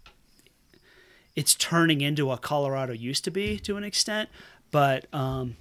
[1.37, 4.29] It's turning into what Colorado used to be to an extent,
[4.71, 5.57] but um,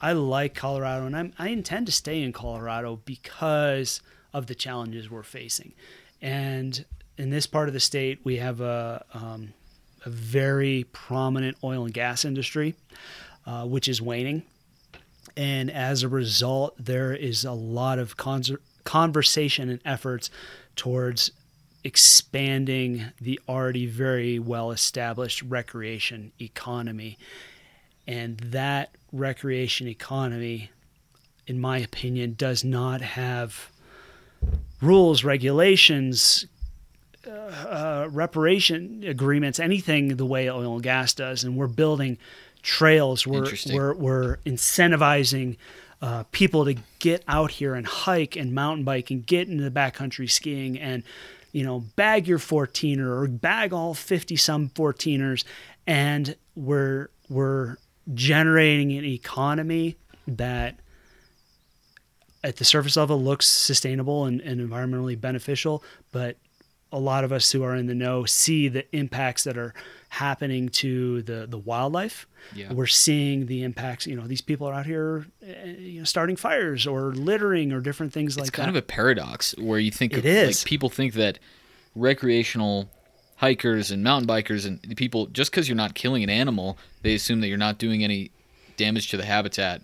[0.00, 4.00] I like Colorado, and I'm, I intend to stay in Colorado because
[4.32, 5.72] of the challenges we're facing.
[6.20, 6.84] And
[7.18, 9.52] in this part of the state, we have a, um,
[10.04, 12.74] a very prominent oil and gas industry,
[13.46, 14.42] uh, which is waning.
[15.36, 18.42] And as a result, there is a lot of con-
[18.84, 20.30] conversation and efforts
[20.76, 21.30] towards
[21.84, 27.18] expanding the already very well established recreation economy
[28.06, 30.70] and that recreation economy,
[31.46, 33.70] in my opinion, does not have
[34.80, 36.46] rules, regulations,
[37.26, 41.44] uh, uh, reparation agreements, anything the way oil and gas does.
[41.44, 42.18] And we're building
[42.62, 43.26] trails.
[43.26, 45.56] We're we're, we're incentivizing
[46.02, 49.70] uh, people to get out here and hike and mountain bike and get into the
[49.70, 51.04] backcountry skiing and
[51.52, 55.44] you know bag your 14er or bag all 50 some 14ers
[55.86, 57.76] and we're we're
[58.14, 59.96] generating an economy
[60.26, 60.76] that
[62.44, 66.36] at the surface level looks sustainable and, and, environmentally beneficial, but
[66.90, 69.72] a lot of us who are in the know see the impacts that are
[70.10, 72.26] happening to the, the wildlife.
[72.54, 72.72] Yeah.
[72.72, 76.36] We're seeing the impacts, you know, these people are out here eh, you know, starting
[76.36, 78.50] fires or littering or different things it's like that.
[78.50, 80.60] It's kind of a paradox where you think it of, is.
[80.62, 81.38] Like, people think that
[81.94, 82.90] recreational
[83.42, 87.40] hikers and mountain bikers and people just because you're not killing an animal they assume
[87.40, 88.30] that you're not doing any
[88.76, 89.82] damage to the habitat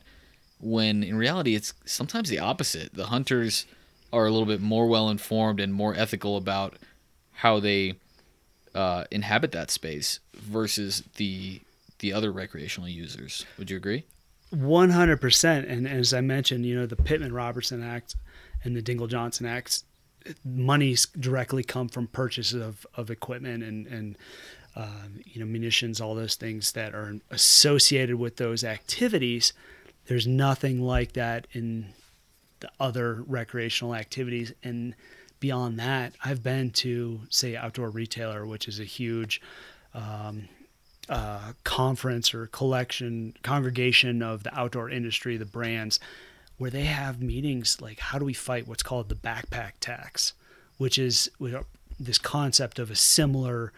[0.60, 3.66] when in reality it's sometimes the opposite the hunters
[4.12, 6.76] are a little bit more well informed and more ethical about
[7.32, 7.94] how they
[8.74, 11.60] uh, inhabit that space versus the
[11.98, 13.44] the other recreational users.
[13.58, 14.04] Would you agree?
[14.54, 15.68] 100%.
[15.68, 18.14] And as I mentioned, you know, the Pittman Robertson Act
[18.62, 19.82] and the Dingell Johnson Act,
[20.44, 24.18] monies directly come from purchases of, of equipment and, and
[24.76, 29.52] uh, you know, munitions, all those things that are associated with those activities.
[30.06, 31.86] There's nothing like that in
[32.60, 34.52] the other recreational activities.
[34.62, 34.94] And
[35.40, 39.40] beyond that, I've been to, say, Outdoor Retailer, which is a huge
[39.94, 40.48] um,
[41.08, 46.00] uh, conference or collection, congregation of the outdoor industry, the brands,
[46.58, 50.34] where they have meetings like how do we fight what's called the backpack tax,
[50.76, 51.30] which is
[51.98, 53.72] this concept of a similar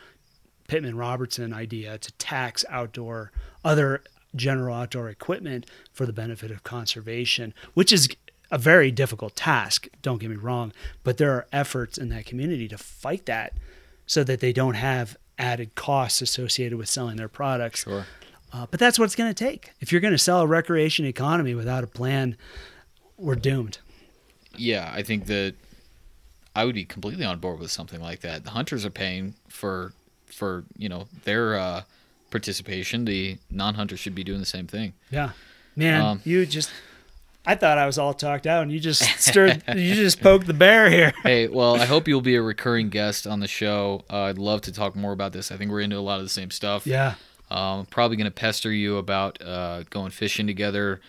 [0.68, 3.32] Pittman Robertson idea to tax outdoor
[3.64, 4.02] other
[4.34, 8.08] general outdoor equipment for the benefit of conservation, which is
[8.50, 10.72] a very difficult task, don't get me wrong,
[11.04, 13.54] but there are efforts in that community to fight that
[14.06, 17.84] so that they don't have added costs associated with selling their products.
[17.84, 18.06] Sure.
[18.52, 19.72] Uh, but that's what it's going to take.
[19.80, 22.36] If you're going to sell a recreation economy without a plan,
[23.20, 23.78] we're doomed.
[24.56, 25.54] Yeah, I think that
[26.54, 28.44] I would be completely on board with something like that.
[28.44, 29.92] The hunters are paying for
[30.26, 31.82] for you know their uh,
[32.30, 33.04] participation.
[33.04, 34.94] The non-hunters should be doing the same thing.
[35.10, 35.30] Yeah,
[35.76, 36.70] man, um, you just
[37.46, 40.54] I thought I was all talked out, and you just stirred, you just poked the
[40.54, 41.12] bear here.
[41.22, 44.04] hey, well, I hope you'll be a recurring guest on the show.
[44.10, 45.50] Uh, I'd love to talk more about this.
[45.50, 46.86] I think we're into a lot of the same stuff.
[46.86, 47.14] Yeah.
[47.50, 51.00] Um, probably going to pester you about uh, going fishing together,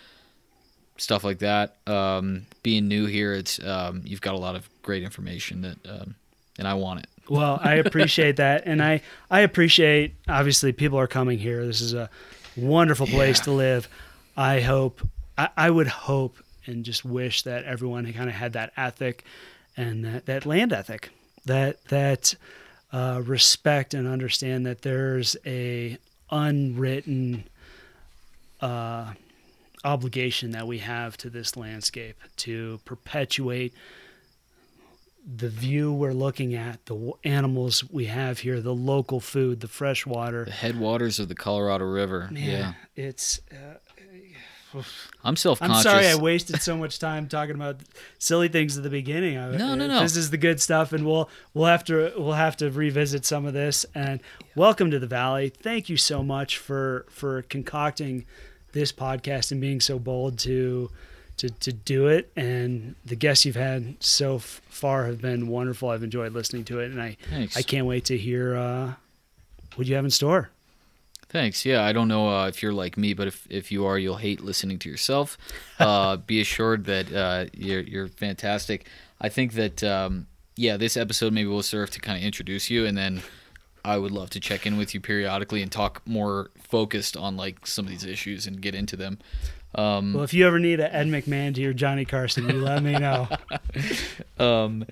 [1.02, 1.78] stuff like that.
[1.88, 6.16] Um, being new here, it's um, you've got a lot of great information that, um,
[6.58, 7.08] and I want it.
[7.28, 11.66] Well, I appreciate that, and I I appreciate obviously people are coming here.
[11.66, 12.10] This is a
[12.56, 13.46] wonderful place yeah.
[13.46, 13.90] to live.
[14.38, 15.02] I hope
[15.38, 19.26] I, I would hope and just wish that everyone had kind of had that ethic
[19.76, 21.10] and that, that land ethic,
[21.46, 22.36] that that
[22.94, 25.98] uh, respect and understand that there's a
[26.30, 27.44] unwritten
[28.62, 29.14] uh,
[29.84, 33.74] obligation that we have to this landscape to perpetuate
[35.24, 40.06] the view we're looking at, the animals we have here, the local food, the fresh
[40.06, 42.28] water, the headwaters of the Colorado River.
[42.32, 43.78] Man, yeah, it's uh,
[45.24, 45.78] I'm self-conscious.
[45.78, 47.82] I'm sorry I wasted so much time talking about
[48.20, 49.36] silly things at the beginning.
[49.36, 50.00] No, no, no.
[50.00, 53.46] This is the good stuff, and we'll we'll have to we'll have to revisit some
[53.46, 53.86] of this.
[53.94, 54.22] And
[54.56, 55.50] welcome to the Valley.
[55.50, 58.26] Thank you so much for for concocting
[58.74, 60.90] this podcast and being so bold to
[61.38, 62.32] to to do it.
[62.36, 65.90] And the guests you've had so f- far have been wonderful.
[65.90, 67.58] I've enjoyed listening to it, and I Thanks.
[67.58, 68.94] I can't wait to hear uh,
[69.76, 70.50] what you have in store.
[71.30, 71.66] Thanks.
[71.66, 74.18] Yeah, I don't know uh, if you're like me, but if, if you are, you'll
[74.18, 75.38] hate listening to yourself.
[75.80, 78.86] Uh, be assured that uh, you're you're fantastic.
[79.20, 82.86] I think that um, yeah, this episode maybe will serve to kind of introduce you,
[82.86, 83.24] and then
[83.84, 87.66] I would love to check in with you periodically and talk more focused on like
[87.66, 89.20] some of these issues and get into them.
[89.74, 92.84] Um, well, if you ever need an Ed McMahon to your Johnny Carson, you let
[92.84, 93.28] me know.
[94.40, 94.86] um,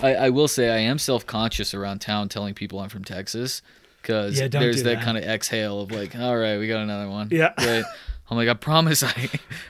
[0.00, 3.62] I, I will say I am self conscious around town telling people I'm from Texas
[4.00, 7.08] because yeah, there's that, that, kind of exhale of like, all right, we got another
[7.08, 7.28] one.
[7.30, 7.52] Yeah.
[7.58, 7.84] Right.
[8.30, 9.28] I'm like, I promise, I,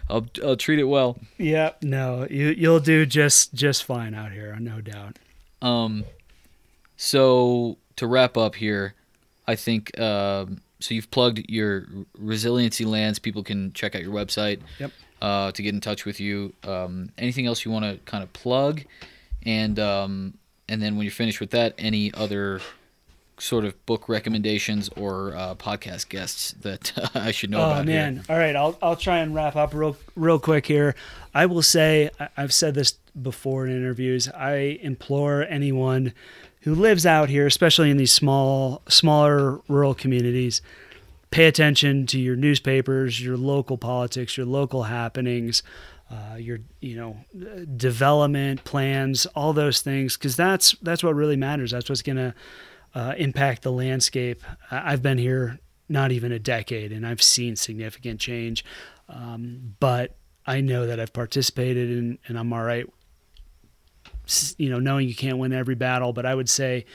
[0.09, 1.19] I'll, I'll treat it well.
[1.36, 1.73] Yeah.
[1.82, 5.19] No, you, you'll do just, just fine out here, no doubt.
[5.61, 6.05] Um,
[6.97, 8.94] so to wrap up here,
[9.46, 11.86] I think, um, so you've plugged your
[12.18, 13.20] resiliency lands.
[13.20, 14.60] People can check out your website.
[14.78, 14.90] Yep.
[15.20, 16.52] Uh, to get in touch with you.
[16.64, 18.82] Um, anything else you want to kind of plug,
[19.46, 20.34] and um,
[20.68, 22.60] and then when you're finished with that, any other
[23.38, 27.86] sort of book recommendations or uh, podcast guests that uh, I should know oh, about?
[27.86, 28.16] man!
[28.16, 28.24] Here?
[28.30, 30.96] All right, I'll I'll try and wrap up real real quick here.
[31.32, 34.28] I will say I've said this before in interviews.
[34.28, 36.14] I implore anyone
[36.62, 40.62] who lives out here, especially in these small smaller rural communities,
[41.30, 45.62] pay attention to your newspapers, your local politics, your local happenings.
[46.10, 47.16] Uh, your you know
[47.74, 52.34] development plans all those things because that's that's what really matters that's what's going to
[52.94, 54.43] uh, impact the landscape.
[54.70, 55.59] I've been here
[55.89, 58.64] not even a decade and I've seen significant change.
[59.09, 60.16] Um, but
[60.47, 62.86] I know that I've participated in, and I'm all right,
[64.58, 66.86] you know, knowing you can't win every battle, but I would say,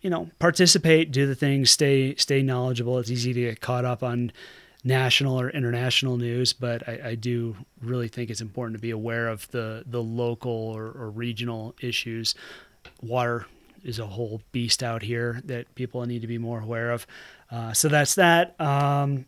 [0.00, 2.98] you know, participate, do the things, stay, stay knowledgeable.
[2.98, 4.32] It's easy to get caught up on
[4.84, 9.28] national or international news, but I, I do really think it's important to be aware
[9.28, 12.34] of the, the local or, or regional issues.
[13.00, 13.46] Water
[13.84, 17.06] is a whole beast out here that people need to be more aware of.
[17.50, 18.60] Uh, so that's that.
[18.60, 19.26] Um,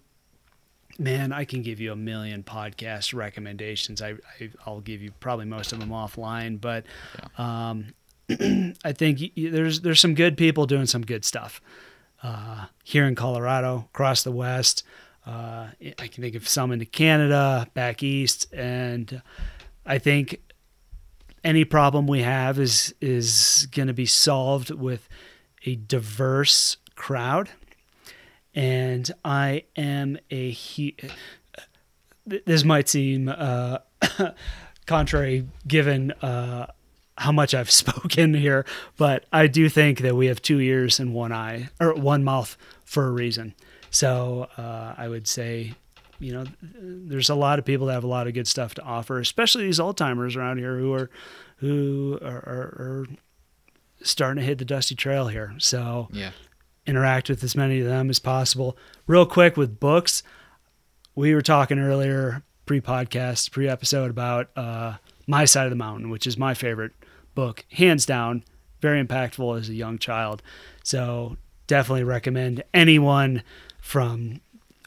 [0.98, 4.00] man, I can give you a million podcast recommendations.
[4.02, 6.84] I, I will give you probably most of them offline, but
[7.18, 7.70] yeah.
[7.70, 7.94] um,
[8.84, 11.60] I think there's there's some good people doing some good stuff
[12.22, 14.82] uh, here in Colorado, across the West.
[15.26, 15.68] Uh,
[15.98, 19.22] I can think of some in Canada, back east, and
[19.86, 20.40] I think
[21.42, 25.08] any problem we have is is going to be solved with
[25.66, 27.50] a diverse crowd
[28.54, 30.96] and I am a he.
[32.26, 33.78] This might seem uh,
[34.86, 36.66] contrary given uh,
[37.18, 38.64] how much I've spoken here,
[38.96, 42.56] but I do think that we have two ears and one eye or one mouth
[42.84, 43.54] for a reason.
[43.90, 45.74] So uh, I would say,
[46.18, 48.82] you know, there's a lot of people that have a lot of good stuff to
[48.82, 51.10] offer, especially these old timers around here who are
[51.58, 53.06] who are, are, are
[54.02, 55.54] starting to hit the dusty trail here.
[55.58, 56.30] So yeah
[56.86, 58.76] interact with as many of them as possible.
[59.06, 60.22] Real quick with books,
[61.14, 64.96] we were talking earlier, pre podcast, pre episode, about uh,
[65.26, 66.92] My Side of the Mountain, which is my favorite
[67.34, 68.44] book, hands down,
[68.80, 70.42] very impactful as a young child.
[70.82, 71.36] So
[71.66, 73.42] definitely recommend anyone
[73.80, 74.40] from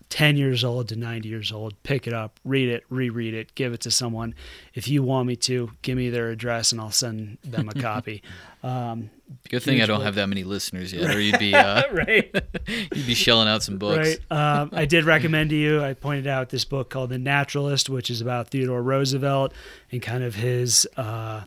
[0.10, 3.74] 10 years old to 90 years old, pick it up, read it, reread it, give
[3.74, 4.34] it to someone.
[4.74, 8.22] If you want me to, give me their address and I'll send them a copy.
[8.64, 9.10] Um,
[9.50, 10.06] Good thing I don't book.
[10.06, 12.34] have that many listeners yet, or you'd be uh, right.
[12.68, 14.18] you'd be shelling out some books.
[14.30, 14.60] Right.
[14.60, 15.84] Um, I did recommend to you.
[15.84, 19.54] I pointed out this book called The Naturalist, which is about Theodore Roosevelt
[19.92, 21.44] and kind of his uh,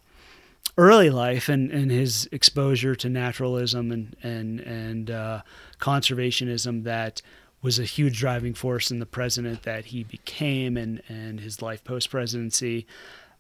[0.77, 5.43] early life and, and his exposure to naturalism and and and uh,
[5.79, 7.23] conservationism that
[7.63, 11.85] was a huge driving force in the president that he became and, and his life
[11.85, 12.87] post presidency.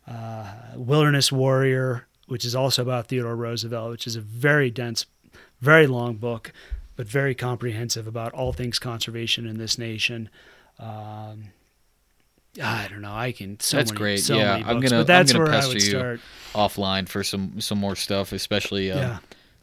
[0.07, 5.07] Uh, Wilderness Warrior, which is also about Theodore Roosevelt, which is a very dense,
[5.61, 6.53] very long book,
[6.97, 10.29] but very comprehensive about all things conservation in this nation.
[10.79, 11.53] Um,
[12.63, 13.15] I don't know.
[13.15, 13.59] I can.
[13.61, 14.21] So that's many, great.
[14.21, 15.05] So yeah, I'm gonna.
[15.05, 16.21] that's I'm gonna where pester I would you start.
[16.55, 19.19] offline for some some more stuff, especially uh, yeah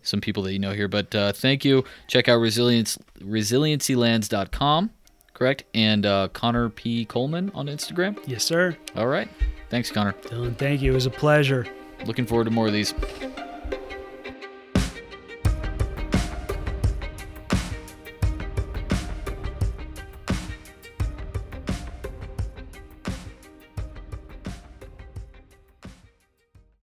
[0.07, 0.87] some people that you know here.
[0.87, 1.83] But uh, thank you.
[2.07, 4.89] Check out resilience resiliencylands.com,
[5.33, 5.63] correct?
[5.73, 7.05] And uh, Connor P.
[7.05, 8.17] Coleman on Instagram.
[8.25, 8.75] Yes, sir.
[8.95, 9.29] All right.
[9.69, 10.13] Thanks, Connor.
[10.13, 10.91] Dylan, thank you.
[10.91, 11.67] It was a pleasure.
[12.05, 12.93] Looking forward to more of these.